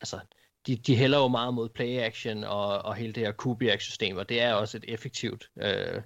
[0.00, 0.20] altså,
[0.66, 4.28] de, de hælder jo meget mod play action og, og hele det her Kubiak-system, og
[4.28, 6.02] det er også et effektivt øh,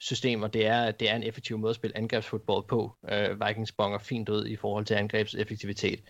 [0.00, 2.96] system, og det er, det er en effektiv måde at spille angrebsfodbold på.
[3.10, 6.00] Øh, Vikings bonger fint ud i forhold til angrebseffektivitet,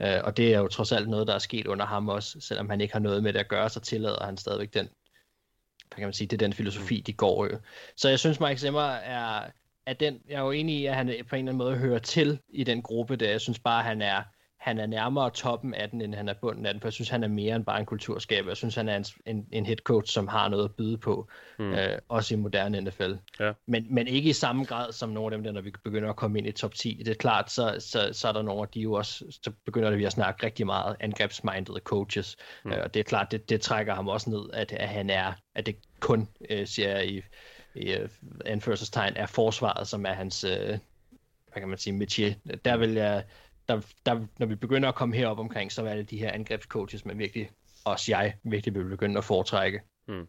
[0.00, 2.70] øh, og det er jo trods alt noget, der er sket under ham også, selvom
[2.70, 4.88] han ikke har noget med det at gøre, så tillader han stadigvæk den,
[5.88, 7.60] hvad kan man sige, det er den filosofi, de går jo.
[7.96, 9.50] Så jeg synes, Mike Zimmer er,
[9.86, 11.98] er den, jeg er jo enig i, at han på en eller anden måde hører
[11.98, 13.30] til i den gruppe der.
[13.30, 14.22] Jeg synes bare, at han er,
[14.60, 17.08] han er nærmere toppen af den, end han er bunden af den, for jeg synes,
[17.08, 18.50] han er mere end bare en kulturskaber.
[18.50, 21.28] Jeg synes, han er en, en, en head coach, som har noget at byde på,
[21.58, 21.72] mm.
[21.72, 23.12] øh, også i moderne NFL.
[23.40, 23.52] Ja.
[23.66, 26.16] Men, men ikke i samme grad som nogle af dem, der når vi begynder at
[26.16, 27.02] komme ind i top 10.
[27.04, 29.90] Det er klart, så, så, så er der nogle af de jo også, så begynder
[29.90, 32.72] vi at snakke rigtig meget angrebsmindede coaches, mm.
[32.72, 35.32] øh, og det er klart, det, det trækker ham også ned, at, at han er,
[35.54, 37.22] at det kun, øh, jeg i,
[37.74, 38.08] i uh,
[38.46, 40.68] anførselstegn, er forsvaret, som er hans, øh,
[41.52, 42.56] hvad kan man sige, métier.
[42.64, 43.24] Der vil jeg
[43.70, 47.04] der, der, når vi begynder at komme herop omkring, så er det de her angrebscoaches,
[47.04, 47.50] man virkelig,
[47.84, 49.80] også jeg, virkelig vil begynde at foretrække.
[50.06, 50.26] Hmm.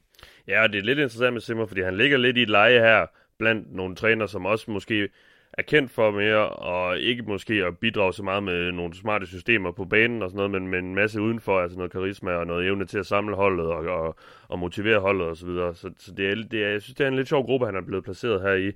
[0.48, 2.80] Ja, og det er lidt interessant med Simmer, fordi han ligger lidt i et leje
[2.80, 3.06] her,
[3.40, 5.10] blandt nogle træner, som også måske
[5.54, 9.72] er kendt for mere, og ikke måske at bidrage så meget med nogle smarte systemer
[9.72, 12.68] på banen og sådan noget, men med en masse udenfor, altså noget karisma og noget
[12.68, 14.16] evne til at samle holdet og, og,
[14.48, 15.76] og motivere holdet og så videre.
[15.76, 17.76] Så, så det er, det er, jeg synes, det er en lidt sjov gruppe, han
[17.76, 18.68] er blevet placeret her i.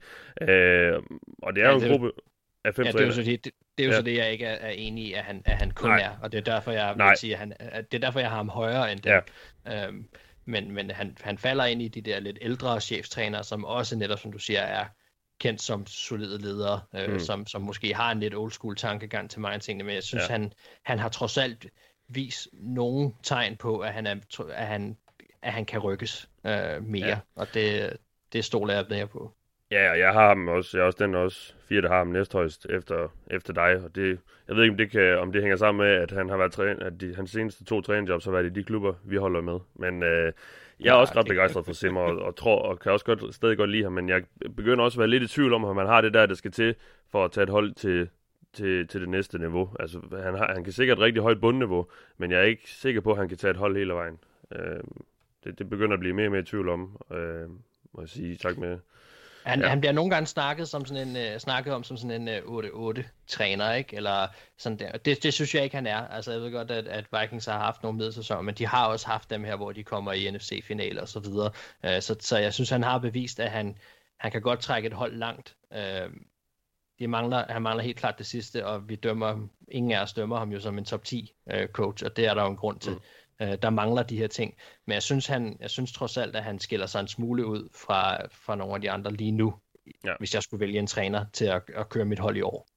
[0.50, 1.02] Øh,
[1.44, 2.12] og det er ja, jo en det, gruppe
[2.66, 3.98] af fem ja, det er jo så det, det, det er jo ja.
[3.98, 6.00] så det, jeg ikke er, er enig i, at han, at han kun Nej.
[6.00, 7.10] er, og det er derfor, jeg Nej.
[7.10, 9.22] vil sige, at, han, at det er derfor, jeg har ham højere end det.
[9.66, 9.88] Ja.
[9.88, 10.08] Øhm,
[10.46, 14.20] men men han, han falder ind i de der lidt ældre chefstrænere, som også netop,
[14.20, 14.86] som du siger, er
[15.40, 17.20] kendt som solide ledere, øh, mm.
[17.20, 20.24] som, som måske har en lidt old school tankegang til mange ting, men jeg synes,
[20.24, 20.32] ja.
[20.32, 20.54] han,
[20.84, 21.66] han har trods alt
[22.08, 24.16] vist nogle tegn på, at han, er,
[24.54, 24.98] at han
[25.46, 27.20] at han kan rykkes øh, mere, ja.
[27.36, 27.98] og det,
[28.34, 29.34] det stoler jeg mere på.
[29.72, 30.78] Ja, og jeg har ham også.
[30.78, 33.84] Jeg er også den også fire, der har ham næsthøjst efter, efter dig.
[33.84, 36.30] Og det, jeg ved ikke, om det, kan, om det hænger sammen med, at han
[36.30, 39.16] har været træn, at de, hans seneste to trænerjobs har været i de klubber, vi
[39.16, 39.60] holder med.
[39.76, 40.10] Men øh,
[40.80, 43.36] jeg er ja, også ret begejstret for Simmer, og, og, tror, og kan også godt,
[43.36, 43.92] stadig godt lide ham.
[43.92, 44.24] Men jeg
[44.56, 46.52] begynder også at være lidt i tvivl om, at man har det der, der skal
[46.52, 46.76] til
[47.12, 48.10] for at tage et hold til,
[48.54, 49.70] til, til det næste niveau.
[49.80, 51.88] Altså, han, har, han kan sikkert et rigtig højt bundniveau,
[52.18, 54.20] men jeg er ikke sikker på, at han kan tage et hold hele vejen.
[54.52, 54.80] Øh,
[55.44, 57.50] det, det begynder at blive mere og mere i tvivl om, øh,
[57.94, 58.78] må jeg sige, tak med
[59.46, 59.68] han, ja.
[59.68, 62.64] han bliver nogle gange snakket, som sådan en, uh, snakket om som sådan en uh,
[62.64, 63.96] øh, 8-8-træner, ikke?
[63.96, 64.28] Eller
[64.58, 64.92] sådan der.
[64.92, 66.08] Det, det synes jeg ikke, han er.
[66.08, 69.08] Altså, jeg ved godt, at, at Vikings har haft nogle middelsæsoner, men de har også
[69.08, 71.52] haft dem her, hvor de kommer i NFC-finaler og så videre.
[71.84, 73.78] Uh, så, så jeg synes, han har bevist, at han,
[74.20, 75.56] han kan godt trække et hold langt.
[75.72, 76.14] Uh,
[77.00, 80.38] de mangler, han mangler helt klart det sidste, og vi dømmer, ingen af os dømmer
[80.38, 82.80] ham jo som en top 10 uh, coach, og det er der jo en grund
[82.80, 82.94] til.
[82.94, 83.00] Mm.
[83.42, 84.54] Øh, der mangler de her ting.
[84.86, 87.70] Men jeg synes, han, jeg synes trods alt, at han skiller sig en smule ud
[87.74, 89.56] fra, fra nogle af de andre lige nu,
[90.06, 90.14] ja.
[90.20, 92.68] hvis jeg skulle vælge en træner til at, at køre mit hold i år.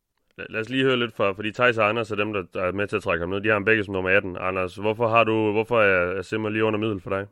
[0.48, 2.72] Lad os lige høre lidt fra, fordi Thijs og Anders er dem, der, der er
[2.72, 3.40] med til at trække ham ned.
[3.40, 4.36] De har ham begge som nummer 18.
[4.40, 7.26] Anders, hvorfor, har du, hvorfor er, er Simmer lige under middel for dig?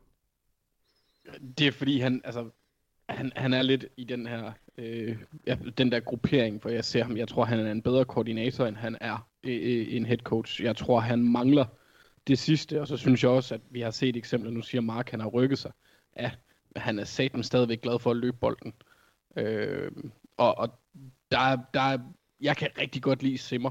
[1.59, 2.51] Det er fordi, han, altså,
[3.09, 5.16] han, han er lidt i den her øh,
[5.47, 8.66] ja, den der gruppering, for jeg ser ham, jeg tror, han er en bedre koordinator,
[8.66, 10.62] end han er øh, en head coach.
[10.62, 11.65] Jeg tror, han mangler
[12.27, 15.11] det sidste, og så synes jeg også, at vi har set eksempler, nu siger Mark,
[15.11, 15.73] han har rykket sig,
[16.16, 16.31] ja,
[16.77, 18.74] han er satan stadigvæk glad for at løbe bolden.
[19.36, 19.90] Øh,
[20.36, 20.78] og, og
[21.31, 21.98] der, der,
[22.40, 23.70] jeg kan rigtig godt lide Simmer.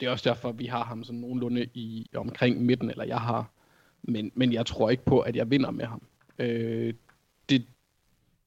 [0.00, 3.50] Det er også derfor, vi har ham sådan nogenlunde i omkring midten, eller jeg har.
[4.02, 6.02] Men, men jeg tror ikke på, at jeg vinder med ham.
[6.38, 6.94] Øh,
[7.48, 7.66] det,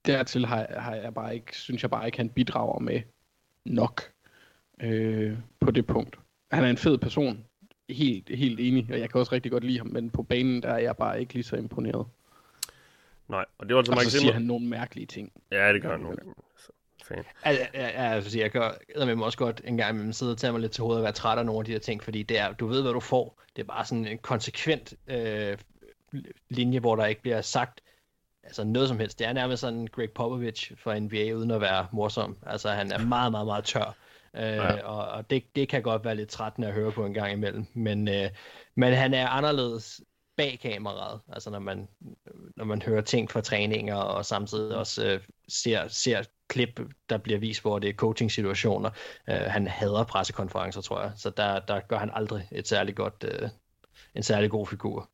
[0.06, 3.02] dertil har, har jeg bare ikke, synes jeg bare ikke, han bidrager med
[3.66, 4.02] nok
[4.82, 6.20] øh, på det punkt.
[6.52, 7.46] Han er en fed person,
[7.90, 10.70] helt, helt enig, og jeg kan også rigtig godt lide ham, men på banen der
[10.70, 12.06] er jeg bare ikke lige så imponeret.
[13.28, 15.32] Nej, og det var altså Og så siger han nogle mærkelige ting.
[15.52, 16.18] Ja, det gør han nogle.
[17.03, 17.24] Fan.
[17.44, 18.62] Altså, ja, altså, jeg kan
[18.95, 21.03] med mig også godt en gang imellem sidde og tage mig lidt til hovedet og
[21.03, 22.99] være træt af nogle af de her ting, fordi det er, du ved, hvad du
[22.99, 23.41] får.
[23.56, 25.57] Det er bare sådan en konsekvent øh,
[26.49, 27.82] linje, hvor der ikke bliver sagt
[28.44, 29.20] altså noget som helst.
[29.20, 32.38] Det er nærmest sådan Greg Popovich for NBA, uden at være morsom.
[32.45, 33.95] Altså, han er meget, meget, meget tør.
[34.38, 34.84] Øh, ja.
[34.84, 37.66] og, og det, det kan godt være lidt trættende at høre på en gang imellem.
[37.74, 38.30] Men, øh,
[38.76, 40.02] men han er anderledes
[40.38, 41.88] bag kameraet, altså når man,
[42.56, 46.80] når man hører ting fra træninger, og samtidig også øh, ser, ser klip,
[47.10, 48.90] der bliver vist, hvor det er coaching-situationer.
[49.30, 53.26] Øh, han hader pressekonferencer, tror jeg, så der, der gør han aldrig et særligt godt,
[53.28, 53.49] øh,
[54.16, 55.10] en særlig god figur.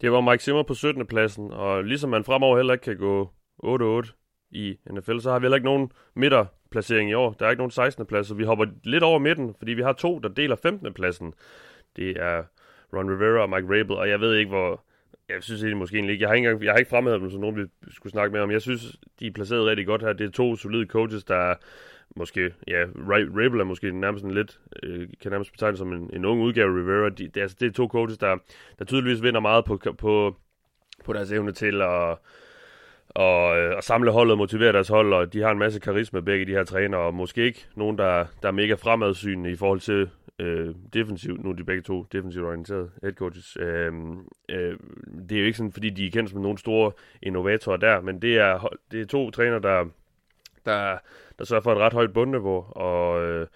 [0.00, 1.06] Det var Mike Zimmer på 17.
[1.06, 3.32] pladsen, og ligesom man fremover heller ikke kan gå
[3.64, 5.92] 8-8 i NFL, så har vi heller ikke nogen
[6.70, 7.32] placering i år.
[7.38, 8.06] Der er ikke nogen 16.
[8.06, 10.94] plads, så vi hopper lidt over midten, fordi vi har to, der deler 15.
[10.94, 11.34] pladsen.
[11.96, 12.42] Det er
[12.92, 14.84] Ron Rivera og Mike Rabel, og jeg ved ikke, hvor...
[15.28, 16.22] Jeg synes egentlig måske egentlig ikke...
[16.22, 18.40] Jeg har ikke, engang, jeg har ikke fremhævet dem, som nogen vi skulle snakke med
[18.40, 18.50] om.
[18.50, 20.12] Jeg synes, de er placeret rigtig godt her.
[20.12, 21.54] Det er to solide coaches, der
[22.16, 22.54] måske...
[22.68, 24.60] Ja, Rabel er måske nærmest en lidt...
[24.82, 27.08] Øh, kan nærmest betegnes som en, en ung udgave af Rivera.
[27.08, 28.36] De, det, altså, det er to coaches, der,
[28.78, 30.36] der tydeligvis vinder meget på, på,
[31.04, 32.18] på deres evne til at
[33.10, 36.20] og, øh, og samle holdet og motivere deres hold, og de har en masse karisma
[36.20, 39.80] begge de her trænere, og måske ikke nogen, der, der er mega fremadsynende i forhold
[39.80, 41.44] til øh, defensivt.
[41.44, 43.56] Nu er de begge to defensivt orienterede head coaches.
[43.60, 43.92] Øh,
[44.48, 44.76] øh,
[45.28, 46.92] det er jo ikke sådan, fordi de er kendt som nogle store
[47.22, 49.84] innovatorer der, men det er, det er to trænere, der,
[50.66, 50.98] der,
[51.38, 53.46] der sørger for et ret højt bundniveau, og, øh,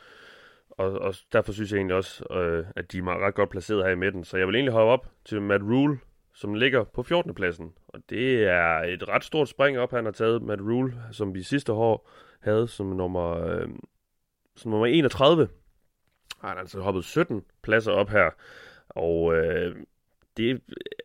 [0.70, 3.93] og, og derfor synes jeg egentlig også, øh, at de er ret godt placeret her
[3.93, 4.24] i midten.
[4.24, 5.98] Så jeg vil egentlig hoppe op til Matt Rule,
[6.35, 7.35] som ligger på 14.
[7.35, 7.73] pladsen.
[7.89, 11.43] Og det er et ret stort spring op, han har taget Matt Rule, som vi
[11.43, 13.69] sidste år havde som nummer, øh,
[14.56, 15.48] som nummer 31.
[16.40, 18.31] Han har altså hoppet 17 pladser op her.
[18.89, 19.77] Og øh,
[20.36, 20.61] det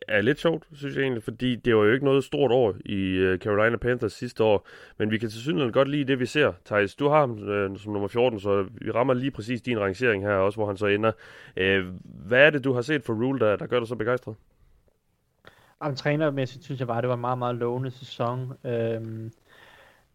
[0.08, 3.00] er lidt sjovt, synes jeg egentlig, fordi det var jo ikke noget stort år i
[3.00, 6.52] øh, Carolina Panthers sidste år, men vi kan til synligheden godt lide det, vi ser.
[6.64, 10.22] Thijs, du har ham øh, som nummer 14, så vi rammer lige præcis din rangering
[10.22, 11.12] her, også hvor han så ender.
[11.56, 14.34] Øh, hvad er det, du har set for Rule, der, der gør dig så begejstret?
[15.82, 18.52] Jamen, trænermæssigt synes jeg bare, det var en meget, meget lovende sæson.
[18.64, 19.32] Øhm,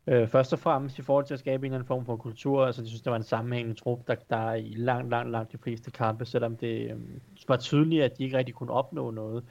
[0.07, 2.65] øh, først og fremmest i forhold til at skabe en eller anden form for kultur,
[2.65, 5.57] altså jeg synes, det var en sammenhængende trup, der, der i langt, langt, langt de
[5.57, 9.43] fleste kampe, selvom det øhm, var tydeligt, at de ikke rigtig kunne opnå noget.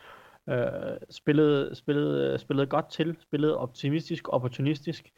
[0.49, 5.13] Øh, spillede, spillede, spillede godt til, spillede optimistisk, opportunistisk.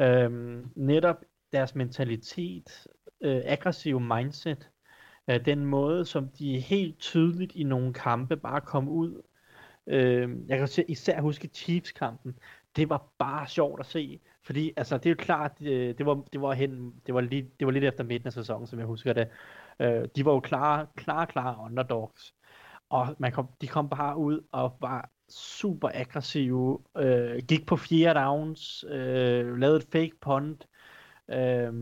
[0.00, 0.30] Øh,
[0.76, 1.16] netop
[1.52, 2.86] deres mentalitet,
[3.20, 4.70] øh, aggressiv mindset,
[5.30, 9.22] øh, den måde, som de helt tydeligt i nogle kampe bare kom ud
[9.86, 12.38] Øh, jeg kan især huske Chiefs-kampen.
[12.76, 16.24] Det var bare sjovt at se, fordi altså, det er jo klart, det, det, var,
[16.32, 18.86] det, var hen, det, var lige, det var lidt efter midten af sæsonen, som jeg
[18.86, 19.28] husker det.
[19.80, 22.34] Øh, de var jo klare, klare, klare underdogs.
[22.88, 28.20] Og man kom, de kom bare ud og var super aggressive, øh, gik på fjerde
[28.20, 30.68] downs, øh, lavede et fake punt.
[31.28, 31.72] Øh,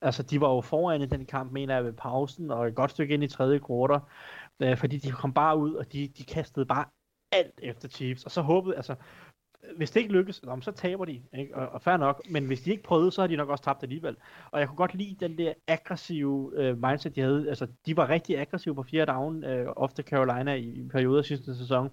[0.00, 2.90] altså, de var jo foran i den kamp, mener jeg, ved pausen, og et godt
[2.90, 4.00] stykke ind i tredje kvartal,
[4.60, 6.84] øh, fordi de kom bare ud, og de, de kastede bare
[7.32, 8.94] alt efter Chiefs, og så håbede, altså,
[9.76, 11.56] hvis det ikke lykkes, så taber de, ikke?
[11.56, 13.82] Og, og fair nok, men hvis de ikke prøvede, så har de nok også tabt
[13.82, 14.16] alligevel.
[14.50, 17.48] Og jeg kunne godt lide den der aggressive øh, mindset, de havde.
[17.48, 21.56] Altså, de var rigtig aggressive på fjerde down, øh, ofte Carolina i, i perioder sidste
[21.56, 21.90] sæson.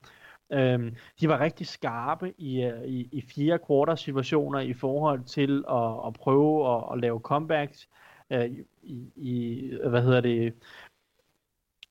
[0.51, 5.63] Øhm, de var rigtig skarpe i, øh, i, i fire quarter situationer i forhold til
[5.69, 7.89] at, at prøve at, at lave comebacks
[8.29, 8.49] øh,
[8.83, 10.53] i, i, hvad hedder det,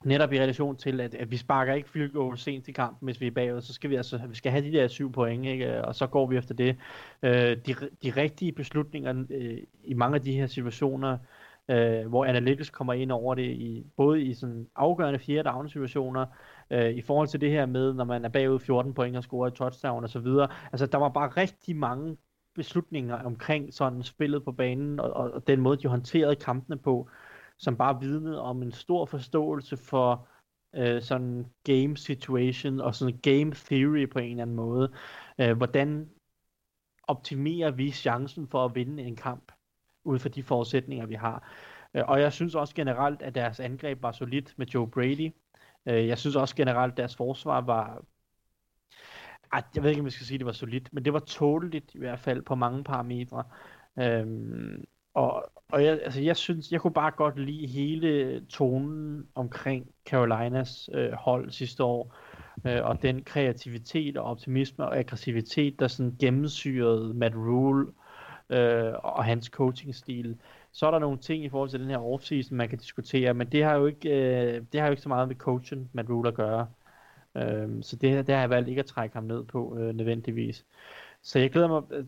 [0.04, 3.20] netop i relation til, at, at vi sparker ikke field goal sent i kampen, hvis
[3.20, 5.84] vi er bagud, så skal vi altså, vi skal have de der syv point, ikke?
[5.84, 6.76] og så går vi efter det.
[7.22, 11.18] Øh, de, de rigtige beslutninger øh, i mange af de her situationer,
[11.68, 16.26] øh, hvor analytics kommer ind over det, i, både i sådan afgørende fjerde down situationer,
[16.70, 19.46] øh, i forhold til det her med, når man er bagud 14 point og scorer
[19.46, 20.48] et touchdown og så videre.
[20.72, 22.16] Altså, der var bare rigtig mange
[22.54, 27.08] beslutninger omkring sådan spillet på banen, og, og, og den måde, de håndterede kampene på,
[27.58, 30.28] som bare vidnede om en stor forståelse for
[30.74, 34.92] øh, sådan game situation og sådan game theory på en eller anden måde.
[35.38, 36.10] Øh, hvordan
[37.02, 39.52] optimerer vi chancen for at vinde en kamp
[40.04, 41.52] ud fra de forudsætninger, vi har.
[41.94, 45.32] Øh, og jeg synes også generelt, at deres angreb var solidt med Joe Brady.
[45.86, 48.02] Øh, jeg synes også generelt, at deres forsvar var...
[49.52, 51.18] Ej, jeg ved ikke, om jeg skal sige, at det var solidt, men det var
[51.18, 53.44] tåleligt i hvert fald på mange parametre.
[53.98, 54.84] Øhm,
[55.18, 60.90] og, og jeg, altså jeg synes, jeg kunne bare godt lide hele tonen omkring Carolinas
[60.92, 62.16] øh, hold sidste år,
[62.66, 67.86] øh, og den kreativitet og optimisme og aggressivitet, der sådan gennemsyrede Matt Rule
[68.50, 70.38] øh, og hans coachingstil.
[70.72, 73.46] Så er der nogle ting i forhold til den her offseason, man kan diskutere, men
[73.46, 76.28] det har jo ikke, øh, det har jo ikke så meget med coachen Matt Rule
[76.28, 76.66] at gøre.
[77.36, 80.64] Øh, så det, det har jeg valgt ikke at trække ham ned på øh, nødvendigvis.
[81.22, 82.04] Så jeg glæder mig, øh,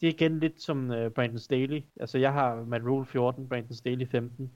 [0.00, 1.82] det er igen lidt som uh, Brandon Staley.
[2.00, 4.52] Altså jeg har Matt Rule 14, Brandon Staley 15.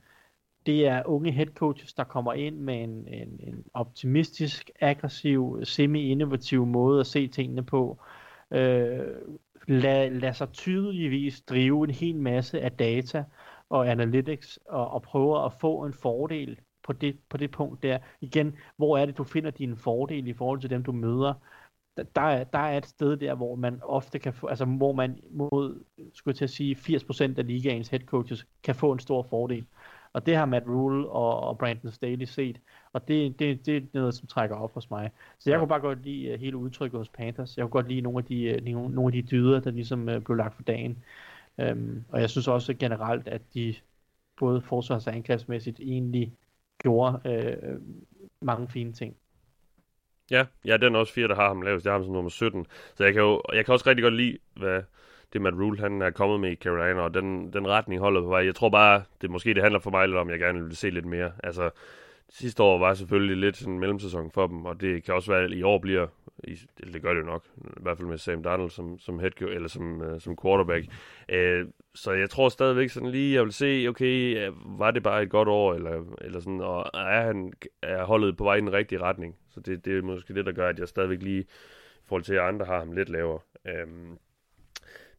[0.67, 6.67] Det er unge head coaches, der kommer ind med en, en, en optimistisk, aggressiv, semi-innovativ
[6.67, 8.03] måde at se tingene på.
[8.51, 9.35] Øh, uh,
[9.67, 13.25] lad, lad sig tydeligvis drive en hel masse af data
[13.69, 17.99] og analytics og, og prøve at få en fordel på det, på det punkt der.
[18.21, 21.35] Igen, hvor er det, du finder din fordel i forhold til dem, du møder?
[21.97, 25.21] Der, er, der er et sted der, hvor man ofte kan få, altså hvor man
[25.31, 25.85] mod,
[26.15, 29.67] skulle til at sige, 80% af ligaens head coaches kan få en stor fordel.
[30.13, 32.61] Og det har Matt Rule og, og Brandon Staley set,
[32.93, 35.11] og det, det, det er noget, som trækker op hos mig.
[35.39, 37.57] Så jeg kunne bare godt lide uh, hele udtrykket hos Panthers.
[37.57, 40.23] Jeg kunne godt lide nogle af de, uh, nogle af de dyder, der ligesom uh,
[40.23, 41.03] blev lagt for dagen.
[41.59, 43.75] Um, og jeg synes også generelt, at de
[44.37, 46.33] både forsvars- og angrebsmæssigt egentlig
[46.79, 47.83] gjorde uh,
[48.41, 49.17] mange fine ting.
[50.31, 51.87] Ja, ja, den er også fire, der har ham lavest.
[51.87, 52.67] Jeg har ham som nummer 17.
[52.95, 54.83] Så jeg kan jo, jeg kan også rigtig godt lide, hvad
[55.33, 58.29] det Matt Rule, han er kommet med i Carolina, og den, den retning holder på
[58.29, 58.45] vej.
[58.45, 60.77] Jeg tror bare, det måske det handler for mig lidt om, at jeg gerne vil
[60.77, 61.33] se lidt mere.
[61.45, 61.71] Altså,
[62.29, 65.45] sidste år var selvfølgelig lidt sådan en mellemsæson for dem, og det kan også være,
[65.45, 66.07] at i år bliver,
[66.45, 66.59] i,
[66.95, 69.69] det gør det jo nok, i hvert fald med Sam Darnold som, som head eller
[69.69, 70.87] som, uh, som quarterback.
[71.33, 75.23] Uh, så jeg tror stadigvæk sådan lige, jeg vil se, okay, øh, var det bare
[75.23, 77.53] et godt år, eller, eller sådan, og er, han,
[77.83, 79.37] er holdet på vej i den rigtige retning?
[79.55, 81.47] Så det, det er måske det, der gør, at jeg stadigvæk lige, i
[82.05, 83.41] forhold til at andre har ham lidt lavere.
[83.69, 84.19] Øhm,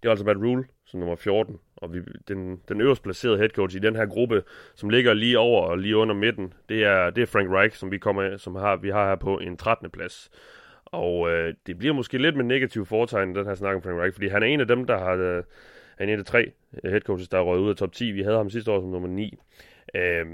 [0.04, 3.50] det er altså Matt Rule, som nummer 14, og vi, den, den øverst placerede head
[3.50, 4.44] coach i den her gruppe,
[4.76, 7.92] som ligger lige over og lige under midten, det er, det er Frank Reich, som
[7.92, 9.90] vi kommer som har, vi har her på en 13.
[9.90, 10.30] plads.
[10.86, 14.14] Og øh, det bliver måske lidt med negativ foretegn, den her snak om Frank Reich,
[14.14, 15.44] fordi han er en af dem, der har, øh,
[15.98, 16.52] han er en af de tre
[16.84, 18.12] headcoaches, der er røget ud af top 10.
[18.12, 19.38] Vi havde ham sidste år som nummer 9.
[19.96, 20.26] Øh,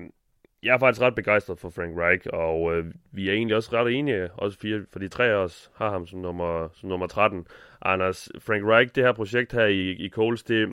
[0.63, 3.93] jeg er faktisk ret begejstret for Frank Reich, og øh, vi er egentlig også ret
[3.93, 7.47] enige, også fire, for de tre af os har ham som nummer, som nummer 13.
[7.81, 10.69] Anders, Frank Reich, det her projekt her i, i Coles, det,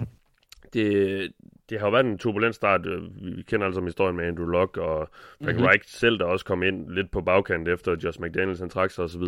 [0.73, 1.33] det,
[1.71, 2.81] det har jo været en turbulent start.
[3.37, 5.09] Vi kender altså historien med Andrew Luck og
[5.43, 5.67] Frank mm-hmm.
[5.67, 9.05] Reich selv, der også kom ind lidt på bagkant efter Josh McDaniels han trak sig
[9.05, 9.23] osv.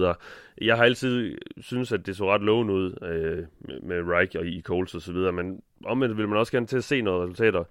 [0.60, 4.46] Jeg har altid synes at det så ret lovende ud øh, med, med Reich og
[4.46, 7.64] i Coles osv., men omvendt vil man også gerne til at se noget resultater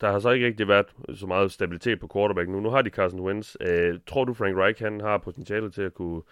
[0.00, 2.60] der har så ikke rigtig været så meget stabilitet på quarterback nu.
[2.60, 3.56] Nu har de Carson Wentz.
[3.60, 6.22] Øh, tror du, Frank Reich han har potentiale til at kunne,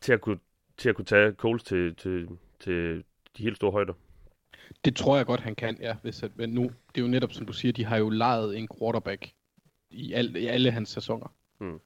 [0.00, 0.38] til at kunne,
[0.76, 2.28] til at kunne tage Coles til, til,
[2.60, 3.04] til
[3.38, 3.92] de helt store højder?
[4.84, 5.96] Det tror jeg godt, han kan, ja.
[6.02, 8.58] Hvis at, men nu, det er jo netop, som du siger, de har jo lejet
[8.58, 9.30] en quarterback
[9.90, 11.26] i, al, i alle hans sæsoner.
[11.58, 11.80] Hmm.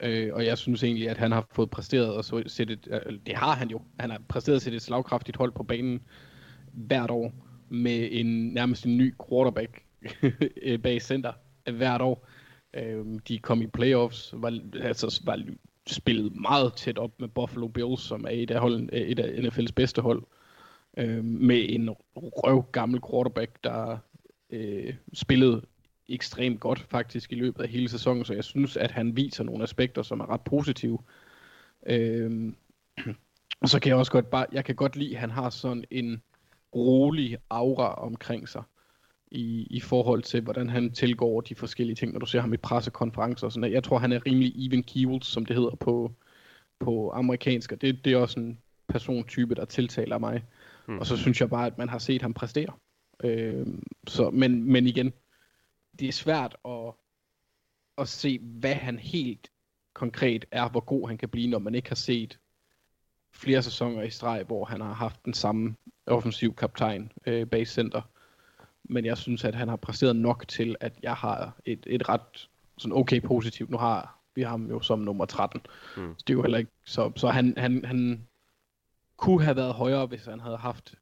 [0.00, 3.18] Øh, og jeg synes egentlig, at han har fået præsteret og så sætte et, øh,
[3.26, 3.82] det har han jo.
[4.00, 6.02] Han har præsteret sætte et slagkraftigt hold på banen
[6.72, 7.32] hvert år
[7.68, 9.82] med en nærmest en ny quarterback
[10.62, 11.32] Øh, bag center
[11.68, 12.26] øh, hvert år.
[12.74, 15.42] Øh, de kom i playoffs, var, altså, var
[15.86, 19.28] spillet meget tæt op med Buffalo Bills, som er et af, holden, øh, et af
[19.28, 20.22] NFL's bedste hold,
[20.96, 23.98] øh, med en røv gammel quarterback, der
[24.50, 25.62] øh, spillede
[26.08, 29.62] ekstremt godt faktisk i løbet af hele sæsonen, så jeg synes, at han viser nogle
[29.62, 30.98] aspekter, som er ret positive.
[31.86, 32.52] Øh,
[33.60, 35.84] og så kan jeg også godt bare, jeg kan godt lide, at han har sådan
[35.90, 36.22] en
[36.74, 38.62] rolig aura omkring sig
[39.30, 42.56] i, i forhold til, hvordan han tilgår de forskellige ting, når du ser ham i
[42.56, 46.12] pressekonferencer og sådan Jeg tror, han er rimelig even keeled, som det hedder på,
[46.80, 50.44] på amerikansk, og det, det er også en persontype, der tiltaler mig.
[50.86, 50.98] Hmm.
[50.98, 52.72] Og så synes jeg bare, at man har set ham præstere.
[53.24, 53.66] Øh,
[54.06, 55.12] så, men, men igen,
[55.98, 56.92] det er svært at,
[57.98, 59.50] at se, hvad han helt
[59.94, 62.38] konkret er, hvor god han kan blive, når man ikke har set
[63.34, 65.76] flere sæsoner i streg, hvor han har haft den samme
[66.06, 68.02] offensiv kaptajn øh, base center.
[68.84, 72.48] Men jeg synes, at han har præsteret nok til, at jeg har et, et ret
[72.78, 73.70] sådan okay positivt.
[73.70, 75.60] Nu har vi ham jo som nummer 13.
[75.96, 76.14] Mm.
[76.18, 76.70] Så det er jo heller ikke...
[76.84, 78.26] Så, så han, han, han
[79.16, 80.94] kunne have været højere, hvis han havde haft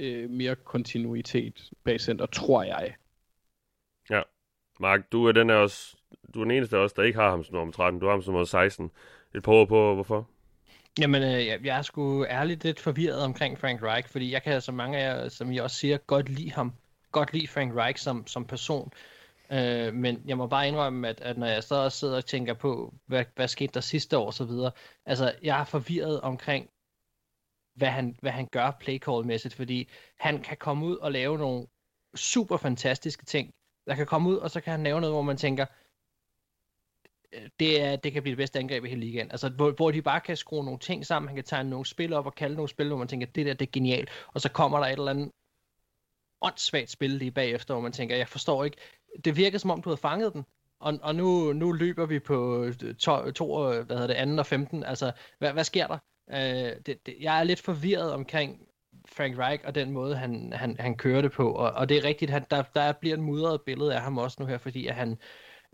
[0.00, 2.94] øh, mere kontinuitet bag center, tror jeg.
[4.10, 4.22] Ja.
[4.80, 5.96] Mark, du er den af os,
[6.34, 8.00] du er den eneste af os, der ikke har ham som nummer 13.
[8.00, 8.90] Du har ham som nummer 16.
[9.34, 10.28] Et par ord på, hvorfor?
[10.98, 14.60] Jamen, øh, jeg, jeg er sgu ærligt lidt forvirret omkring Frank Reich, fordi jeg kan,
[14.60, 16.72] som mange af jer, som I også siger, godt lide ham.
[17.12, 18.92] Godt lide Frank Reich som, som person.
[19.52, 22.94] Øh, men jeg må bare indrømme, at, at når jeg så sidder og tænker på,
[23.06, 24.70] hvad, hvad skete der sidste år og så videre,
[25.06, 26.70] altså, jeg er forvirret omkring,
[27.74, 31.66] hvad han, hvad han gør playcall-mæssigt, fordi han kan komme ud og lave nogle
[32.14, 33.54] super fantastiske ting.
[33.86, 35.66] Der kan komme ud, og så kan han lave noget, hvor man tænker,
[37.32, 39.30] øh, det, er, det kan blive det bedste angreb i hele ligaen.
[39.30, 42.12] Altså, hvor, hvor de bare kan skrue nogle ting sammen, han kan tegne nogle spil
[42.12, 44.10] op og kalde nogle spil, hvor man tænker, det der, det er genialt.
[44.26, 45.32] Og så kommer der et eller andet
[46.42, 48.76] åndssvagt spil lige bagefter, hvor man tænker, jeg forstår ikke,
[49.24, 50.44] det virker som om, du havde fanget den,
[50.80, 54.46] og, og nu, nu løber vi på øh, to, to, hvad hedder det, anden og
[54.46, 55.98] 15, altså, hvad, hvad sker der?
[56.30, 58.60] Øh, det, det, jeg er lidt forvirret omkring
[59.08, 62.04] Frank Reich og den måde, han, han, han kører det på, og, og det er
[62.04, 64.94] rigtigt, han, der, der bliver et mudret billede af ham også nu her, fordi at
[64.94, 65.18] han,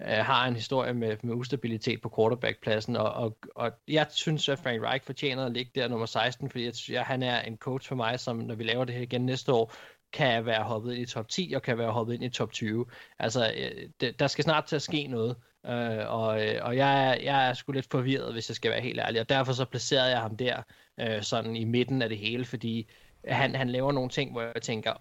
[0.01, 4.59] øh, har en historie med, med ustabilitet på quarterbackpladsen, og, og, og jeg synes, at
[4.59, 7.89] Frank Reich fortjener at ligge der nummer 16, fordi jeg, jeg, han er en coach
[7.89, 9.73] for mig, som når vi laver det her igen næste år,
[10.15, 12.87] kan være hoppet ind i top 10 og kan være hoppet ind i top 20.
[13.19, 15.37] Altså, øh, det, der skal snart til at ske noget,
[15.67, 19.01] øh, og, øh, og jeg, jeg er sgu lidt forvirret, hvis jeg skal være helt
[19.01, 20.63] ærlig, og derfor så placerede jeg ham der,
[21.01, 22.89] øh, sådan i midten af det hele, fordi
[23.29, 24.93] han, han laver nogle ting, hvor jeg tænker,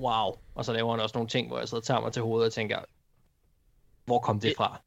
[0.00, 2.22] wow, og så laver han også nogle ting, hvor jeg sidder og tager mig til
[2.22, 2.78] hovedet og tænker,
[4.04, 4.80] hvor kom det fra?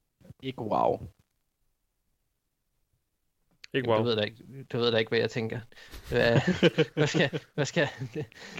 [0.44, 0.99] Ikke wow.
[3.73, 3.97] Ikke wow.
[3.97, 5.59] Du ved da ikke, du ved da ikke hvad jeg tænker.
[6.09, 6.39] Hvad,
[6.95, 7.87] hvad skal, hvad skal,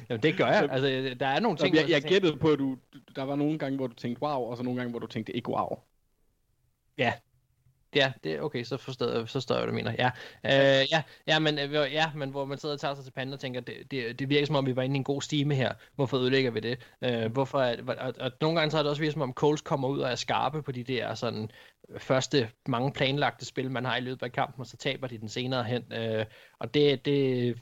[0.10, 0.70] jamen det gør jeg.
[0.72, 2.78] Altså, der er nogle ting, jeg, jeg gættede på, at du,
[3.16, 5.36] der var nogle gange, hvor du tænkte wow, og så nogle gange, hvor du tænkte
[5.36, 5.80] ikke wow.
[6.98, 7.14] Ja,
[7.96, 9.96] Ja, det er okay, så forstår jeg, så står jeg, hvad du mener.
[10.00, 10.12] Ja,
[10.46, 13.34] øh, ja, ja, men, øh, ja, men hvor man sidder og tager sig til panden
[13.34, 15.56] og tænker, det, det, det virker som om, vi var inde i en god stime
[15.56, 15.74] her.
[15.96, 16.80] Hvorfor ødelægger vi det?
[17.02, 19.62] Øh, hvorfor, at, og, og, nogle gange så er det også virket som om, Coles
[19.62, 21.52] kommer ud og er skarpe på de der sådan,
[21.98, 25.30] første mange planlagte spil, man har i løbet af kampen, og så taber de den
[25.30, 25.94] senere hen.
[25.94, 26.26] Øh,
[26.60, 27.56] og det, det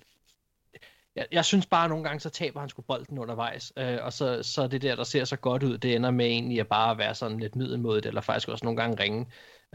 [1.18, 4.14] jeg, jeg synes bare, at nogle gange så taber han sgu bolden undervejs, øh, og
[4.14, 6.98] så, så det der, der ser så godt ud, det ender med egentlig at bare
[6.98, 9.26] være sådan lidt middelmodigt, eller faktisk også nogle gange ringe.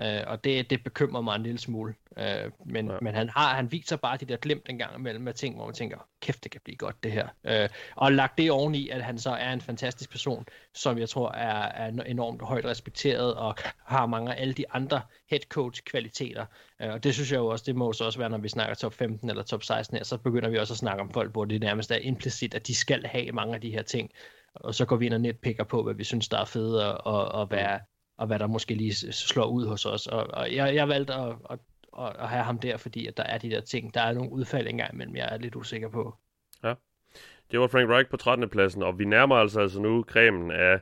[0.01, 1.95] Øh, og det, det bekymrer mig en lille smule.
[2.19, 2.97] Øh, men, ja.
[3.03, 5.65] men han har han viser bare de der glimt en gang imellem med ting, hvor
[5.65, 7.29] man tænker, kæft, det kan blive godt det her.
[7.45, 11.33] Øh, og lagt det oveni, at han så er en fantastisk person, som jeg tror
[11.33, 13.55] er, er enormt højt respekteret, og
[13.85, 15.01] har mange af alle de andre
[15.31, 16.47] head coach kvaliteter.
[16.83, 18.75] Øh, og det synes jeg jo også, det må så også være, når vi snakker
[18.75, 21.45] top 15 eller top 16 her, så begynder vi også at snakke om folk, hvor
[21.45, 24.11] det nærmest er implicit, at de skal have mange af de her ting
[24.55, 27.07] og så går vi ind og netpikker på, hvad vi synes, der er fedt, og,
[27.15, 27.79] og, og hvad,
[28.17, 30.07] og hvad der måske lige slår ud hos os.
[30.07, 31.59] Og, og jeg, jeg valgte at, at,
[31.99, 33.95] at, have ham der, fordi at der er de der ting.
[33.95, 36.17] Der er nogle udfald engang imellem, jeg er lidt usikker på.
[36.65, 36.75] Ja,
[37.51, 38.49] det var Frank Reich på 13.
[38.49, 40.81] pladsen, og vi nærmer altså, altså nu kremen af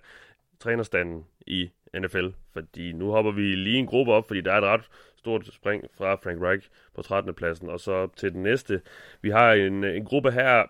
[0.60, 4.64] trænerstanden i NFL, fordi nu hopper vi lige en gruppe op, fordi der er et
[4.64, 7.34] ret stort spring fra Frank Reich på 13.
[7.34, 8.80] pladsen, og så til den næste.
[9.22, 10.66] Vi har en, en gruppe her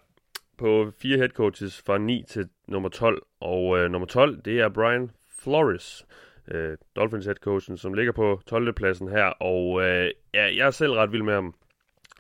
[0.59, 4.69] på fire head coaches fra 9 til nummer 12, og øh, nummer 12, det er
[4.69, 6.07] Brian Flores
[6.51, 8.73] øh, Dolphins head coachen, som ligger på 12.
[8.73, 11.55] pladsen her, og øh, ja, jeg er selv ret vild med ham.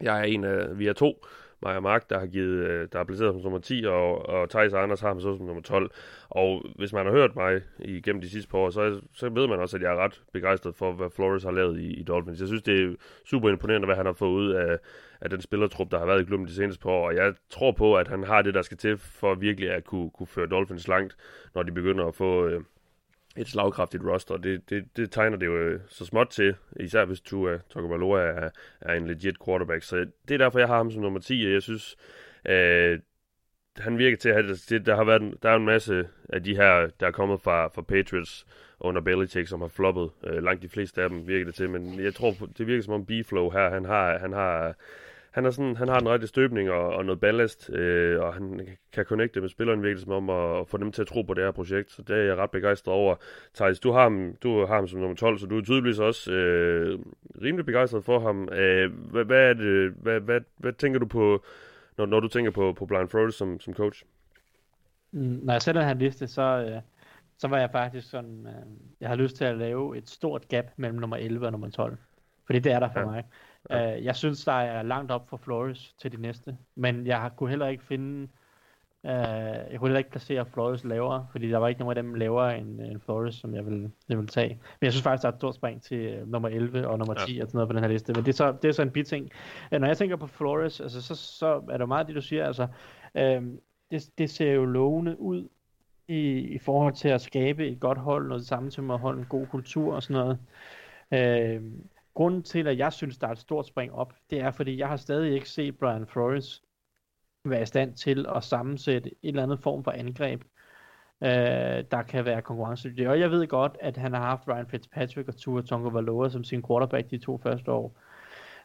[0.01, 1.25] Jeg er en af, vi er to,
[1.63, 4.51] mig og Mark, der har givet, øh, der er placeret som nummer 10, og, og
[4.51, 5.91] Thijs og Anders har ham så som nummer 12.
[6.29, 9.61] Og hvis man har hørt mig igennem de sidste par år, så, så ved man
[9.61, 12.41] også, at jeg er ret begejstret for, hvad Flores har lavet i, i Dolphins.
[12.41, 12.95] Jeg synes, det er
[13.25, 14.79] super imponerende, hvad han har fået ud af,
[15.21, 17.07] af den spillertrup, der har været i klubben de seneste par år.
[17.07, 20.11] Og jeg tror på, at han har det, der skal til for virkelig at kunne,
[20.11, 21.17] kunne føre Dolphins langt,
[21.55, 22.61] når de begynder at få, øh,
[23.37, 24.37] et slagkraftigt roster.
[24.37, 28.51] Det, det, det tegner det jo øh, så småt til, især hvis Tua Tagovailoa er,
[28.81, 29.83] er en legit quarterback.
[29.83, 29.97] Så
[30.29, 31.47] det er derfor, jeg har ham som nummer 10.
[31.47, 31.97] og Jeg synes,
[32.45, 32.99] øh,
[33.77, 34.87] han virker til at have det.
[34.87, 37.83] Der har været der er en masse af de her, der er kommet fra, fra
[37.83, 38.47] Patriots
[38.81, 40.11] under Belichick, som har floppet.
[40.25, 42.95] Øh, langt de fleste af dem virker det til, men jeg tror, det virker som
[42.95, 44.75] om B-Flow her, han har, han har
[45.31, 48.67] han, er sådan, han har den rette støbning og, og noget ballast, øh, og han
[48.93, 51.45] kan connecte med spilleren virkelig som om at, få dem til at tro på det
[51.45, 53.15] her projekt, så det er jeg ret begejstret over.
[53.55, 56.33] Thijs, du har ham, du har ham som nummer 12, så du er tydeligvis også
[56.33, 56.99] øh,
[57.43, 58.49] rimelig begejstret for ham.
[58.53, 61.45] Øh, hvad, hvad, er det, hvad, hvad, hvad tænker du på,
[61.97, 64.05] når, når du tænker på, på Brian Flores som, som coach?
[65.13, 66.81] Mm, når jeg den her liste, så, øh,
[67.39, 68.67] så var jeg faktisk sådan, øh,
[69.01, 71.97] jeg har lyst til at lave et stort gap mellem nummer 11 og nummer 12.
[72.47, 73.07] Fordi det er der for ja.
[73.07, 73.25] mig.
[73.71, 73.97] Ja.
[73.97, 77.51] Uh, jeg synes, der er langt op for Flores til de næste, men jeg kunne
[77.51, 78.29] heller ikke finde,
[79.05, 82.15] uh, jeg kunne heller ikke placere Flores lavere, fordi der var ikke nogen af dem
[82.15, 84.49] lavere end, end Flores, som jeg ville, jeg ville tage.
[84.49, 87.15] Men jeg synes faktisk, der er et stort spring til uh, nummer 11 og nummer
[87.15, 87.43] 10 ja.
[87.43, 88.91] og sådan noget på den her liste, men det er så, det er så en
[88.91, 89.31] biting.
[89.73, 92.47] Uh, når jeg tænker på Flores, altså, så, så er det meget det, du siger,
[92.47, 92.67] altså,
[93.15, 93.45] uh,
[93.91, 95.49] det, det ser jo lovende ud
[96.09, 99.27] i, i forhold til at skabe et godt hold, noget samme som at holde en
[99.27, 100.39] god kultur og sådan noget.
[101.59, 101.65] Uh,
[102.15, 104.89] grunden til, at jeg synes, der er et stort spring op, det er, fordi jeg
[104.89, 106.63] har stadig ikke set Brian Flores
[107.45, 110.45] være i stand til at sammensætte en eller anden form for angreb,
[111.23, 113.09] øh, der kan være konkurrencedygtig.
[113.09, 116.45] Og jeg ved godt, at han har haft Ryan Fitzpatrick og Tua Tonga Valoa som
[116.45, 117.97] sin quarterback de to første år.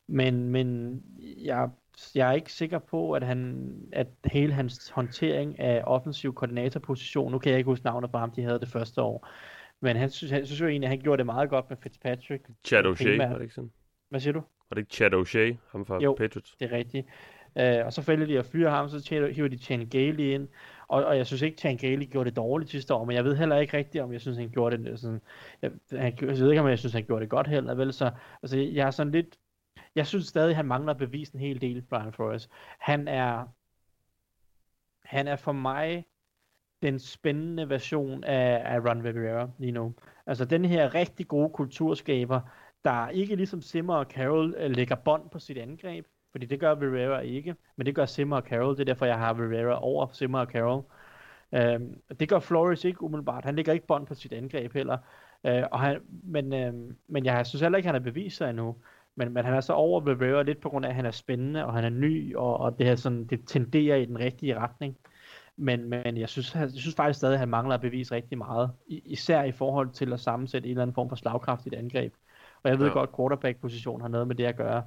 [0.07, 1.01] Men, men
[1.37, 1.69] jeg,
[2.15, 7.39] jeg er ikke sikker på, at, han, at hele hans håndtering af offensiv koordinatorposition, nu
[7.39, 9.27] kan jeg ikke huske navnet på ham, de havde det første år,
[9.81, 12.49] men han synes, han synes jo egentlig, at han gjorde det meget godt med Fitzpatrick.
[12.65, 13.71] Chad O'Shea, var det ikke sådan?
[14.09, 14.39] Hvad siger du?
[14.39, 16.55] Var det ikke Chad O'Shea, ham fra jo, Patriots?
[16.59, 17.07] det er rigtigt.
[17.59, 20.47] Uh, og så fælder de at fyre ham, så hiver de Chan Gailey ind.
[20.87, 23.35] Og, og jeg synes ikke, Chan Gailey gjorde det dårligt sidste år, men jeg ved
[23.35, 25.21] heller ikke rigtigt, om jeg synes, han gjorde det sådan...
[25.61, 27.93] Jeg, jeg, jeg ved ikke, om jeg synes, han gjorde det godt heller, vel?
[27.93, 28.11] Så
[28.43, 29.37] altså, jeg er sådan lidt...
[29.95, 32.49] Jeg synes stadig, han mangler at bevise en hel del, Brian Flores.
[32.79, 33.45] Han er...
[35.03, 36.05] Han er for mig
[36.81, 39.93] den spændende version af, af Ron Rivera lige nu.
[40.25, 42.41] Altså den her rigtig gode kulturskaber,
[42.85, 46.75] der ikke ligesom Simmer og Carroll øh, lægger bånd på sit angreb, fordi det gør
[46.81, 50.07] Rivera ikke, men det gør Simmer og Carroll, det er derfor, jeg har Rivera over
[50.11, 50.83] Simmer og Carroll.
[51.53, 54.97] Øhm, det gør Flores ikke umiddelbart, han lægger ikke bånd på sit angreb heller,
[55.45, 56.73] øh, og han, men, øh,
[57.07, 58.75] men jeg synes heller ikke, han har bevist sig endnu.
[59.15, 61.65] Men, men han er så over Rivera lidt på grund af, at han er spændende,
[61.65, 64.97] og han er ny, og, og det, her sådan, det tenderer i den rigtige retning.
[65.57, 68.71] Men, men jeg, synes, jeg synes faktisk stadig, at han mangler at bevise rigtig meget.
[68.87, 72.13] Især i forhold til at sammensætte en eller anden form for slagkraftigt angreb.
[72.63, 72.93] Og jeg ved ja.
[72.93, 74.83] godt, at quarterback-position har noget med det at gøre.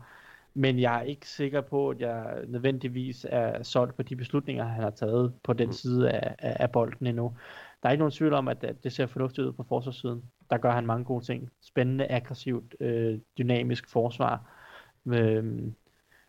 [0.55, 4.82] Men jeg er ikke sikker på, at jeg nødvendigvis er solgt på de beslutninger, han
[4.82, 5.73] har taget på den mm.
[5.73, 7.36] side af, af, af bolden endnu.
[7.82, 10.23] Der er ikke nogen tvivl om, at, at det ser fornuftigt ud på forsvarssiden.
[10.51, 11.51] Der gør han mange gode ting.
[11.62, 14.43] Spændende, aggressivt, øh, dynamisk forsvar.
[15.07, 15.62] Øh,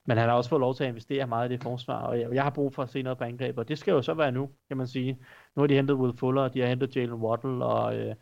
[0.05, 2.33] men han har også fået lov til at investere meget i det forsvar, og jeg,
[2.33, 4.31] jeg har brug for at se noget på angreb, og det skal jo så være
[4.31, 5.17] nu, kan man sige.
[5.55, 8.15] Nu har de hentet Will Fuller, de har hentet Jalen Waddle, og øh,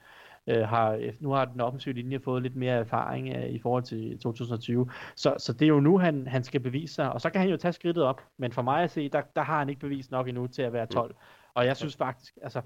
[0.47, 4.19] øh, har, nu har den offensive linje fået lidt mere erfaring øh, i forhold til
[4.19, 4.89] 2020.
[5.15, 7.49] Så, så det er jo nu, han, han skal bevise sig, og så kan han
[7.49, 8.21] jo tage skridtet op.
[8.37, 10.73] Men for mig at se, der, der har han ikke bevist nok endnu til at
[10.73, 11.15] være 12.
[11.53, 12.61] Og jeg synes faktisk, altså,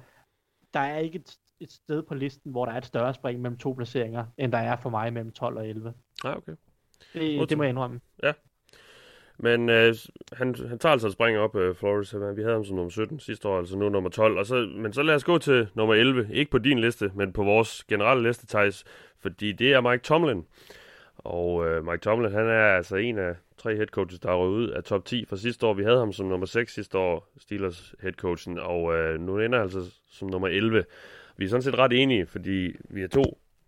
[0.73, 3.57] der er ikke et, et sted på listen, hvor der er et større spring mellem
[3.57, 5.93] to placeringer, end der er for mig mellem 12 og 11.
[6.23, 6.55] Ja, okay.
[7.13, 8.01] Det, det må jeg indrømme.
[8.23, 8.33] Ja,
[9.43, 9.95] men øh,
[10.33, 12.15] han, han tager altså et spring op, øh, Flores.
[12.35, 14.37] Vi havde ham som nummer 17 sidste år, altså nu nummer 12.
[14.37, 16.27] Og så, men så lad os gå til nummer 11.
[16.33, 18.83] Ikke på din liste, men på vores generelle liste, Thijs.
[19.19, 20.45] Fordi det er Mike Tomlin.
[21.17, 24.83] Og øh, Mike Tomlin, han er altså en af tre headcoaches, der er ud af
[24.83, 25.73] top 10 fra sidste år.
[25.73, 29.65] Vi havde ham som nummer 6 sidste år, Steelers headcoachen, og øh, nu ender han
[29.65, 30.85] altså som nummer 11.
[31.37, 33.23] Vi er sådan set ret enige, fordi vi er to,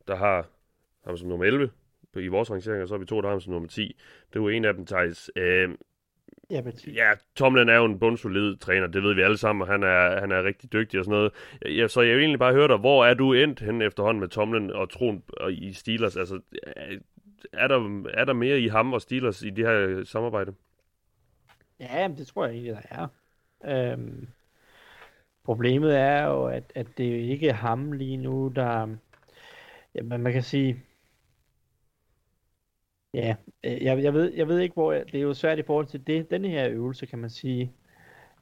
[0.07, 0.47] der har
[1.05, 1.69] ham som nummer 11,
[2.19, 3.95] i vores rangeringer, så har vi to, der har som nummer 10.
[4.29, 5.31] Det er jo en af dem, Thijs.
[5.35, 5.69] Øh,
[6.49, 9.83] Ja, ja, Tomlin er jo en bundsolid træner, det ved vi alle sammen, og han
[9.83, 11.33] er, han er rigtig dygtig og sådan noget.
[11.77, 14.27] Ja, så jeg vil egentlig bare høre dig, hvor er du endt hen efterhånden med
[14.27, 16.17] Tomlin og troen og i Steelers?
[16.17, 16.41] Altså,
[17.53, 20.53] er der, er der mere i ham og Steelers i det her samarbejde?
[21.79, 23.07] Ja, det tror jeg egentlig, der er.
[23.93, 24.27] Øhm,
[25.43, 28.87] problemet er jo, at, at det er ikke ham lige nu, der...
[29.95, 30.83] Jamen, man kan sige
[33.13, 35.63] Ja, øh, jeg, jeg, ved, jeg ved ikke, hvor jeg, det er jo svært i
[35.63, 37.73] forhold til det, denne her øvelse, kan man sige,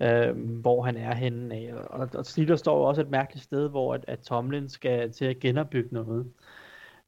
[0.01, 1.73] øh, hvor han er henne af.
[1.73, 5.25] Og, og Steelers står jo også et mærkeligt sted, hvor at, at Tomlin skal til
[5.25, 6.33] at genopbygge noget.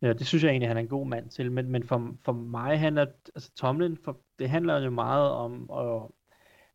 [0.02, 2.32] Ja, det synes jeg egentlig, han er en god mand til, men, men for, for
[2.34, 6.16] mig handler altså Tomlin, for, det handler jo meget om, og,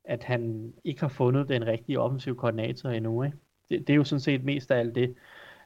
[0.09, 3.23] at han ikke har fundet den rigtige offensive koordinator endnu.
[3.23, 3.37] Ikke?
[3.71, 5.15] Det, det er jo sådan set mest af alt det.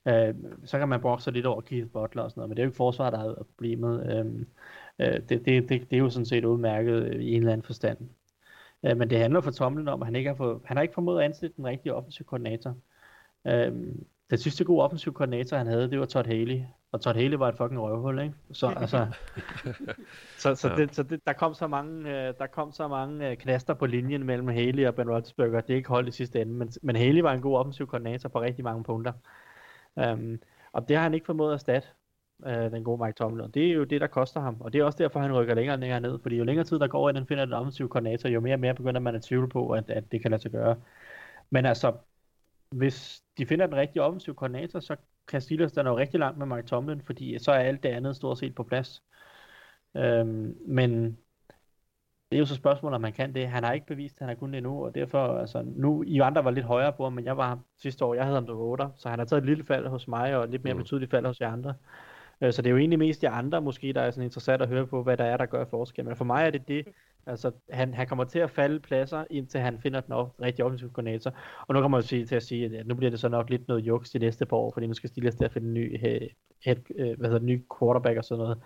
[0.09, 0.35] Øh,
[0.65, 2.65] så kan man brokke sig lidt over Keith Butler og sådan noget, men det er
[2.65, 4.17] jo ikke forsvaret, der har været problemet.
[4.17, 4.47] Øh,
[5.03, 7.99] øh, det, det, det, det er jo sådan set udmærket i en eller anden forstand.
[8.85, 10.95] Øh, men det handler for Tomlin om, at han ikke har, fået, han har ikke
[10.95, 12.77] formået at ansætte den rigtige offensiv koordinator.
[13.47, 13.73] Øh,
[14.31, 16.61] den sidste gode offensiv koordinator, han havde, det var Todd Haley.
[16.93, 18.35] Og Todd Haley var et fucking røvhul, ikke?
[18.53, 19.07] Så, altså,
[20.39, 20.77] så, så, Ja.
[20.77, 23.87] det, så det, der kom så mange, øh, der kom så mange øh, knaster på
[23.87, 25.61] linjen mellem Haley og Ben Roethlisberger.
[25.61, 28.29] Det er ikke holdt i sidste ende, men, men Haley var en god offensiv koordinator
[28.29, 29.13] på rigtig mange punkter.
[29.97, 30.41] Um,
[30.73, 31.89] og det har han ikke formået at erstatte,
[32.47, 33.51] øh, den gode Mike Tomlin.
[33.51, 34.61] Det er jo det, der koster ham.
[34.61, 36.19] Og det er også derfor, han rykker længere og længere ned.
[36.23, 38.61] Fordi jo længere tid der går, inden han finder den offensiv koordinator, jo mere og
[38.61, 40.83] mere begynder man at tvivle på, at, at det kan lade sig gøre.
[41.51, 41.93] Men altså,
[42.71, 44.97] hvis de finder den rigtige offensiv koordinator, så
[45.29, 48.17] kan Steelers der nå rigtig langt med Mike Tomlin, fordi så er alt det andet
[48.17, 49.03] stort set på plads.
[49.97, 51.19] Øhm, men
[52.31, 53.49] det er jo så spørgsmålet, om han kan det.
[53.49, 56.19] Han har ikke bevist, at han har kunnet det endnu, og derfor, altså, nu, I
[56.19, 58.85] andre var lidt højere på men jeg var sidste år, jeg havde ham til 8,
[58.97, 60.79] så han har taget et lille fald hos mig, og et lidt mere Mm.
[60.81, 61.71] betydeligt fald hos jer andre.
[61.71, 62.12] Øh,
[62.51, 64.87] Så det er jo egentlig mest de andre, måske, der er sådan interessant at høre
[64.87, 66.05] på, hvad der er, der gør forskel.
[66.05, 66.87] Men for mig er det det,
[67.27, 70.93] altså han, han kommer til at falde pladser, indtil han finder den op, rigtige offensiv
[70.93, 71.33] koordinator.
[71.67, 73.69] Og nu kommer jeg sige, til at sige, at nu bliver det så nok lidt
[73.69, 76.01] noget juks de næste par år, fordi nu skal Steelers til at finde en ny,
[76.01, 76.21] head,
[76.65, 78.59] head, øh, hvad hedder, ny quarterback og sådan noget.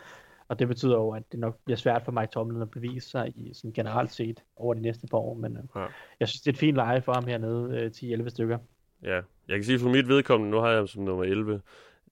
[0.49, 3.33] Og det betyder jo, at det nok bliver svært for Mike Tomlin at bevise sig
[3.37, 5.35] i sådan generelt set over de næste par år.
[5.35, 5.87] Men øh, Ja.
[6.21, 8.59] jeg synes, det er et fint leje for ham hernede, øh, 10-11 stykker.
[9.03, 9.15] Ja,
[9.49, 11.61] jeg kan sige for mit vedkommende, nu har jeg ham som nummer 11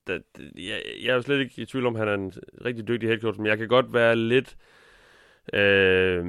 [0.07, 0.19] der,
[0.57, 2.33] jeg, jeg er jo slet ikke i tvivl om, at han er en
[2.65, 4.57] rigtig dygtig head coach, men jeg kan godt være lidt
[5.53, 6.27] øh,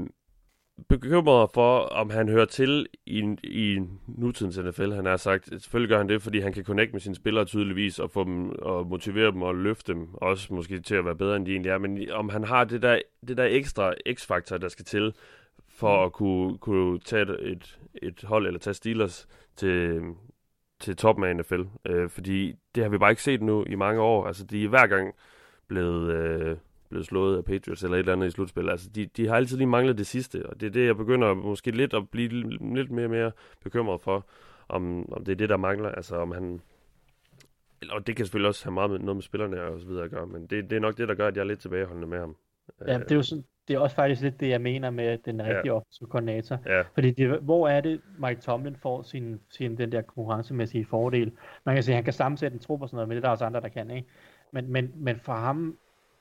[0.89, 4.91] bekymret for, om han hører til i, i nutidens NFL.
[4.91, 7.99] Han har sagt, selvfølgelig gør han det, fordi han kan connect med sine spillere tydeligvis,
[7.99, 11.35] og få dem og motivere dem og løfte dem, også måske til at være bedre,
[11.35, 11.77] end de egentlig er.
[11.77, 15.13] Men om han har det der, det der ekstra x-faktor, der skal til,
[15.69, 20.01] for at kunne, kunne tage et, et, et hold, eller tage Steelers til,
[20.85, 21.61] til toppen af NFL.
[21.85, 24.27] Øh, fordi det har vi bare ikke set nu i mange år.
[24.27, 25.15] Altså, de er hver gang
[25.67, 26.57] blevet, øh,
[26.89, 28.71] blevet slået af Patriots eller et eller andet i slutspillet.
[28.71, 31.33] Altså, de, de har altid lige manglet det sidste, og det er det, jeg begynder
[31.33, 33.31] måske lidt at blive lidt mere og mere
[33.63, 34.27] bekymret for,
[34.69, 35.89] om, om det er det, der mangler.
[35.89, 36.61] Altså, om han...
[37.89, 40.11] Og det kan selvfølgelig også have meget med, noget med spillerne og så videre at
[40.11, 42.19] gøre, men det, det er nok det, der gør, at jeg er lidt tilbageholdende med
[42.19, 42.35] ham.
[42.87, 45.41] Ja, det er jo sådan, det er også faktisk lidt det, jeg mener med den
[45.41, 45.71] rigtige ja.
[45.71, 46.57] offensiv koordinator.
[46.65, 51.31] Ja, Fordi det, hvor er det, Mike Tomlin får sin, sin den der konkurrencemæssige fordel?
[51.65, 53.27] Man kan sige, at han kan sammensætte en trup og sådan noget, men det er
[53.27, 54.07] der også andre, der kan, ikke?
[54.51, 55.77] Men, men, men for ham,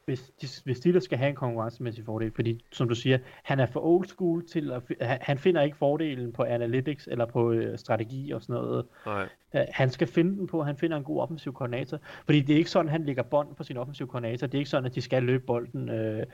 [0.06, 3.66] hvis, de, hvis Steelers skal have en konkurrencemæssig fordel, fordi som du siger, han er
[3.66, 7.78] for old school til at, han, han finder ikke fordelen på analytics eller på øh,
[7.78, 8.86] strategi og sådan noget.
[9.06, 9.28] nej.
[9.70, 11.98] Han skal finde den på, han finder en god offensiv koordinator.
[12.24, 14.47] Fordi det er ikke sådan, han lægger bånd på sin offensiv koordinator.
[14.47, 16.26] Det er ikke sådan, at de skal løbe bolden øh,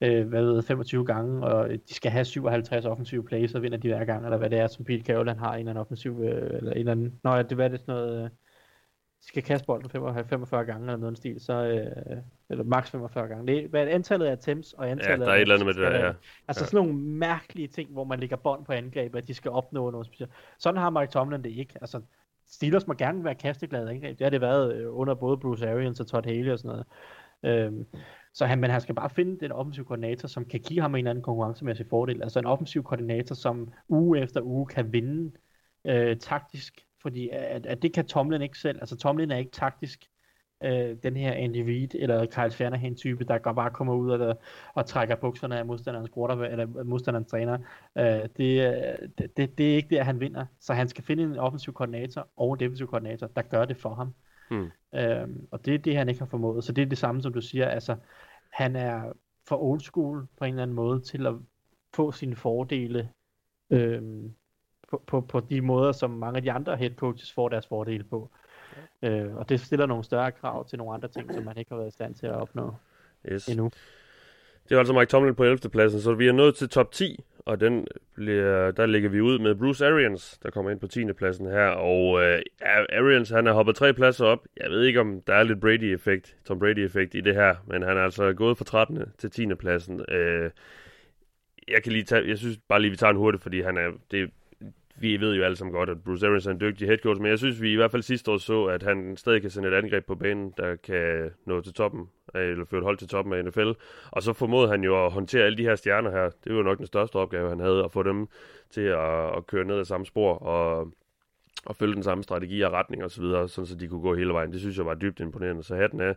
[0.00, 3.78] øh, hvad ved, jeg, 25 gange, og de skal have 57 offensive plays, så vinder
[3.78, 6.20] de hver gang, eller hvad det er, som Pete Carroll har en eller anden offensiv,
[6.20, 8.30] øh, eller en eller anden, nå, det hvad er det sådan noget, øh, de
[9.26, 12.16] skal kaste bolden 45, 45 gange, eller noget stil, så, øh,
[12.50, 13.46] eller maks 45 gange.
[13.52, 15.66] Det er, hvad antallet af attempts, og Ja, antallet der er af et eller andet
[15.66, 16.12] med det der, ja.
[16.48, 16.66] Altså Ja.
[16.66, 20.06] sådan nogle mærkelige ting, hvor man lægger bånd på angreb, at de skal opnå noget
[20.06, 20.32] specielt.
[20.58, 21.74] Sådan har Mike Tomlin det ikke.
[21.80, 22.00] Altså,
[22.46, 24.18] Steelers må gerne være kasteglade angreb.
[24.18, 26.86] Det har det været øh, under både Bruce Arians og Todd Haley og sådan noget.
[27.66, 27.86] Øhm,
[28.34, 30.98] så han, men han skal bare finde den offensiv koordinator, som kan give ham en
[30.98, 32.22] eller anden konkurrencemæssig fordel.
[32.22, 35.32] Altså en offensiv koordinator, som uge efter uge kan vinde
[35.84, 36.80] øh, taktisk.
[37.04, 38.78] Fordi at, at det kan Tomlin ikke selv.
[38.80, 40.04] Altså Tomlin er ikke taktisk
[40.64, 44.40] øh, den her Andy Reid eller Kyle Shanahan type, der går bare kommer ud og,
[44.74, 47.58] og trækker bukserne af modstanderens quarterback, eller modstanderens træner.
[47.98, 50.46] Øh, det, øh, det, det, det er ikke der, han vinder.
[50.60, 53.94] Så han skal finde en offensiv koordinator og en defensiv koordinator, der gør det for
[53.94, 54.14] ham.
[54.50, 54.70] Hmm.
[54.94, 56.64] Øhm, og det er det, han ikke har formået.
[56.64, 57.68] Så det er det samme, som du siger.
[57.68, 57.96] Altså,
[58.52, 59.12] han er
[59.48, 61.34] for old school på en eller anden måde til at
[61.94, 63.10] få sine fordele
[63.70, 64.34] øhm,
[64.96, 68.04] på, på, på de måder, som mange af de andre head coaches får deres fordele
[68.04, 68.30] på.
[69.02, 71.76] Øh, og det stiller nogle større krav til nogle andre ting, som man ikke har
[71.76, 72.74] været i stand til at opnå
[73.32, 73.48] Yes.
[73.48, 73.70] endnu.
[74.68, 75.58] Det var altså Mike Tomlin på 11.
[75.70, 79.38] pladsen, så vi er nået til top 10, og den bliver, der ligger vi ud
[79.38, 81.12] med Bruce Arians, der kommer ind på 10.
[81.12, 82.42] pladsen her, og øh,
[82.92, 84.46] Arians han har hoppet tre pladser op.
[84.56, 87.96] Jeg ved ikke, om der er lidt Brady-effekt, Tom Brady-effekt i det her, men han
[87.96, 88.98] er altså gået fra 13.
[89.18, 89.54] til 10.
[89.54, 90.04] pladsen.
[90.08, 90.50] Øh,
[91.68, 93.90] jeg kan lige tage, jeg synes bare lige, vi tager en hurtigt, fordi han er,
[94.10, 94.30] det,
[94.96, 97.30] vi ved jo alle sammen godt, at Bruce Arians er en dygtig head coach, men
[97.30, 99.74] jeg synes, vi i hvert fald sidste år så, at han stadig kan sende et
[99.74, 103.34] angreb på banen, der kan nå til toppen, af- eller føre et hold til toppen
[103.34, 103.70] af NFL.
[104.10, 106.30] Og så formåede han jo at håndtere alle de her stjerner her.
[106.44, 108.26] Det var nok den største opgave, han havde, at få dem
[108.70, 110.92] til at, at køre ned ad samme spor, og,
[111.66, 114.14] og følge den samme strategi og retning og så videre, sådan så de kunne gå
[114.14, 114.52] hele vejen.
[114.52, 115.62] Det synes jeg var dybt imponerende.
[115.62, 116.16] Så hatten af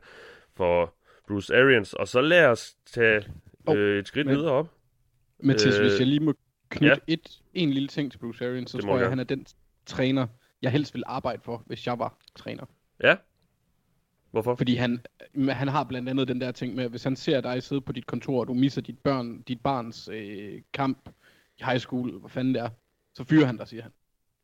[0.55, 0.93] for
[1.27, 1.93] Bruce Arians.
[1.93, 3.23] Og så lad os tage
[3.69, 4.67] øh, et skridt men- videre op.
[5.43, 6.33] Mathias, Øh, hvis jeg lige må
[6.69, 7.13] knytte ja.
[7.13, 9.09] et, en lille ting til Bruce Arians, så Det tror jeg, jeg.
[9.09, 9.45] han er den
[9.85, 10.27] træner,
[10.61, 12.65] jeg helst vil arbejde for, hvis jeg var træner.
[13.03, 13.15] Ja,
[14.31, 14.55] Hvorfor?
[14.55, 15.01] Fordi han,
[15.49, 17.91] han har blandt andet den der ting med, at hvis han ser dig sidde på
[17.91, 21.09] dit kontor, og du misser dit, børn, dit barns øh, kamp
[21.57, 22.69] i high school, hvad fanden det er,
[23.13, 23.91] så fyrer han dig, siger han.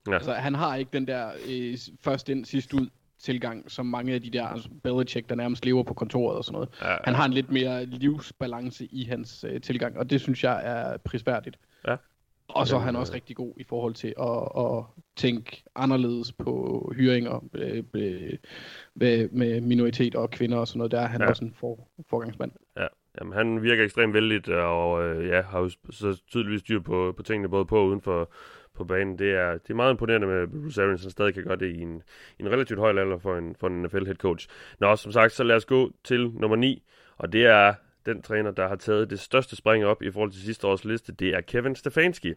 [0.08, 0.14] Ja.
[0.14, 2.90] Altså, han har ikke den der øh, først ind, sidst ud
[3.20, 6.54] tilgang, som mange af de der altså Belichick, der nærmest lever på kontoret og sådan
[6.54, 6.70] noget.
[6.82, 6.98] Ja, ja.
[7.04, 10.98] Han har en lidt mere livsbalance i hans øh, tilgang, og det synes jeg er
[10.98, 11.58] prisværdigt.
[11.88, 11.96] Ja.
[12.56, 14.84] Og så er han Jamen, også rigtig god i forhold til at, at
[15.16, 18.34] tænke anderledes på hyringer øh, øh,
[18.96, 20.92] med, med minoriteter og kvinder og sådan noget.
[20.92, 21.26] Der er han Ja.
[21.26, 21.30] ja.
[21.30, 22.52] også en for, forgangsmand.
[23.20, 27.24] Jamen, han virker ekstremt vældigt, og øh, ja, har jo så tydeligvis styr på, på
[27.24, 28.30] tingene både på og uden for
[28.76, 29.20] på banen.
[29.20, 31.76] Det er, det er meget imponerende med at Bruce Arians, han stadig kan gøre det
[31.76, 32.04] i en,
[32.40, 34.48] i en relativt høj alder for en, for en NFL head coach.
[34.80, 36.84] Nå, som sagt, så lad os gå til nummer 9,
[37.18, 37.74] og det er
[38.06, 41.12] den træner, der har taget det største spring op i forhold til sidste års liste.
[41.12, 42.34] Det er Kevin Stefanski.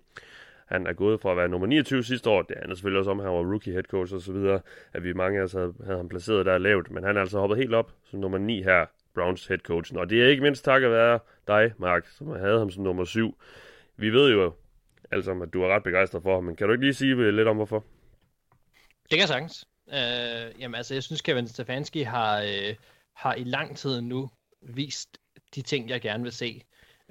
[0.67, 2.43] Han er gået fra at være nummer 29 sidste år.
[2.43, 4.61] Det handler selvfølgelig også om, at han var rookie head coach og så videre,
[4.93, 6.91] at vi mange af os havde, havde ham placeret der lavt.
[6.91, 9.99] Men han er altså hoppet helt op som nummer 9 her, Browns head coachen.
[9.99, 13.39] Og det er ikke mindst takket være dig, Mark, som havde ham som nummer 7.
[13.97, 14.55] Vi ved jo
[15.11, 17.49] altså, at du er ret begejstret for ham, men kan du ikke lige sige lidt
[17.49, 17.85] om, hvorfor?
[19.03, 19.69] Det kan jeg sagtens.
[19.89, 22.75] Øh, jamen altså, jeg synes, Kevin Stefanski har, øh,
[23.15, 24.31] har i lang tid nu
[24.63, 25.19] vist
[25.57, 26.63] de ting, jeg gerne vil se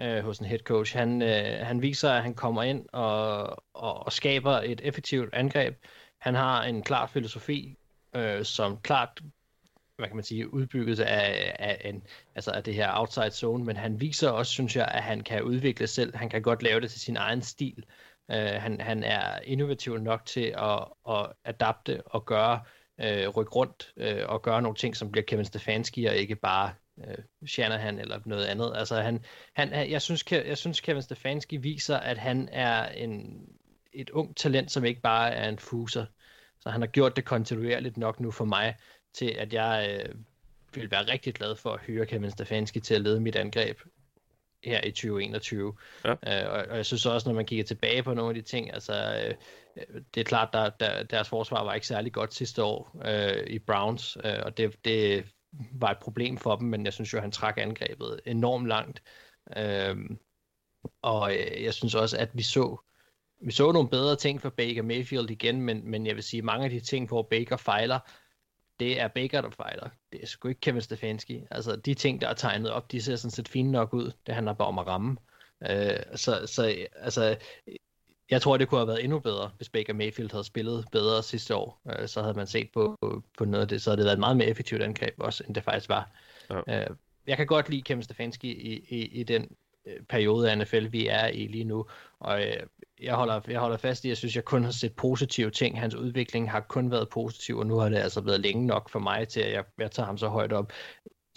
[0.02, 0.98] øh, hos en head coach.
[0.98, 5.86] Han, øh, han viser, at han kommer ind og, og, og skaber et effektivt angreb.
[6.20, 7.78] Han har en klar filosofi,
[8.16, 9.22] øh, som klart
[9.98, 12.04] hvad kan man sige, udbygget af, af, en,
[12.36, 15.44] altså af det her outside zone, men han viser også, synes jeg, at han kan
[15.44, 16.16] udvikle selv.
[16.16, 17.86] Han kan godt lave det til sin egen stil.
[18.32, 22.62] Øh, han, han er innovativ nok til at, at adapte og gøre,
[23.02, 26.74] øh, rykke rundt øh, og gøre nogle ting, som bliver Kevin Stefanski og ikke bare
[26.98, 28.72] uh, Shanahan eller noget andet.
[28.76, 33.46] Altså han, han, jeg, synes, jeg synes, Kevin Stefanski viser, at han er en,
[33.94, 36.06] et ung talent, som ikke bare er en fuser.
[36.60, 38.76] Så han har gjort det kontinuerligt nok nu for mig,
[39.14, 40.16] til at jeg øh,
[40.74, 43.80] vil være rigtig glad for at høre Kevin Stefanski til at lede mit angreb
[44.64, 45.74] her i 2021.
[46.06, 46.12] Ja.
[46.12, 48.74] Øh, og, og jeg synes også, når man kigger tilbage på nogle af de ting,
[48.74, 49.36] altså øh,
[50.16, 53.60] det er klart, der, der, deres forsvar var ikke særlig godt sidste år øh, i
[53.60, 55.26] Browns, øh, og det, det
[55.72, 59.04] var et problem for dem, men jeg synes jo, han trak angrebet enormt langt.
[59.58, 59.98] Øh,
[61.02, 62.78] og øh, jeg synes også, at vi så
[63.42, 66.66] vi så nogle bedre ting for Baker Mayfield igen, men, men jeg vil sige, mange
[66.66, 68.00] af de ting, hvor Baker fejler,
[68.80, 69.90] det er Baker, der fejler.
[70.12, 71.44] Det er sgu ikke Kevin Stefanski.
[71.52, 74.12] Altså, de ting, der er tegnet op, de ser sådan set fine nok ud.
[74.26, 75.18] Det handler bare om at ramme.
[75.70, 77.38] Øh, så, så altså,
[78.30, 81.56] jeg tror, det kunne have været endnu bedre, hvis Baker Mayfield havde spillet bedre sidste
[81.56, 81.82] år.
[82.00, 82.98] Øh, så havde man set på,
[83.38, 83.82] på noget af det.
[83.82, 86.12] Så havde det været et meget mere effektivt angreb også, end det faktisk var.
[86.50, 86.82] Ja.
[86.82, 86.96] Øh,
[87.28, 91.08] jeg kan godt lide Kevin Stefanski i, i, i den øh, periode af NFL, vi
[91.08, 91.86] er i lige nu.
[92.20, 92.58] Og øh,
[93.02, 95.80] jeg, holder, jeg holder fast i, at jeg synes, jeg kun har set positive ting.
[95.80, 99.00] Hans udvikling har kun været positiv, og nu har det altså været længe nok for
[99.00, 100.72] mig til, at jeg, jeg tager ham så højt op.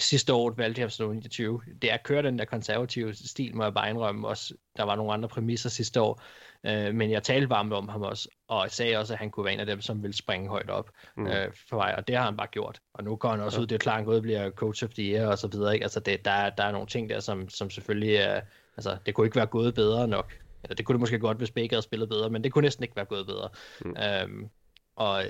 [0.00, 1.60] Sidste år valgte jeg ham som 29.
[1.82, 4.28] Det er at køre den der konservative stil, må jeg bare indrømme.
[4.28, 6.22] Også, der var nogle andre præmisser sidste år.
[6.66, 9.44] Øh, men jeg talte varmt om ham også, og jeg sagde også, at han kunne
[9.44, 11.26] være en af dem, som ville springe højt op Mm.
[11.26, 12.80] øh, for mig, og det har han bare gjort.
[12.94, 13.62] Og nu går han også ja.
[13.62, 15.46] ud, det er klart, han går ud og bliver coach of the year og så
[15.48, 15.74] videre.
[15.74, 15.84] Ikke?
[15.84, 18.40] Altså det, der, er- der er nogle ting der, som, som selvfølgelig er,
[18.76, 20.32] altså det kunne ikke være gået bedre nok.
[20.62, 22.82] Eller det kunne det måske godt, hvis Baker havde spillet bedre, men det kunne næsten
[22.84, 23.48] ikke være gået bedre.
[23.80, 23.96] Mm.
[24.02, 24.48] Øhm,
[24.96, 25.22] og,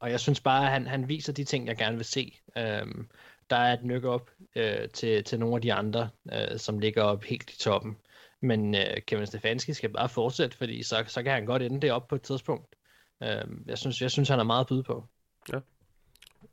[0.00, 2.38] og jeg synes bare, at han, han viser de ting, jeg gerne vil se.
[2.58, 3.08] Øhm,
[3.50, 7.02] der er et nyk op øh, til, til nogle af de andre, øh, som ligger
[7.02, 7.96] op helt i toppen.
[8.42, 11.92] Men øh, Kevin Stefanski skal bare fortsætte, fordi så, så kan han godt ende det
[11.92, 12.76] op på et tidspunkt.
[13.22, 13.28] Øh,
[13.66, 15.04] jeg, synes, jeg synes, han har meget at byde på.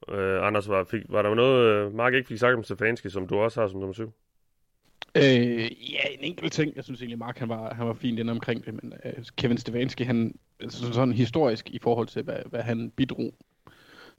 [0.07, 3.27] Øh, Anders, var, fik, var der noget, øh, Mark ikke fik sagt om Stefanski, som
[3.27, 4.13] du også har som nummer 7?
[5.15, 6.75] Øh, ja, en enkelt ting.
[6.75, 9.57] Jeg synes egentlig, Mark han var, han var fint inde omkring det, men øh, Kevin
[9.57, 13.33] Stefanski, han altså, sådan historisk i forhold til, hvad, hvad han bidrog,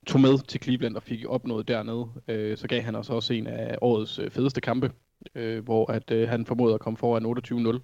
[0.06, 3.46] tog med til Cleveland og fik opnået dernede, øh, så gav han os også en
[3.46, 4.90] af årets øh, fedeste kampe,
[5.34, 7.80] øh, hvor at øh, han formoder at komme foran 28-0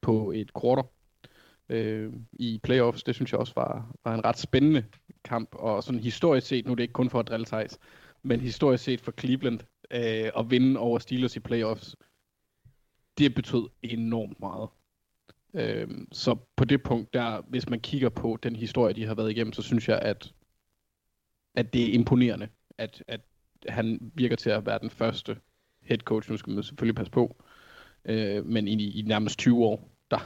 [0.00, 0.82] på et quarter
[1.68, 3.02] øh, i playoffs.
[3.02, 4.84] Det synes jeg også var, var en ret spændende
[5.24, 7.78] kamp, og sådan historisk set, nu er det ikke kun for at drille Thijs,
[8.22, 9.60] men historisk set for Cleveland
[9.90, 11.96] øh, at vinde over Steelers i playoffs,
[13.18, 14.68] det betød enormt meget.
[15.54, 19.30] Øh, så på det punkt der, hvis man kigger på den historie, de har været
[19.30, 20.32] igennem, så synes jeg, at,
[21.54, 22.48] at det er imponerende,
[22.78, 23.20] at, at
[23.68, 25.36] han virker til at være den første
[25.90, 27.36] head coach, nu skal man selvfølgelig passe på,
[28.04, 30.18] øh, men i, i nærmest 20 år, der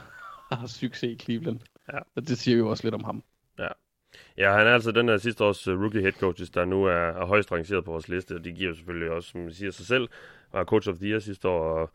[0.55, 1.59] har succes i Cleveland.
[1.93, 1.99] Ja.
[2.15, 3.23] Og det siger jo også lidt om ham.
[4.37, 6.91] Ja, han er altså den her sidste års uh, rookie head coaches, der nu er,
[6.91, 9.85] er højst rangeret på vores liste, og det giver selvfølgelig også, som man siger sig
[9.85, 10.07] selv,
[10.53, 11.89] var coach of the year sidste år, og,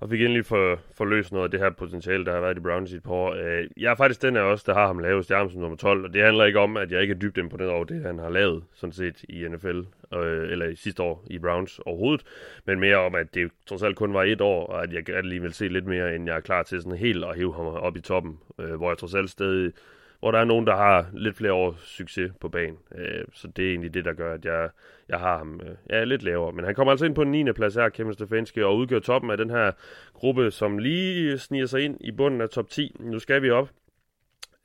[0.00, 2.92] og fik endelig for, forløst noget af det her potentiale, der har været i Browns
[2.92, 3.32] i et par år.
[3.32, 6.04] Øh, jeg er faktisk den af os, der har ham lavet stjerne som nummer 12,
[6.04, 8.30] og det handler ikke om, at jeg ikke er dybt imponeret over det, han har
[8.30, 9.80] lavet, sådan set, i NFL,
[10.14, 12.26] øh, eller i sidste år i Browns overhovedet,
[12.64, 15.28] men mere om, at det trods alt kun var et år, og at jeg gerne
[15.28, 17.66] lige vil se lidt mere, end jeg er klar til sådan helt at hive ham
[17.66, 19.72] op i toppen, øh, hvor jeg trods alt stadig
[20.20, 22.78] hvor der er nogen, der har lidt flere års succes på banen.
[22.94, 24.68] Øh, så det er egentlig det, der gør, at jeg,
[25.08, 26.52] jeg har ham øh, ja, lidt lavere.
[26.52, 27.52] Men han kommer altså ind på en 9.
[27.52, 29.72] plads her, Kevin Stefanski, og udgør toppen af den her
[30.14, 32.96] gruppe, som lige sniger sig ind i bunden af top 10.
[33.00, 33.68] Nu skal vi op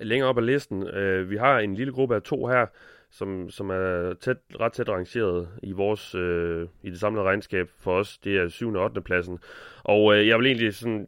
[0.04, 0.88] længere op ad listen.
[0.88, 2.66] Øh, vi har en lille gruppe af to her,
[3.12, 7.94] som, som er tæt, ret tæt rangeret i vores øh, i det samlede regnskab for
[8.00, 8.18] os.
[8.18, 8.74] Det er 7.
[8.74, 9.02] og 8.
[9.02, 9.40] pladsen.
[9.84, 11.08] Og øh, jeg vil egentlig sådan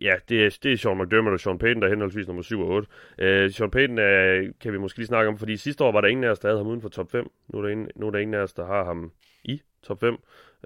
[0.00, 2.60] ja, det er, det er Sean McDermott og Sean Payton, der er henholdsvis nummer 7
[2.60, 2.88] og 8.
[3.18, 6.00] Uh, øh, Sean Payton uh, kan vi måske lige snakke om, fordi sidste år var
[6.00, 7.30] der ingen af os, der havde ham uden for top 5.
[7.48, 9.12] Nu er der, ingen, nu er der ingen af os, der har ham
[9.44, 10.14] i top 5.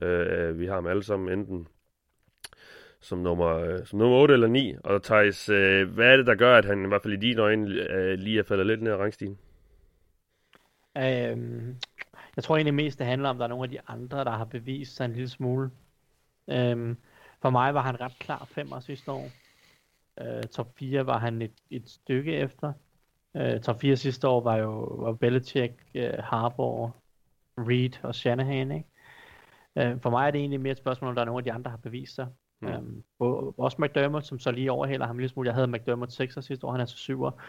[0.03, 1.67] Uh, øh, vi har ham alle sammen enten
[3.01, 4.75] som nummer, uh, som nummer 8 eller 9.
[4.85, 5.55] Og Thijs, uh,
[5.95, 8.39] hvad er det, der gør, at han i hvert fald i dine øjne uh, lige
[8.39, 9.39] er faldet lidt ned ad rangstigen?
[10.99, 11.77] Um,
[12.37, 14.31] jeg tror egentlig mest, det handler om, at der er nogle af de andre, der
[14.31, 15.71] har bevist sig en lille smule.
[16.47, 16.97] Um,
[17.43, 19.29] for mig var han ret klar femmer sidste år.
[20.21, 22.73] Uh, top 4 var han et, et stykke efter.
[23.35, 26.97] Uh, top 4 sidste år var jo var Belichick, uh, Harbour,
[27.59, 28.73] Reed og Shanahan.
[28.73, 29.93] Ikke?
[29.93, 31.53] Uh, for mig er det egentlig mere et spørgsmål, om der er nogle af de
[31.53, 32.27] andre, der har bevist sig.
[32.61, 33.03] Mm.
[33.21, 35.47] Um, også McDermott, som så lige overhælder ham lidt smule.
[35.47, 37.43] Jeg havde McDermott 6'er sidste år, han er så 7'er.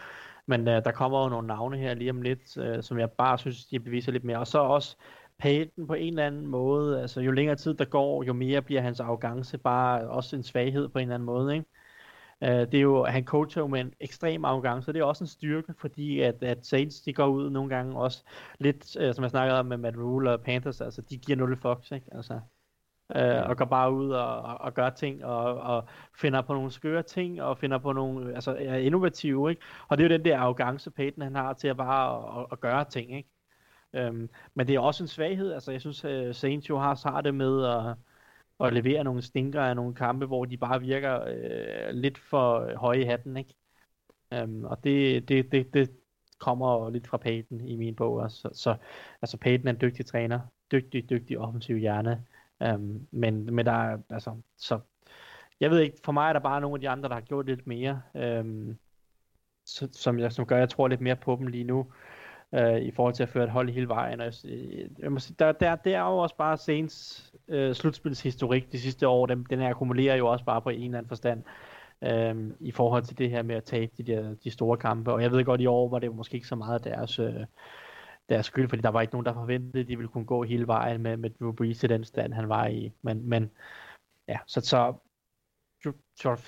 [0.46, 3.38] Men uh, der kommer jo nogle navne her lige om lidt, uh, som jeg bare
[3.38, 4.38] synes, de beviser lidt mere.
[4.38, 4.96] Og så også
[5.40, 8.80] Payton på en eller anden måde, altså jo længere tid der går, jo mere bliver
[8.80, 11.66] hans arrogance bare også en svaghed på en eller anden måde, ikke?
[12.42, 15.28] Uh, det er jo, han coacher jo med en ekstrem arrogance, det er også en
[15.28, 18.24] styrke, fordi at, at Saints, de går ud nogle gange også
[18.58, 21.56] lidt, uh, som jeg snakkede om med Matt Rule og Panthers, altså de giver 0
[21.56, 22.06] fucks, ikke?
[22.12, 22.34] Altså,
[23.14, 25.88] uh, og går bare ud og, og, og gør ting, og, og
[26.20, 29.62] finder på nogle skøre ting, og finder på nogle, altså er innovative, ikke?
[29.88, 32.60] Og det er jo den der arrogance, Payton han har til at bare at, at
[32.60, 33.28] gøre ting, ikke?
[33.92, 35.52] Øhm, men det er også en svaghed.
[35.52, 37.96] Altså, jeg synes, uh, Saints jo har, har det med at,
[38.66, 43.00] at levere nogle stinker af nogle kampe, hvor de bare virker uh, lidt for høje
[43.00, 43.54] i hatten, ikke?
[44.32, 45.90] Øhm, og det, det, det, det
[46.38, 48.36] kommer lidt fra Peyton i min bog også.
[48.36, 48.76] Så, så
[49.22, 50.40] altså Peyton er en dygtig træner.
[50.72, 52.26] Dygtig, dygtig offensiv hjerne.
[52.62, 54.80] Øhm, men, men der er, altså, så
[55.60, 57.46] jeg ved ikke, for mig er der bare nogle af de andre, der har gjort
[57.46, 58.78] lidt mere, øhm,
[59.64, 61.92] så, som, jeg, som gør, at jeg tror lidt mere på dem lige nu
[62.54, 64.20] øh, i forhold til at føre et hold hele vejen.
[64.20, 67.74] Og jeg, øh, jeg må sige, der, der, der er jo også bare Saints øh,
[67.74, 69.26] slutspilshistorik de sidste år.
[69.26, 71.42] Den, den akkumulerer jo også bare på en eller anden forstand
[72.02, 75.12] øh, i forhold til det her med at tabe de, der, de store kampe.
[75.12, 77.44] Og jeg ved godt, i år var det måske ikke så meget deres, øh,
[78.28, 80.66] deres skyld, fordi der var ikke nogen, der forventede, at de ville kunne gå hele
[80.66, 82.92] vejen med, med Drew Brees i den stand, han var i.
[83.02, 83.50] Men, men
[84.28, 84.94] ja, så, så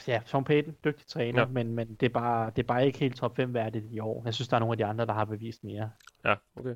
[0.08, 1.46] ja, Tom Payton, dygtig træner, ja.
[1.46, 4.22] men, men det, er bare, det er bare ikke helt top 5 værdigt i år.
[4.24, 5.90] Jeg synes, der er nogle af de andre, der har bevist mere.
[6.24, 6.74] Ja, okay.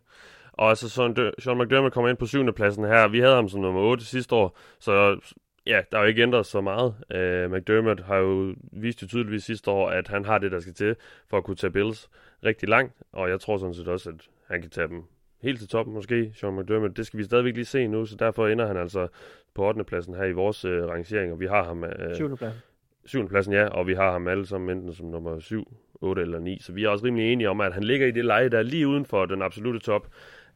[0.52, 3.08] Og altså, Sean, Sean McDermott kommer ind på syvende pladsen her.
[3.08, 5.20] Vi havde ham som nummer 8 sidste år, så
[5.66, 6.94] ja, der er jo ikke ændret så meget.
[7.14, 10.74] Uh, McDermott har jo vist jo tydeligvis sidste år, at han har det, der skal
[10.74, 10.96] til
[11.30, 12.10] for at kunne tage Bills
[12.44, 15.04] rigtig langt, og jeg tror sådan set også, at han kan tage dem
[15.42, 16.96] helt til toppen måske, Sean McDermott.
[16.96, 19.08] Det skal vi stadigvæk lige se nu, så derfor ender han altså
[19.56, 19.84] på 8.
[19.84, 21.82] pladsen her i vores uh, rangering, og vi har ham...
[21.82, 22.36] Uh, 7.
[22.36, 22.60] pladsen.
[23.04, 23.28] 7.
[23.28, 26.58] pladsen, ja, og vi har ham alle sammen enten som nummer 7, 8 eller 9,
[26.60, 28.62] så vi er også rimelig enige om, at han ligger i det leje, der er
[28.62, 30.08] lige uden for den absolute top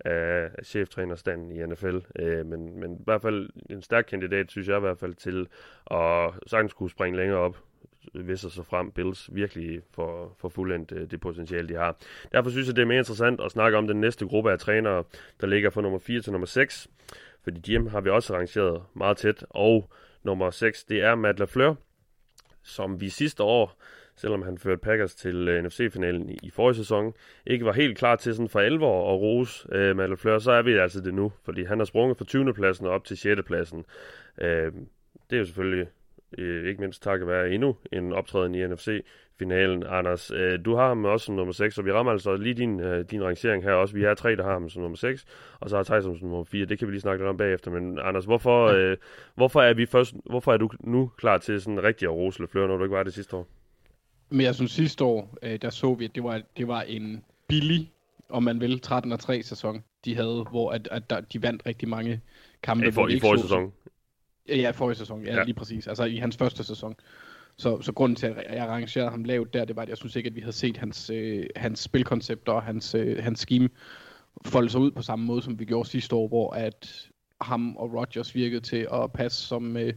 [0.04, 4.76] af cheftrænerstanden i NFL, øh, men, men i hvert fald en stærk kandidat, synes jeg
[4.76, 5.46] i hvert fald, til
[5.90, 7.56] at sagtens kunne springe længere op,
[8.14, 11.96] hvis og så frem Bills virkelig for, for fuldendt øh, det potentiale, de har.
[12.32, 15.04] Derfor synes jeg, det er mere interessant at snakke om den næste gruppe af trænere,
[15.40, 16.88] der ligger fra nummer 4 til nummer 6,
[17.44, 19.90] fordi Jim har vi også arrangeret meget tæt, og
[20.22, 21.74] nummer 6, det er Matt LaFleur,
[22.62, 23.82] som vi sidste år,
[24.16, 27.14] selvom han førte Packers til øh, uh, NFC-finalen i, i forrige sæson,
[27.46, 30.62] ikke var helt klar til sådan for alvor at rose uh, Matt LaFleur, så er
[30.62, 32.54] vi altså det nu, fordi han har sprunget fra 20.
[32.54, 33.40] pladsen op til 6.
[33.46, 33.84] pladsen.
[34.42, 34.72] Uh, øh,
[35.30, 35.86] det er jo selvfølgelig
[36.38, 39.04] uh, ikke mindst takket være endnu en optræden i NFC
[39.40, 39.82] finalen.
[39.86, 42.80] Anders, øh, du har ham også som nummer 6, og vi rammer altså lige din,
[42.80, 43.94] øh, din rangering her også.
[43.94, 45.24] Vi er tre, der har ham som nummer 6,
[45.60, 46.66] og så har Thijs som nummer 4.
[46.66, 47.70] Det kan vi lige snakke lidt om bagefter.
[47.70, 48.96] Men Anders, hvorfor, øh,
[49.34, 52.66] hvorfor, er, vi først, hvorfor er du nu klar til sådan rigtig at rose Lefleur,
[52.66, 53.46] når du ikke var det sidste år?
[54.30, 57.24] Men jeg synes sidste år, øh, der så vi, at det var, det var en
[57.48, 57.90] billig,
[58.28, 61.88] om man vil, 13 3 sæson, de havde, hvor at, at der, de vandt rigtig
[61.88, 62.20] mange
[62.62, 62.88] kampe.
[62.88, 63.72] I, for, i forrige sæson?
[64.48, 65.86] Ja, forrige sæson, ja, ja, lige præcis.
[65.86, 66.96] Altså i hans første sæson.
[67.60, 70.16] Så, så grunden til, at jeg arrangerede ham lavt der, det var, at jeg synes
[70.16, 73.68] ikke, at vi havde set hans, øh, hans spilkoncept og hans, øh, hans scheme
[74.44, 77.10] folde sig ud på samme måde, som vi gjorde sidste år, hvor at
[77.40, 79.94] ham og Rodgers virkede til at passe som, øh,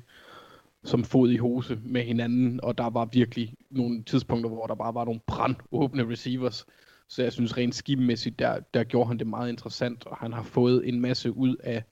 [0.83, 4.93] som fod i hose med hinanden, og der var virkelig nogle tidspunkter, hvor der bare
[4.93, 6.65] var nogle brandåbne receivers.
[7.07, 10.43] Så jeg synes rent skibmæssigt, der, der gjorde han det meget interessant, og han har
[10.43, 11.83] fået en masse ud af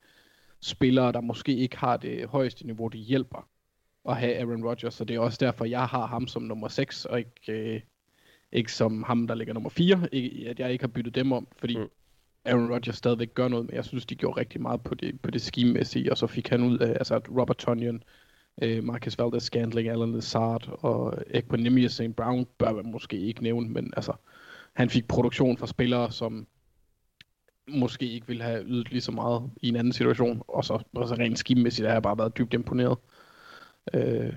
[0.62, 3.51] spillere, der måske ikke har det højeste niveau, det hjælper
[4.10, 7.06] at have Aaron Rodgers, så det er også derfor, jeg har ham som nummer 6,
[7.06, 7.82] og ikke, øh,
[8.52, 11.48] ikke som ham, der ligger nummer 4, ikke, at jeg ikke har byttet dem om,
[11.58, 11.90] fordi mm.
[12.46, 15.32] Aaron Rodgers stadigvæk gør noget, men jeg synes, de gjorde rigtig meget på det, på
[15.32, 18.04] det scheme-mæssige, og så fik han ud af, altså Robert Tonyan,
[18.62, 22.16] øh, Marcus Valdez Scantling, Alan Lazard og Equinemius St.
[22.16, 24.14] Brown bør man måske ikke nævne, men altså,
[24.74, 26.48] han fik produktion fra spillere, som
[27.68, 31.08] måske ikke ville have ydet lige så meget i en anden situation, og så, og
[31.08, 32.98] så rent skimæssigt har jeg bare været dybt imponeret.
[33.94, 34.34] Øh,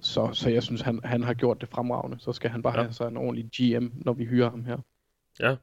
[0.00, 2.20] så, så jeg synes, han, han har gjort det fremragende.
[2.20, 2.82] Så skal han bare ja.
[2.82, 4.78] have sig en ordentlig GM, når vi hyrer ham her.
[5.40, 5.56] Ja.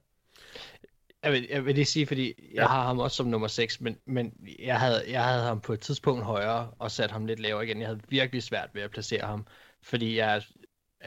[1.23, 3.97] Jeg vil, jeg vil lige sige, fordi jeg har ham også som nummer 6, men,
[4.05, 7.65] men jeg, havde, jeg havde ham på et tidspunkt højere og sat ham lidt lavere
[7.65, 7.79] igen.
[7.79, 9.47] Jeg havde virkelig svært ved at placere ham,
[9.83, 10.43] fordi jeg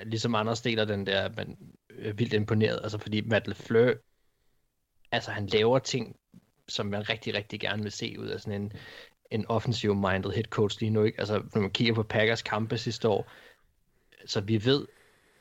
[0.02, 1.58] ligesom Anders deler den der, men
[1.98, 2.80] er vildt imponeret.
[2.82, 3.94] Altså fordi Matt LeFleur,
[5.10, 6.16] altså han laver ting,
[6.68, 8.72] som man rigtig, rigtig gerne vil se ud af sådan en,
[9.30, 11.02] en offensive-minded head coach lige nu.
[11.02, 11.20] Ikke?
[11.20, 13.30] Altså når man kigger på Packers kampe sidste år,
[14.26, 14.86] så vi ved,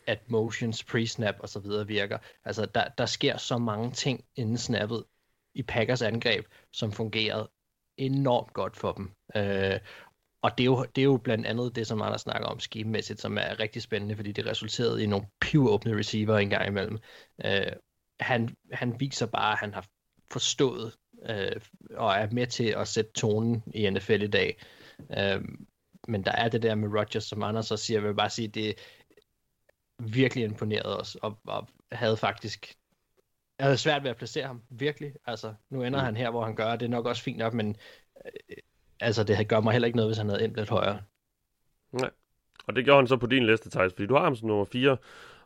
[0.08, 2.18] at motions, pre-snap og så videre virker.
[2.46, 5.04] Altså, der, der sker så mange ting inden snappet
[5.54, 7.50] i Packers angreb, som fungerede
[7.98, 9.12] enormt godt for dem.
[9.36, 9.80] Øh,
[10.42, 13.22] og det er, jo, det er jo blandt andet det, som Anders snakker om skimæssigt,
[13.22, 16.98] som er rigtig spændende, fordi det resulterede i nogle pivåbne receiver en gang imellem.
[17.46, 17.72] Øh,
[18.20, 19.86] han, han viser bare, at han har
[20.32, 20.96] forstået
[21.30, 21.62] øh,
[21.96, 24.58] og er med til at sætte tonen i NFL i dag.
[25.18, 25.42] Øh,
[26.08, 28.48] men der er det der med Rodgers, som Anders så siger, jeg vil bare sige,
[28.48, 28.76] det,
[30.00, 32.78] virkelig imponeret os, og, og havde faktisk
[33.60, 35.14] jeg havde svært ved at placere ham, virkelig.
[35.26, 36.06] Altså, nu ender mm.
[36.06, 37.76] han her, hvor han gør, det er nok også fint nok, men
[38.26, 38.58] øh,
[39.00, 41.02] altså, det gør mig heller ikke noget, hvis han havde endt lidt højere.
[41.92, 42.10] Nej,
[42.68, 44.66] og det gjorde han så på din liste, Thijs, fordi du har ham som nummer
[44.66, 44.98] 4,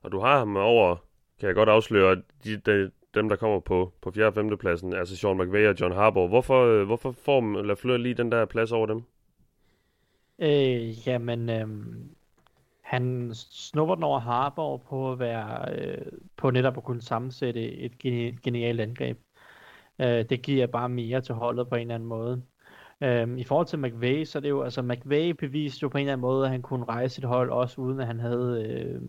[0.01, 0.95] og du har ham over,
[1.39, 4.25] kan jeg godt afsløre, de, de, dem, der kommer på, på 4.
[4.25, 4.57] og 5.
[4.57, 6.29] pladsen, altså Sean McVay og John Harbaugh.
[6.29, 9.03] Hvorfor, øh, hvorfor får LaFleur lige den der plads over dem?
[10.39, 11.67] Øh, jamen, øh,
[12.81, 16.05] han snupper den over Harbaugh på at være øh,
[16.37, 17.97] på netop at kunne sammensætte et
[18.43, 19.17] genialt angreb.
[20.01, 22.43] Øh, det giver bare mere til holdet på en eller anden måde.
[23.01, 26.01] Øh, I forhold til McVay, så er det jo, altså McVay beviste jo på en
[26.01, 29.01] eller anden måde, at han kunne rejse et hold, også uden at han havde øh,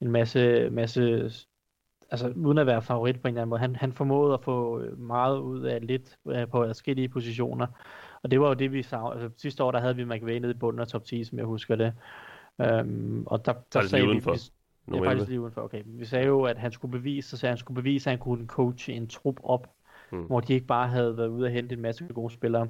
[0.00, 1.30] en masse, masse
[2.10, 3.60] altså uden at være favorit på en eller anden måde.
[3.60, 7.66] Han, han formåede at få meget ud af lidt øh, på forskellige positioner.
[8.22, 9.22] Og det var jo det, vi savnede.
[9.22, 11.46] Altså, sidste år, der havde vi McVay nede i bunden af top 10, som jeg
[11.46, 11.92] husker det.
[12.60, 14.32] Øhm, og der, der sagde vi, udenfor.
[14.86, 15.62] Vi, ja, faktisk lige udenfor.
[15.62, 15.82] Okay.
[15.86, 18.92] Vi sagde jo, at han skulle bevise, så han skulle bevise, at han kunne coache
[18.92, 19.70] en trup op,
[20.10, 20.22] hmm.
[20.22, 22.68] hvor de ikke bare havde været ude og hente en masse gode spillere,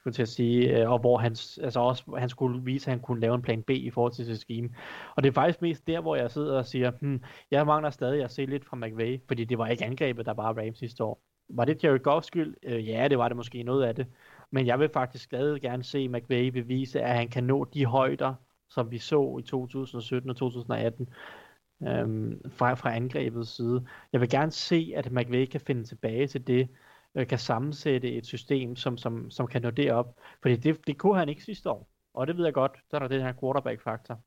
[0.00, 1.30] skulle til at sige, øh, og hvor han,
[1.62, 4.26] altså også, han skulle vise, at han kunne lave en plan B i forhold til
[4.26, 4.68] sit scheme.
[5.16, 8.24] Og det er faktisk mest der, hvor jeg sidder og siger, hmm, jeg mangler stadig
[8.24, 11.22] at se lidt fra McVay, fordi det var ikke angrebet, der bare Rams sidste år.
[11.48, 12.54] Var det Jared Goffs skyld?
[12.62, 14.06] Øh, ja, det var det måske noget af det.
[14.50, 18.34] Men jeg vil faktisk stadig gerne se McVay bevise, at han kan nå de højder,
[18.68, 21.08] som vi så i 2017 og 2018
[21.82, 23.86] øhm, fra, fra angrebets side.
[24.12, 26.68] Jeg vil gerne se, at McVay kan finde tilbage til det,
[27.14, 30.14] øh, kan sammensætte et system, som, som, som kan nå det op.
[30.42, 31.88] Fordi det, det kunne han ikke sidste år.
[32.14, 34.20] Og det ved jeg godt, så er der den her quarterback-faktor.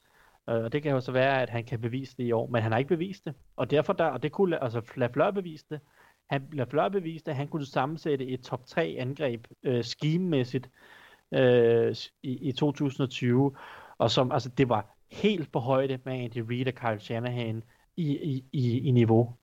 [0.50, 2.62] Øh, og det kan jo så være, at han kan bevise det i år, men
[2.62, 3.34] han har ikke bevist det.
[3.56, 5.82] Og derfor der, og det kunne, altså Lafleur beviste det,
[6.30, 10.70] han, Lafleur beviste, at han kunne sammensætte et top 3 angreb øh, scheme-mæssigt
[11.32, 13.56] øh, i, i 2020,
[13.98, 17.64] og som, altså, det var helt på højde med Andy Reid og Kyle Shanahan
[17.98, 19.36] i, i, i, i niveau.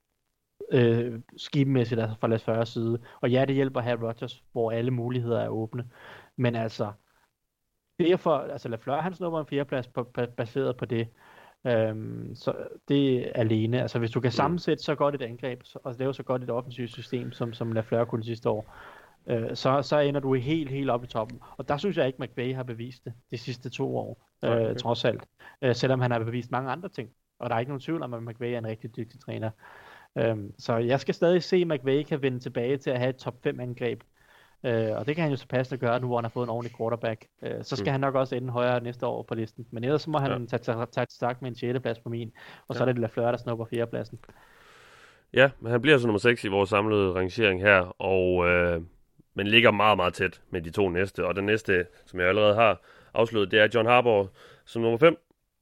[0.72, 2.98] Øh, skibmæssigt, altså fra Las Føre side.
[3.20, 5.90] Og ja, det hjælper at have Rodgers, hvor alle muligheder er åbne.
[6.36, 6.92] Men altså,
[7.98, 11.08] derfor, altså LaFleur, han snupper en fjerdeplads på, på, baseret på det.
[11.66, 12.54] Øhm, så
[12.88, 13.82] det er alene.
[13.82, 14.32] Altså hvis du kan mm.
[14.32, 18.04] sammensætte så godt et angreb, og lave så godt et offensivt system, som, som LaFleur
[18.04, 18.74] kunne sidste år,
[19.26, 21.40] øh, så, så ender du helt, helt op i toppen.
[21.56, 24.74] Og der synes jeg ikke, McVay har bevist det de sidste to år, øh, okay.
[24.74, 25.24] trods alt.
[25.62, 27.10] Øh, selvom han har bevist mange andre ting.
[27.38, 29.50] Og der er ikke nogen tvivl om, at McVay er en rigtig dygtig træner.
[30.18, 33.16] Øh, så jeg skal stadig se, at McVay kan vende tilbage til at have et
[33.16, 34.02] top 5 angreb.
[34.64, 36.50] Øh, og det kan han jo så passende gøre nu, hvor han har fået en
[36.50, 37.26] ordentlig quarterback.
[37.42, 37.92] Øh, så skal mm.
[37.92, 39.66] han nok også ende højere næste år på listen.
[39.70, 40.56] Men ellers så må han ja.
[40.56, 41.80] tage, tage, tage med en 6.
[41.82, 42.32] plads på min.
[42.68, 42.88] Og så ja.
[42.88, 43.86] er det Lafleur, der snupper 4.
[43.86, 44.18] pladsen.
[45.32, 48.02] Ja, men han bliver altså nummer 6 i vores samlede rangering her.
[48.02, 48.82] Og øh,
[49.34, 51.26] men ligger meget, meget tæt med de to næste.
[51.26, 52.80] Og den næste, som jeg allerede har
[53.14, 54.30] afsløret, det er John Harbour
[54.64, 55.16] som nummer 5.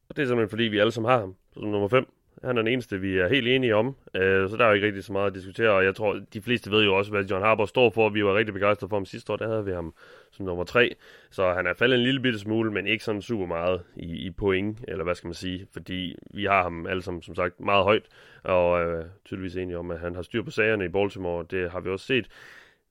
[0.09, 2.13] Og det er simpelthen fordi, vi alle sammen har ham som nummer 5.
[2.45, 3.97] Han er den eneste, vi er helt enige om.
[4.15, 5.71] Øh, så der er jo ikke rigtig så meget at diskutere.
[5.71, 8.09] Og jeg tror, de fleste ved jo også, hvad John Harbour står for.
[8.09, 9.37] Vi var rigtig begejstrede for ham sidste år.
[9.37, 9.95] Der havde vi ham
[10.31, 10.95] som nummer 3.
[11.31, 14.31] Så han er faldet en lille bitte smule, men ikke sådan super meget i, i
[14.31, 15.67] point, eller hvad skal man sige.
[15.73, 18.07] Fordi vi har ham alle sammen, som sagt, meget højt.
[18.43, 21.45] Og øh, tydeligvis enige om, at han har styr på sagerne i Baltimore.
[21.51, 22.27] Det har vi også set.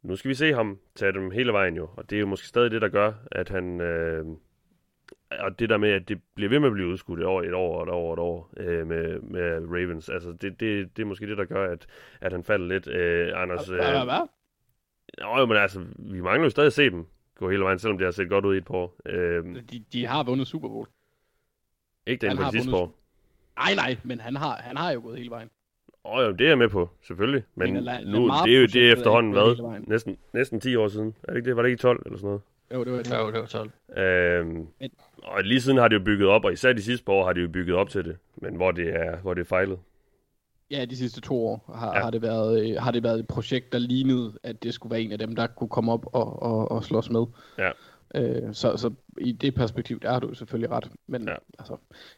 [0.04, 1.90] Nu skal vi se ham tage dem hele vejen jo.
[1.96, 3.82] Og det er jo måske stadig det, der gør, at han...
[3.82, 4.26] Øh,
[5.32, 7.54] og det der med, at det bliver ved med at blive udskudt et år, et
[7.54, 11.06] år og et år et år øh, med, med Ravens, altså det, det, det er
[11.08, 11.88] måske det, der gør, at,
[12.22, 12.88] at han falder lidt.
[12.88, 14.04] Øh, Anders, øh, Hvad?
[14.04, 14.28] Hvad?
[15.22, 17.06] jo, men altså, vi mangler jo stadig at se dem
[17.36, 18.96] gå hele vejen, selvom det har set godt ud i et par år.
[19.06, 20.88] Øh, De, de har vundet Super Bowl.
[22.08, 23.00] ikke den Han på har de sidste vundet- år.
[23.58, 25.50] Nej, nej, men han har, han har jo gået hele vejen.
[26.06, 27.44] Åh, jo, det er jeg med på, selvfølgelig.
[27.56, 29.80] Men Men La- nu, det er jo det er er efterhånden hvad?
[29.88, 31.16] Næsten, næsten 10 år siden.
[31.24, 31.56] Er det ikke det?
[31.56, 32.42] Var det ikke 12 eller sådan noget?
[32.74, 33.12] Jo, det var det.
[33.18, 33.72] Jo, det var 12.
[33.98, 34.68] Øhm,
[35.24, 37.34] og lige siden har det jo bygget op, og især de sidste par år har
[37.34, 39.80] det jo bygget op til det, men hvor det er, hvor det er fejlet.
[40.72, 41.96] Ja, de sidste to år har, Ja.
[41.98, 42.04] ja.
[42.04, 45.02] har, det været, øh, har det været et projekt, der lignede, at det skulle være
[45.02, 47.26] en af dem, der kunne komme op og, og, og slås med.
[47.58, 47.72] Ja.
[48.16, 50.92] Øh, så, så i det perspektiv, der har du selvfølgelig ret.
[51.08, 51.32] Men Ja.
[51.32, 51.38] ja.
[51.60, 51.78] altså,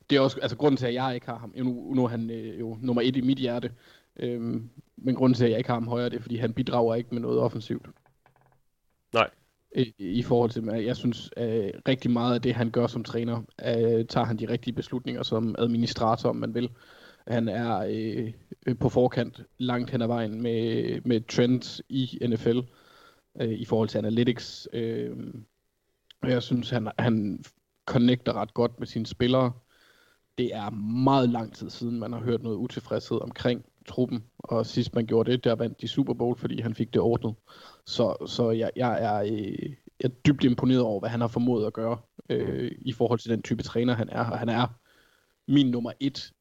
[0.09, 1.53] det er også altså, grunden til, at jeg ikke har ham.
[1.55, 3.71] Jo, nu, nu er han øh, jo nummer et i mit hjerte.
[4.19, 6.95] Øhm, men grunden til, at jeg ikke har ham højere, det er, fordi han bidrager
[6.95, 7.85] ikke med noget offensivt.
[9.13, 9.29] Nej.
[9.75, 13.03] I, i forhold til, at jeg synes, øh, rigtig meget af det, han gør som
[13.03, 16.69] træner, øh, tager han de rigtige beslutninger som administrator, om man vil.
[17.27, 22.59] Han er øh, på forkant langt hen ad vejen med, med trends i NFL
[23.41, 24.67] øh, i forhold til analytics.
[24.73, 25.17] Øh,
[26.21, 27.43] og jeg synes, han, han
[27.85, 29.51] connecter ret godt med sine spillere.
[30.37, 30.69] Det er
[31.03, 34.23] meget lang tid siden, man har hørt noget utilfredshed omkring truppen.
[34.39, 37.35] Og sidst man gjorde det, der vandt de Super Bowl, fordi han fik det ordnet.
[37.89, 41.65] Så, så jeg, jeg, er, øh, jeg er dybt imponeret over, hvad han har formået
[41.65, 41.97] at gøre
[42.29, 44.31] øh, i forhold til den type træner, han er.
[44.31, 44.67] Og han er
[45.47, 46.33] min nummer et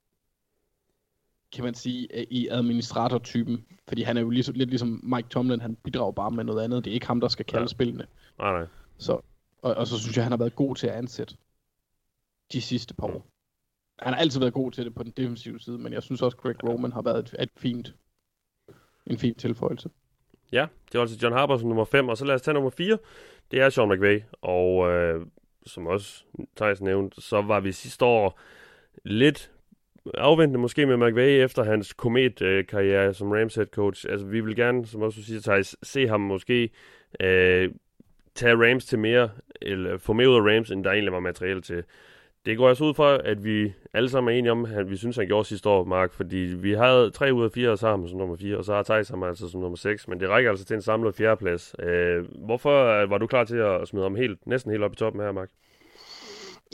[1.52, 3.64] kan man sige, øh, i administratortypen.
[3.88, 6.84] Fordi han er jo ligesom, lidt ligesom Mike Tomlin, han bidrager bare med noget andet.
[6.84, 7.62] Det er ikke ham, der skal kalde Ja.
[7.62, 7.66] ja.
[7.66, 8.06] spillene.
[8.38, 8.66] Nej, nej.
[8.98, 9.12] Så,
[9.62, 11.36] og, og så synes jeg, han har været god til at ansætte
[12.52, 13.26] de sidste par år.
[13.98, 16.36] Han har altid været god til det på den defensive side, men jeg synes også,
[16.36, 17.94] Greg Roman har været et, et fint,
[19.06, 19.90] en fin tilføjelse.
[20.52, 22.70] Ja, det var altså John Harper som nummer 5, og så lad os tage nummer
[22.70, 22.98] 4.
[23.50, 25.26] Det er Sean McVay, og øh,
[25.66, 26.24] som også
[26.56, 28.40] Thijs nævnte, så var vi sidste år
[29.04, 29.50] lidt
[30.14, 34.06] afventende måske med McVay efter hans komet-karriere som Rams head coach.
[34.08, 36.70] Altså vi vil gerne, som også du siger Thijs, se ham måske
[37.20, 37.70] øh,
[38.34, 39.30] tage Rams til mere,
[39.62, 41.84] eller få mere ud af Rams, end der egentlig var materiale til.
[42.46, 45.16] Det går altså ud fra, at vi alle sammen er enige om, at vi synes,
[45.16, 48.36] han gjorde sidste år, Mark, fordi vi havde tre ud af fire sammen som nummer
[48.36, 50.74] 4, og så har Thijs ham altså som nummer 6, men det rækker altså til
[50.74, 51.74] en samlet fjerdeplads.
[51.78, 54.96] Øh, hvorfor øh, var du klar til at smide ham helt, næsten helt op i
[54.96, 55.48] toppen her, Mark?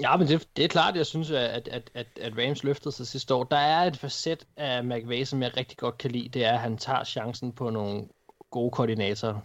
[0.01, 3.07] Ja, men det, det er klart, jeg synes, at, at, at, at Rams løftede sig
[3.07, 3.45] sidste år.
[3.45, 6.29] Der er et facet af McVay, som jeg rigtig godt kan lide.
[6.29, 8.05] Det er, at han tager chancen på nogle
[8.51, 9.41] gode koordinatorer.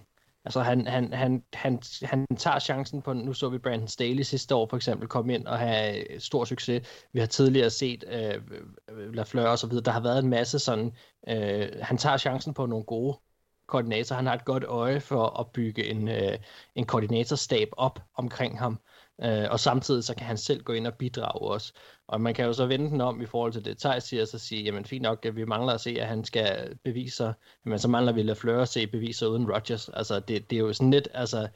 [0.50, 4.56] Altså han, han, han, han, han tager chancen på, nu så vi Brandon Staley sidste
[4.56, 6.88] år for eksempel komme ind og have øh, stor succes.
[7.14, 8.42] Vi har tidligere set øh,
[8.90, 9.84] øh, Lafleur og så videre.
[9.84, 10.92] Der har været en masse sådan,
[11.28, 13.20] øh, han tager chancen på nogle gode
[13.68, 14.16] koordinatorer.
[14.16, 16.38] Han har et godt øje for at bygge en, øh,
[16.76, 18.80] en koordinatorstab op omkring ham.
[19.24, 21.74] Øh, og samtidig så kan han selv gå ind og bidrage også.
[22.08, 24.40] Og man kan jo så vende den om i forhold til det, Thijs siger, så
[24.40, 27.34] sige, jamen fint nok, at vi mangler at se, at han skal bevise sig,
[27.66, 29.90] men så mangler vi Lafleur at se beviser uden Rodgers.
[29.90, 31.48] Altså det, det er jo sådan lidt, altså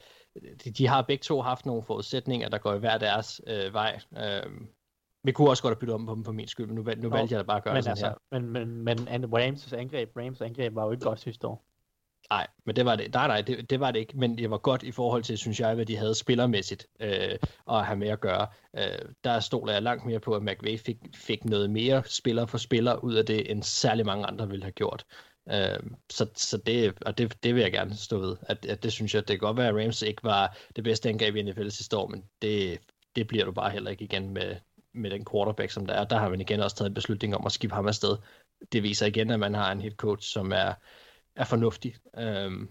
[0.64, 4.00] de, de har begge to haft nogle forudsætninger, der går i hver deres øh, vej.
[4.18, 4.50] Øh,
[5.24, 7.08] vi kunne også godt have byttet om på dem for min skyld, men nu, nu
[7.08, 8.40] Nå, valgte jeg da bare at gøre Men, det sådan altså, her.
[8.40, 11.66] men, men, men Rams' angreb, Rams' angreb var jo ikke godt sidste år.
[12.30, 13.14] Nej, men det var det.
[13.14, 14.18] Nej, nej, det, det var det ikke.
[14.18, 17.38] Men det var godt i forhold til, synes jeg, hvad de havde spillermæssigt øh,
[17.70, 18.46] at have med at gøre.
[18.78, 22.58] Øh, der stoler jeg langt mere på, at McVay fik, fik noget mere spiller for
[22.58, 25.06] spiller ud af det, end særlig mange andre ville have gjort.
[25.50, 25.80] Øh,
[26.10, 28.36] så så det, og det, det vil jeg gerne stå ved.
[28.42, 31.08] At, at det synes jeg, det kan godt være, at Rams ikke var det bedste
[31.08, 32.78] angreb i NFL sidste år, men det,
[33.16, 34.56] det bliver du bare heller ikke igen med,
[34.94, 36.04] med den quarterback, som der er.
[36.04, 38.16] Der har man igen også taget en beslutning om at skifte ham afsted.
[38.72, 40.74] Det viser igen, at man har en head coach, som er
[41.36, 41.96] er fornuftig.
[42.18, 42.68] Øhm,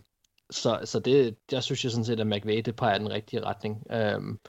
[0.50, 3.44] så, så det, der synes jeg sådan set, at McVay, det peger i den rigtige
[3.44, 3.84] retning.
[3.92, 4.40] Øhm,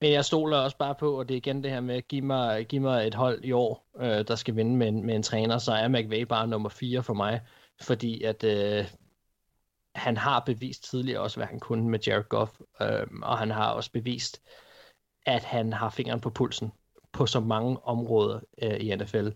[0.00, 2.22] men jeg stoler også bare på, og det er igen det her med, at give
[2.22, 5.22] mig, give mig et hold i år, øh, der skal vinde med en, med en
[5.22, 7.40] træner, så er McVay bare nummer 4 for mig,
[7.80, 8.84] fordi at øh,
[9.94, 13.70] han har bevist tidligere også, hvad han kunne med Jared Goff, øh, og han har
[13.70, 14.42] også bevist,
[15.26, 16.72] at han har fingeren på pulsen
[17.12, 19.28] på så mange områder øh, i NFL.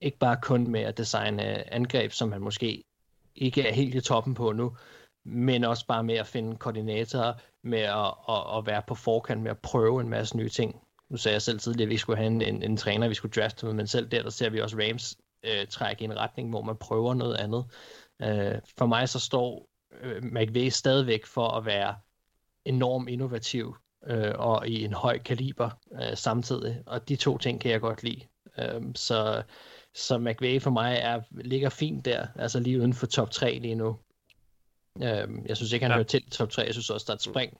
[0.00, 2.84] Ikke bare kun med at designe angreb, som han måske
[3.36, 4.76] ikke er helt i toppen på nu,
[5.24, 9.50] men også bare med at finde koordinatorer, med at, at, at være på forkant med
[9.50, 10.80] at prøve en masse nye ting.
[11.08, 13.32] nu sagde jeg selv tidligere, at vi skulle have en, en, en træner, vi skulle
[13.32, 16.50] drafte med, men selv der, der ser vi også Rams øh, trække i en retning,
[16.50, 17.64] hvor man prøver noget andet.
[18.22, 19.68] Øh, for mig så står
[20.00, 21.96] øh, McVay stadigvæk for at være
[22.64, 23.76] enormt innovativ
[24.06, 28.02] øh, og i en høj kaliber øh, samtidig, og de to ting kan jeg godt
[28.02, 28.20] lide.
[28.58, 29.42] Øh, så,
[29.96, 33.74] så McVay for mig er, ligger fint der, altså lige uden for top 3 lige
[33.74, 33.96] nu.
[34.96, 35.96] Øh, jeg synes ikke, han ja.
[35.96, 37.58] hører til top 3, jeg synes også, der er et spring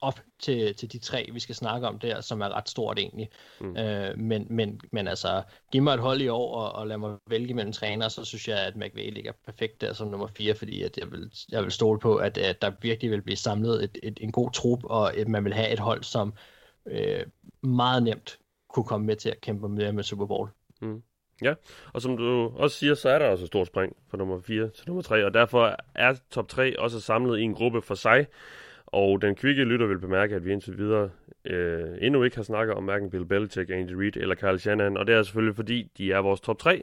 [0.00, 3.28] op til, til de tre, vi skal snakke om der, som er ret stort egentlig.
[3.60, 3.76] Mm.
[3.76, 5.42] Øh, men, men, men altså,
[5.72, 8.48] giv mig et hold i år, og, og lad mig vælge mellem træner, så synes
[8.48, 11.72] jeg, at McVay ligger perfekt der som nummer 4, fordi at jeg, vil, jeg vil
[11.72, 15.16] stole på, at, at der virkelig vil blive samlet et, et, en god trup, og
[15.16, 16.34] at man vil have et hold, som
[16.86, 17.26] øh,
[17.62, 18.38] meget nemt
[18.68, 20.50] kunne komme med til at kæmpe med med Super Bowl.
[20.80, 21.02] Mm.
[21.42, 21.54] Ja,
[21.92, 24.68] og som du også siger, så er der også et stort spring fra nummer 4
[24.68, 28.26] til nummer 3, og derfor er top 3 også samlet i en gruppe for sig.
[28.86, 31.10] Og den kvikke lytter vil bemærke, at vi indtil videre
[31.44, 35.06] øh, endnu ikke har snakket om hverken Bill Belichick, Andy Reid eller Kyle Shanahan, og
[35.06, 36.82] det er selvfølgelig fordi, de er vores top 3,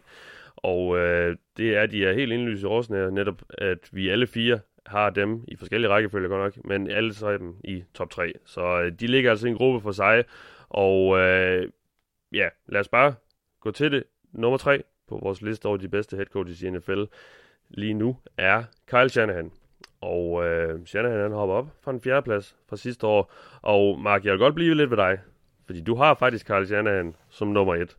[0.56, 5.10] og øh, det er, de er helt indlyst i netop at vi alle fire har
[5.10, 8.34] dem i forskellige rækkefølge godt nok, men alle tre dem i top 3.
[8.46, 10.24] Så øh, de ligger altså i en gruppe for sig,
[10.70, 11.70] og øh,
[12.34, 13.14] ja, lad os bare
[13.62, 14.04] gå til det.
[14.34, 17.04] Nummer 3 på vores liste over de bedste head coaches i NFL
[17.70, 19.52] lige nu er Kyle Shanahan.
[20.02, 23.34] Og øh, Shanahan han hopper op fra en fjerde plads fra sidste år.
[23.62, 25.20] Og Mark, jeg vil godt blive lidt ved dig.
[25.66, 27.98] Fordi du har faktisk Carl Shanahan som nummer et.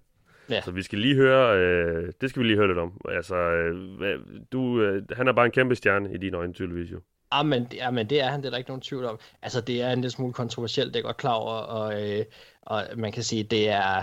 [0.50, 0.60] Ja.
[0.60, 3.00] Så vi skal lige høre, øh, det skal vi lige høre lidt om.
[3.08, 4.20] Altså, øh,
[4.52, 7.00] du, øh, han er bare en kæmpe stjerne i dine øjne, tydeligvis jo.
[7.34, 9.18] Ja, men, ja, men det er han, det er der ikke nogen tvivl om.
[9.42, 12.24] Altså, det er en lille smule kontroversielt, det er godt klar over, og, øh,
[12.62, 14.02] og man kan sige, det er,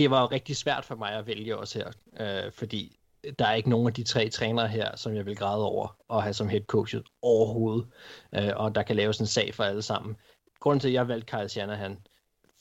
[0.00, 1.90] det var jo rigtig svært for mig at vælge også her,
[2.20, 2.96] øh, fordi
[3.38, 6.22] der er ikke nogen af de tre trænere her, som jeg vil græde over at
[6.22, 7.88] have som head coach overhovedet,
[8.34, 10.16] øh, og der kan laves en sag for alle sammen.
[10.60, 11.98] Grunden til, at jeg valgte Kyle Shanahan,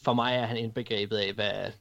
[0.04, 1.72] for mig er han indbegrebet af, hvad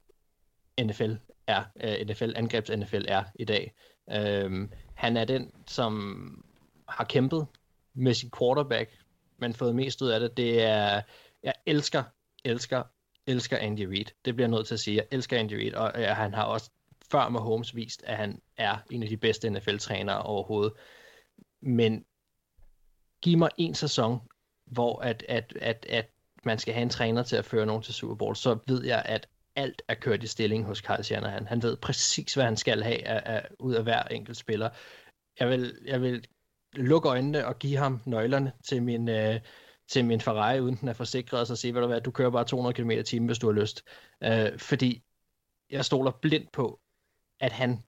[0.85, 1.13] NFL
[1.47, 3.75] er, øh, NFL, angrebs NFL er i dag.
[4.13, 6.45] Øh, han er den, som
[6.89, 7.47] har kæmpet
[7.95, 8.91] med sin quarterback,
[9.39, 10.37] men fået mest ud af det.
[10.37, 11.03] Det er,
[11.43, 12.03] jeg elsker,
[12.45, 12.83] elsker,
[13.29, 14.05] elsker Andy Reid.
[14.25, 14.97] Det bliver jeg nødt til at sige.
[14.97, 16.71] Jeg elsker Andy Reid, og ja, han har også
[17.11, 20.73] før med Holmes vist, at han er en af de bedste NFL-trænere overhovedet.
[21.61, 22.05] Men
[23.23, 24.21] giv mig en sæson,
[24.67, 26.11] hvor at, at, at, at
[26.45, 29.03] man skal have en træner til at føre nogen til Super Bowl, så ved jeg,
[29.05, 31.47] at alt er kørt i stilling hos Carl Shanahan.
[31.47, 34.71] Han ved præcis, hvad han skal have af, af, ud af hver enkelt spiller.
[35.41, 36.27] Jeg vil, jeg vil
[36.73, 39.41] lukke øjnene og give ham nøglerne til min, øh,
[39.89, 42.31] til min Ferrari, uden den er forsikret, og så sige, hvad du hvad, du kører
[42.31, 43.85] bare 200 km i hvis du har lyst.
[44.25, 45.03] Øh, fordi
[45.71, 46.81] jeg stoler blindt på,
[47.41, 47.83] at han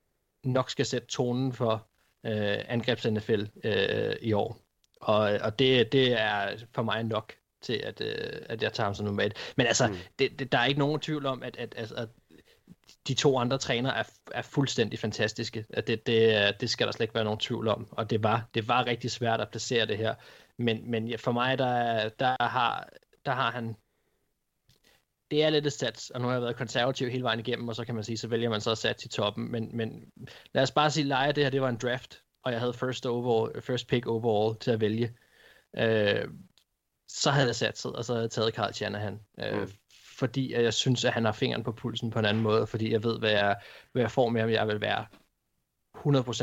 [0.44, 1.88] nok skal sætte tonen for
[2.26, 4.58] øh, angrebs-NFL øh, i år.
[5.00, 7.32] Og, og det, det er for mig nok
[7.62, 9.52] til, at, øh, at jeg tager ham som nummer et.
[9.56, 9.96] Men altså, mm.
[10.18, 12.08] det, det, der er ikke nogen tvivl om, at, at, at, at
[13.08, 14.02] de to andre trænere er,
[14.32, 15.64] er fuldstændig fantastiske.
[15.70, 17.88] At det, det, det skal der slet ikke være nogen tvivl om.
[17.90, 20.14] Og det var, det var rigtig svært at placere det her.
[20.60, 22.88] Men, men for mig, der, der, har,
[23.26, 23.76] der har han
[25.30, 27.76] det er lidt et sats, og nu har jeg været konservativ hele vejen igennem, og
[27.76, 30.12] så kan man sige, så vælger man så at sats i toppen, men, men
[30.52, 33.06] lad os bare sige, leje det her, det var en draft, og jeg havde first,
[33.06, 35.14] overall, first pick overall til at vælge.
[35.76, 36.28] Øh,
[37.08, 39.20] så havde jeg satset, og så havde jeg taget Carl Shanahan.
[39.44, 39.68] Øh, mm.
[40.18, 43.04] Fordi jeg synes, at han har fingeren på pulsen på en anden måde, fordi jeg
[43.04, 43.56] ved, hvad jeg,
[43.92, 44.50] hvad jeg får med ham.
[44.50, 45.06] Jeg vil være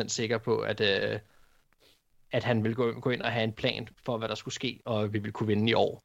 [0.04, 1.20] 100% sikker på, at, øh,
[2.32, 4.80] at han vil gå, gå ind og have en plan for, hvad der skulle ske,
[4.86, 6.04] og vi vil kunne vinde i år.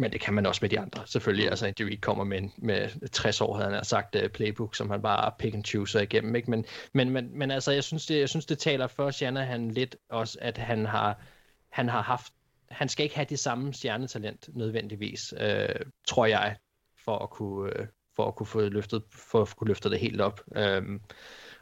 [0.00, 1.48] Men det kan man også med de andre, selvfølgelig.
[1.48, 5.02] Altså, Andy Reid kommer med, med 60 år, havde han sagt, uh, playbook, som han
[5.02, 6.36] bare pick and choose igennem.
[6.36, 6.50] Ikke?
[6.50, 9.96] Men, men, men, men altså, jeg synes, det, jeg synes, det taler for Shanahan lidt
[10.08, 11.22] også, at han har,
[11.68, 12.32] han har haft,
[12.70, 15.68] han skal ikke have det samme stjernetalent nødvendigvis, øh,
[16.06, 16.56] tror jeg,
[17.04, 17.86] for at kunne, øh,
[18.16, 20.40] for at kunne få løftet, for at kunne løfte det helt op.
[20.56, 20.82] Øh,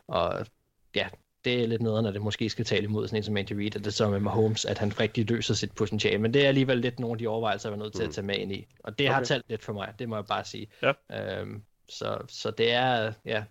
[0.07, 0.47] og
[0.95, 1.09] ja,
[1.49, 3.77] det er lidt nederen, at det måske skal tale imod sådan en som Andy Reid,
[3.77, 6.19] at det så med Mahomes, at han rigtig løser sit potentiale.
[6.19, 8.09] Men det er alligevel lidt nogle af de overvejelser, jeg var nødt til mm.
[8.09, 8.67] at tage med ind i.
[8.85, 9.15] Og det okay.
[9.15, 10.67] har talt lidt for mig, det må jeg bare sige.
[10.83, 10.93] Ja.
[11.41, 13.45] Øhm, så, så det er, ja,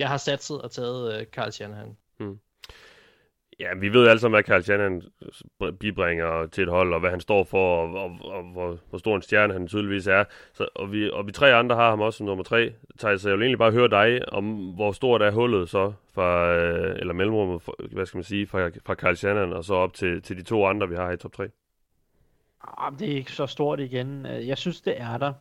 [0.00, 1.96] jeg har satset og taget uh, Carl Shanahan.
[2.20, 2.38] Mm.
[3.60, 5.02] Ja, vi ved alle sammen, hvad Carl Shannon
[5.80, 9.16] bibringer til et hold, og hvad han står for, og, og, og hvor, hvor stor
[9.16, 10.24] en stjerne han tydeligvis er.
[10.52, 12.72] Så, og, vi, og vi tre andre har ham også som nummer tre.
[12.98, 14.44] Thijs, jeg vil egentlig bare høre dig om,
[14.74, 18.70] hvor stort er hullet så, fra, øh, eller mellemrummet, for, hvad skal man sige, fra,
[18.86, 21.32] fra Carl Shannon og så op til, til de to andre, vi har i top
[21.32, 21.48] 3.
[22.78, 24.26] Ah, det er ikke så stort igen.
[24.26, 25.32] Øh, jeg synes, det er der.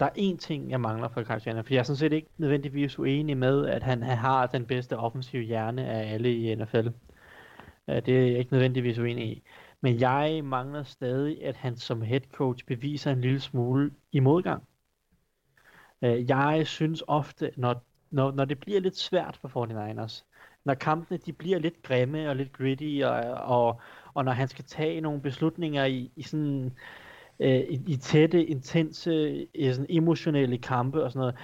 [0.00, 2.28] Der er én ting, jeg mangler fra Carl Shannon, for jeg er sådan set ikke
[2.38, 6.88] nødvendigvis uenig med, at han har den bedste offensive hjerne af alle i NFL.
[7.88, 9.42] Øh, det er jeg ikke nødvendigvis uenig i.
[9.80, 14.62] Men jeg mangler stadig, at han som head coach beviser en lille smule i modgang.
[16.02, 20.24] Øh, jeg synes ofte, når, når, når det bliver lidt svært for 49ers,
[20.64, 23.80] når kampene de bliver lidt grimme og lidt gritty, og, og,
[24.14, 26.72] og når han skal tage nogle beslutninger i, i sådan
[27.40, 31.34] øh, i, i tætte, intense, i sådan emotionelle kampe og sådan noget,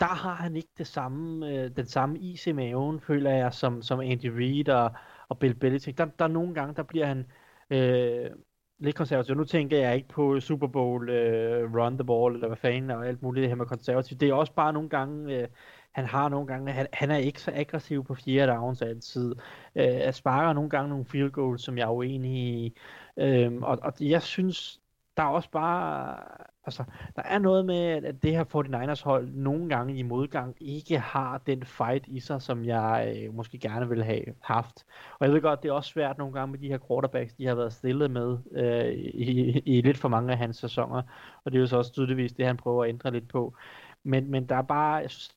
[0.00, 3.82] der har han ikke det samme, øh, den samme is i maven, føler jeg, som,
[3.82, 4.92] som Andy Reid og,
[5.28, 5.98] og Bill Belichick.
[5.98, 7.26] Der, der er nogle gange, der bliver han
[7.70, 8.30] øh,
[8.78, 9.34] lidt konservativ.
[9.34, 13.06] Nu tænker jeg ikke på Super Bowl, øh, run the ball, eller hvad fanden, og
[13.06, 14.18] alt muligt det her med konservativ.
[14.18, 15.48] Det er også bare nogle gange, øh,
[15.92, 19.34] han har nogle gange, han, han er ikke så aggressiv på fjerde downs altid.
[19.74, 22.78] Øh, sparker nogle gange nogle field goals, som jeg er uenig i.
[23.16, 24.80] Øh, og, og jeg synes,
[25.16, 26.18] der er også bare,
[26.64, 26.84] altså,
[27.16, 31.38] der er noget med, at det her 49ers hold nogle gange i modgang ikke har
[31.38, 34.84] den fight i sig, som jeg øh, måske gerne ville have haft.
[35.18, 37.46] Og jeg ved godt, det er også svært nogle gange med de her quarterbacks, de
[37.46, 41.02] har været stillet med øh, i, i lidt for mange af hans sæsoner.
[41.44, 43.54] Og det er jo så også tydeligvis det, han prøver at ændre lidt på.
[44.02, 45.36] Men, men der er bare, jeg, synes,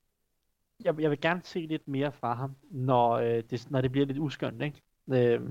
[0.83, 4.07] jeg, jeg vil gerne se lidt mere fra ham, når, øh, det, når det bliver
[4.07, 4.81] lidt uskønt, ikke?
[5.11, 5.41] Øh,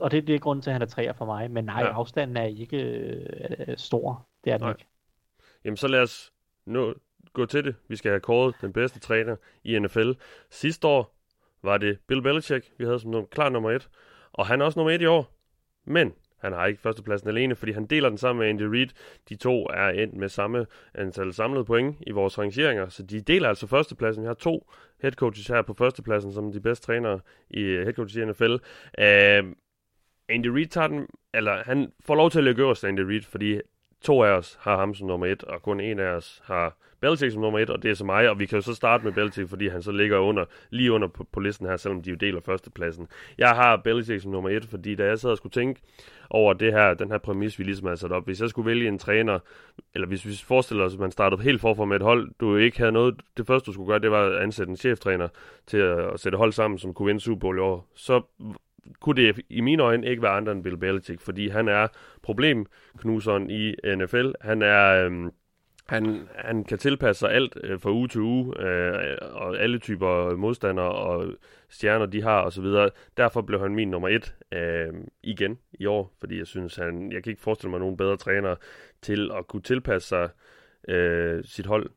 [0.00, 1.50] og det, det er grunden til, at han er træer for mig.
[1.50, 1.92] Men nej, ja.
[1.92, 4.27] afstanden er ikke øh, stor.
[4.44, 4.72] Det er den nej.
[4.72, 4.86] ikke.
[5.64, 6.32] Jamen så lad os
[6.66, 6.94] nu
[7.32, 7.74] gå til det.
[7.88, 10.10] Vi skal have kåret den bedste træner i NFL.
[10.50, 11.14] Sidste år
[11.62, 13.88] var det Bill Belichick, vi havde som klar nummer et.
[14.32, 15.34] Og han er også nummer et i år.
[15.84, 18.88] Men han har ikke førstepladsen alene, fordi han deler den sammen med Andy Reid.
[19.28, 23.48] De to er endt med samme antal samlede point i vores rangeringer, så de deler
[23.48, 24.22] altså førstepladsen.
[24.22, 24.70] Vi har to
[25.02, 27.20] head coaches her på førstepladsen, som de bedste trænere
[27.50, 28.52] i head coaches i NFL.
[28.52, 29.52] Uh,
[30.28, 33.60] Andy Reid tager den, eller han får lov til at lægge øverst Andy Reid, fordi
[34.02, 37.32] to af os har ham som nummer et, og kun en af os har Belichick
[37.32, 39.12] som nummer et, og det er så mig, og vi kan jo så starte med
[39.12, 42.16] Belichick, fordi han så ligger under, lige under på, på listen her, selvom de jo
[42.16, 43.08] deler førstepladsen.
[43.38, 45.80] Jeg har Belichick som nummer et, fordi da jeg sad og skulle tænke
[46.30, 48.88] over det her, den her præmis, vi ligesom havde sat op, hvis jeg skulle vælge
[48.88, 49.38] en træner,
[49.94, 52.78] eller hvis vi forestiller os, at man startede helt forfra med et hold, du ikke
[52.78, 55.28] havde noget, det første du skulle gøre, det var at ansætte en cheftræner
[55.66, 58.22] til at, at sætte hold sammen, som kunne vinde Super Bowl i år, så
[59.00, 61.88] kunne det i mine øjne ikke være andre end Bill Belichick, fordi han er
[62.22, 64.30] problemknuseren i NFL.
[64.40, 65.04] Han er...
[65.04, 65.30] Øhm,
[65.88, 70.36] han, han kan tilpasse sig alt øh, fra uge til uge, øh, og alle typer
[70.36, 71.34] modstandere og
[71.68, 72.64] stjerner, de har osv.
[73.16, 77.22] Derfor blev han min nummer et øh, igen i år, fordi jeg synes, han, jeg
[77.22, 78.54] kan ikke forestille mig nogen bedre træner
[79.02, 80.28] til at kunne tilpasse sig
[80.88, 81.90] øh, sit hold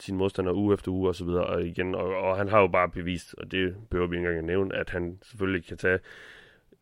[0.00, 2.66] sin modstander uge efter uge og så videre, og igen, og, og han har jo
[2.66, 5.98] bare bevist, og det behøver vi ikke engang at nævne, at han selvfølgelig kan tage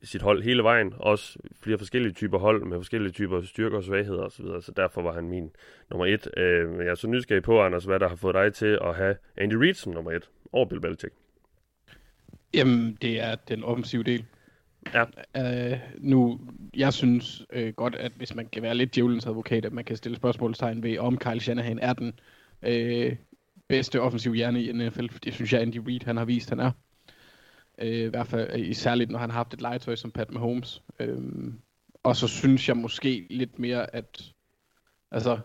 [0.03, 4.23] sit hold hele vejen, også flere forskellige typer hold med forskellige typer styrker og svagheder
[4.23, 5.51] osv., så, videre, så derfor var han min
[5.91, 6.29] nummer et.
[6.37, 9.17] Øh, jeg er så nysgerrig på, Anders, hvad der har fået dig til at have
[9.37, 11.15] Andy Reid som nummer et over Bill Belichick.
[12.55, 14.25] Jamen, det er den offensive del.
[14.95, 15.73] Ja.
[15.73, 16.41] Uh, nu,
[16.77, 19.97] jeg synes uh, godt, at hvis man kan være lidt djævelens advokat, at man kan
[19.97, 22.13] stille spørgsmålstegn ved, om Kyle Shanahan er den øh,
[22.67, 23.17] Øh,
[23.69, 25.07] bedste offensiv hjerne i NFL.
[25.25, 26.71] Det synes jeg, Andy Reid han har vist, han er.
[27.79, 30.83] Øh, I hvert fald øh, særligt, når han har haft et legetøj som Pat Mahomes.
[31.01, 31.19] Øh,
[32.03, 34.33] og så synes jeg måske lidt mere, at
[35.11, 35.39] altså,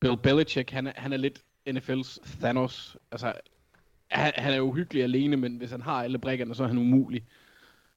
[0.00, 2.96] Bill Belichick, han er, han er lidt NFL's Thanos.
[3.12, 3.32] Altså,
[4.10, 7.24] han, han er uhyggelig alene, men hvis han har alle brækkerne, så er han umulig.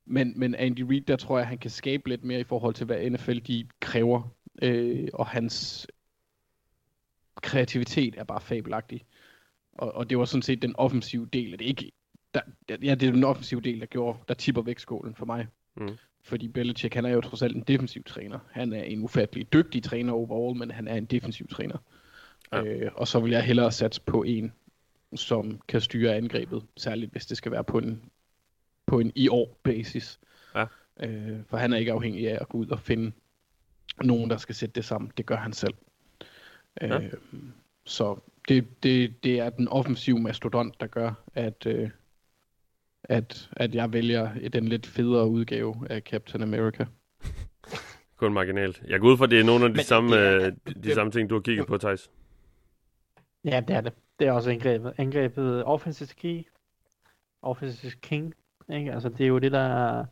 [0.05, 2.85] Men, men Andy Reid, der tror jeg, han kan skabe lidt mere i forhold til,
[2.85, 4.21] hvad NFL de kræver.
[4.61, 5.87] Øh, og hans
[7.41, 9.05] kreativitet er bare fabelagtig.
[9.73, 11.91] Og, og det var sådan set den offensive del, det ikke,
[12.33, 15.47] der, ja, det er den offensive del, der gjorde, der tipper vægtskålen for mig.
[15.75, 15.89] Mm.
[16.23, 18.39] Fordi Belichick, han er jo trods alt en defensiv træner.
[18.51, 21.77] Han er en ufattelig dygtig træner overall, men han er en defensiv træner.
[22.51, 22.63] Ja.
[22.63, 24.53] Øh, og så vil jeg hellere satse på en,
[25.15, 28.01] som kan styre angrebet, særligt hvis det skal være på en,
[28.85, 30.19] på en i år basis.
[30.55, 30.65] Ja.
[30.99, 33.11] Øh, for han er ikke afhængig af at gå ud og finde
[34.03, 35.11] nogen, der skal sætte det sammen.
[35.17, 35.73] Det gør han selv.
[36.81, 37.01] Ja.
[37.01, 37.13] Øh,
[37.85, 41.89] så det, det, det er den offensive mastodont, der gør, at, øh,
[43.03, 46.85] at, at jeg vælger den lidt federe udgave af Captain America.
[48.17, 48.81] Kun marginalt.
[48.87, 50.73] Jeg går ud fra, at det er nogle af de, Men, samme, er, øh, de,
[50.83, 52.09] de samme ting, du har kigget på, Thijs.
[53.45, 53.93] Ja, det er det.
[54.19, 54.93] Det er også angrebet.
[54.97, 56.43] Angrebet offensive key,
[57.41, 58.33] offensive king.
[58.73, 58.93] Ikke?
[58.93, 60.05] Altså, det er jo det, der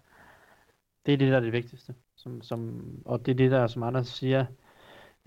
[1.05, 1.95] det er det, der er det vigtigste.
[2.15, 4.45] Som, som, og det er det, der, som andre siger,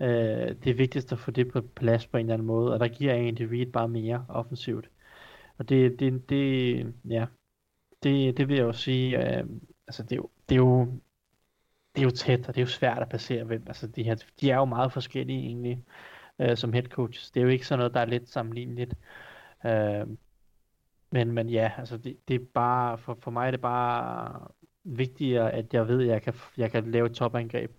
[0.01, 2.79] Øh, det er vigtigst at få det på plads på en eller anden måde, og
[2.79, 4.89] der giver Andy Reid bare mere offensivt.
[5.57, 7.25] Og det, det, det ja,
[8.03, 9.45] det, det vil jeg jo sige, øh,
[9.87, 10.85] altså det er jo, det er jo,
[11.95, 13.63] det er jo tæt, og det er jo svært at placere hvem.
[13.67, 15.83] Altså de, her, de er jo meget forskellige egentlig,
[16.39, 17.31] øh, som head coaches.
[17.31, 18.93] Det er jo ikke sådan noget, der er lidt sammenligneligt.
[19.65, 20.07] Øh,
[21.11, 24.47] men, men ja, altså det, det er bare, for, for mig er det bare
[24.83, 27.71] vigtigere, at jeg ved, at jeg kan, jeg kan lave et topangreb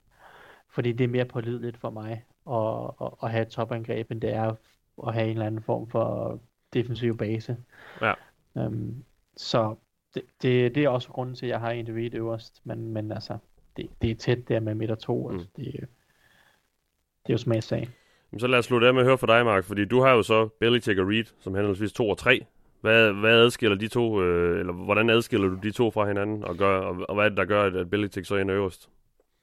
[0.74, 2.24] fordi det er mere pålideligt for mig.
[2.50, 4.54] at, at, at have et topangreb, end det er
[5.06, 6.40] at have en eller anden form for
[6.74, 7.56] defensiv base.
[8.00, 8.12] Ja.
[8.56, 9.04] Øhm,
[9.36, 9.74] så
[10.14, 13.12] det, det, det er også grunden til, at jeg har Andy Reid øverst, men, men
[13.12, 13.38] altså,
[13.76, 15.28] det, det er tæt der med midt og to.
[15.28, 15.34] Mm.
[15.34, 15.66] Altså, det,
[17.26, 17.88] det er jo smagssag.
[18.38, 20.22] Så lad os slutte af med at høre fra dig, Mark, fordi du har jo
[20.22, 22.46] så Belichick og Reed, som henholdsvis 2 og 3.
[22.80, 26.56] Hvad, hvad adskiller de to, øh, eller hvordan adskiller du de to fra hinanden, og,
[26.56, 28.90] gør, og, og hvad er det, der gør, at Belichick så er øverst?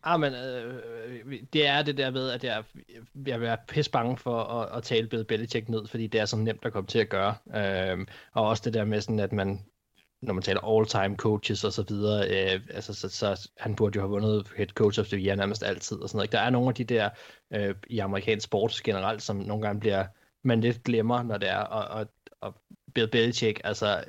[0.04, 0.84] Ah, men øh,
[1.54, 2.64] det er det der ved, at jeg,
[3.28, 6.26] jeg vil være pisse bange for at, at tale Bill Belichick ned, fordi det er
[6.26, 7.36] så nemt at komme til at gøre.
[7.56, 9.66] Øh, og også det der med sådan, at man,
[10.22, 14.02] når man taler all-time coaches og så videre, øh, altså, så, så, han burde jo
[14.02, 16.32] have vundet head coach of the year nærmest altid og sådan noget.
[16.32, 17.10] Der er nogle af de der
[17.54, 20.06] øh, i amerikansk sport generelt, som nogle gange bliver,
[20.44, 22.08] man lidt glemmer, når det er, og, og,
[22.42, 22.62] og
[22.94, 24.04] Bill Belichick, altså,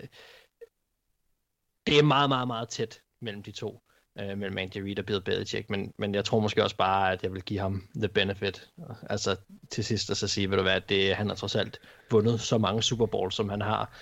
[1.86, 3.82] det er meget, meget, meget tæt mellem de to
[4.20, 7.22] øh, mellem Andy Reid og Bill Belichick, men, men jeg tror måske også bare, at
[7.22, 8.68] jeg vil give ham the benefit,
[9.10, 9.36] altså
[9.70, 11.80] til sidst at så sige, vil du hvad, det, han har trods alt
[12.10, 13.92] vundet så mange Super Bowls, som han har.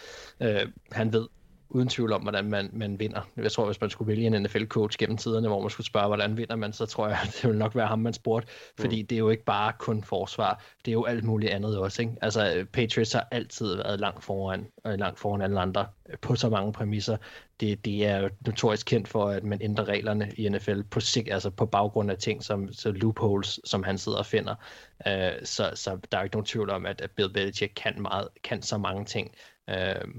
[0.41, 1.27] Øh, han ved
[1.71, 3.21] uden tvivl om, hvordan man, man vinder.
[3.37, 6.37] Jeg tror, hvis man skulle vælge en NFL-coach gennem tiderne, hvor man skulle spørge, hvordan
[6.37, 8.49] vinder man, så tror jeg, det vil nok være ham, man spurgte.
[8.79, 9.07] Fordi mm.
[9.09, 12.03] det er jo ikke bare kun forsvar, det er jo alt muligt andet også.
[12.03, 12.15] Ikke?
[12.23, 15.87] Altså, Patriots har altid været langt foran, og langt foran alle andre
[16.21, 17.17] på så mange præmisser.
[17.61, 21.51] Det, det er jo notorisk kendt for, at man ændrer reglerne i NFL på, altså
[21.51, 24.55] på baggrund af ting som så loopholes, som han sidder og finder.
[25.07, 28.29] Uh, så, så der er ikke nogen tvivl om, at, at Bill Belichick kan, meget,
[28.45, 29.35] kan så mange ting.
[29.69, 30.11] Uh,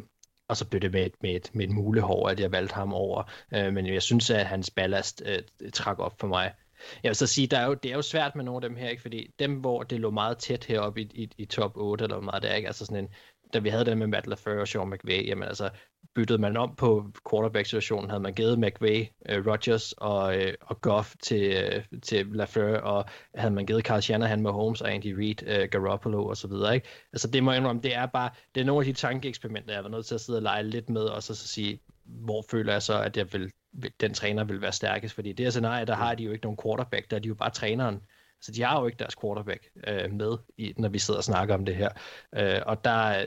[0.52, 2.94] og så blev det med et, med et, med et mulehår, at jeg valgte ham
[2.94, 3.24] over.
[3.54, 6.54] Øh, men jeg synes, at hans ballast øh, trak op for mig.
[7.04, 8.78] Jeg vil så sige, der er jo, det er jo svært med nogle af dem
[8.78, 9.02] her, ikke?
[9.02, 12.24] fordi dem, hvor det lå meget tæt heroppe i, i, i top 8, eller hvor
[12.24, 12.68] meget det er, ikke?
[12.68, 13.10] altså sådan en,
[13.54, 15.70] da vi havde det med Matt LaFleur og Sean McVay, jamen altså,
[16.16, 21.16] byttede man om på quarterback-situationen, havde man givet McVay, uh, Rodgers og, uh, og Goff
[21.24, 23.06] til, uh, til LaFleur, og
[23.36, 26.76] havde man givet Carl Shanahan med Holmes og Andy Reid, uh, Garoppolo og så videre,
[26.76, 26.88] ikke?
[27.14, 29.84] Altså det må jeg indrømme, det er bare, det er nogle af de tankeeksperimenter, jeg
[29.84, 32.74] var nødt til at sidde og lege lidt med, og så, så sige, hvor føler
[32.74, 33.52] jeg så, at jeg vil,
[34.02, 36.60] den træner vil være stærkest, fordi det her scenarie, der har de jo ikke nogen
[36.64, 38.02] quarterback, der er de jo bare træneren,
[38.42, 41.56] så de har jo ikke deres quarterback øh, med, i, når vi sidder og snakker
[41.56, 41.90] om det her.
[42.36, 43.26] Øh, og der,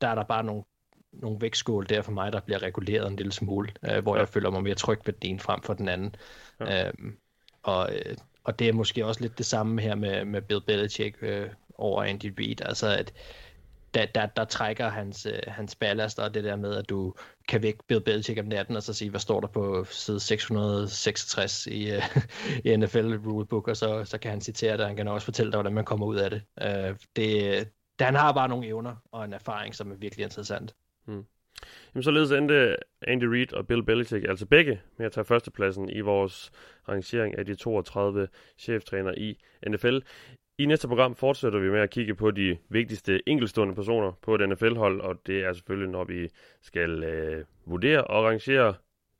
[0.00, 0.62] der er der bare nogle,
[1.12, 4.20] nogle vægtskål der for mig, der bliver reguleret en lille smule, øh, hvor ja.
[4.20, 6.14] jeg føler mig mere tryg ved den ene frem for den anden.
[6.60, 6.88] Ja.
[6.88, 7.16] Øhm,
[7.62, 11.16] og, øh, og det er måske også lidt det samme her med, med Bill Belichick
[11.22, 13.12] øh, over Andy Reid, altså at
[13.94, 17.14] der, der, der trækker hans, øh, hans ballast, og det der med, at du
[17.48, 21.66] kan vække Bill Belichick om natten, og så sige, hvad står der på side 666
[21.66, 22.02] i, uh,
[22.72, 25.52] i NFL Rulebook, og så, så kan han citere det, og han kan også fortælle
[25.52, 26.42] dig, hvordan man kommer ud af det.
[26.64, 27.68] Uh, det,
[28.00, 30.74] han har bare nogle evner og en erfaring, som er virkelig interessant.
[31.94, 36.00] Jamen således endte Andy Reid og Bill Belichick altså begge med at tage førstepladsen i
[36.00, 36.50] vores
[36.88, 39.38] rangering af de 32 cheftræner i
[39.68, 39.98] NFL.
[40.58, 44.48] I næste program fortsætter vi med at kigge på de vigtigste enkeltstående personer på et
[44.48, 46.28] NFL-hold, og det er selvfølgelig, når vi
[46.62, 48.74] skal øh, vurdere og rangere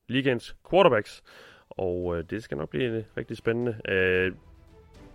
[0.09, 1.23] ligens quarterbacks.
[1.71, 3.81] Og øh, det skal nok blive rigtig spændende.
[3.89, 4.33] Øh,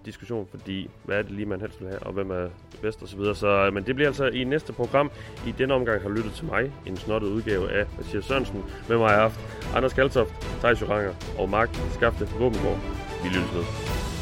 [0.06, 2.48] diskussion, fordi hvad er det lige, man helst vil have, og hvem er
[2.82, 3.36] bedst og så videre.
[3.36, 5.12] Så, øh, men det bliver altså i næste program.
[5.48, 8.64] I denne omgang har lyttet til mig, en snottet udgave af Mathias Sørensen.
[8.90, 9.40] Med mig har haft
[9.76, 12.80] Anders Kaltoft, Thijs Joranger og Mark Skafte Våbengård.
[13.24, 14.15] Vi lyttes ved.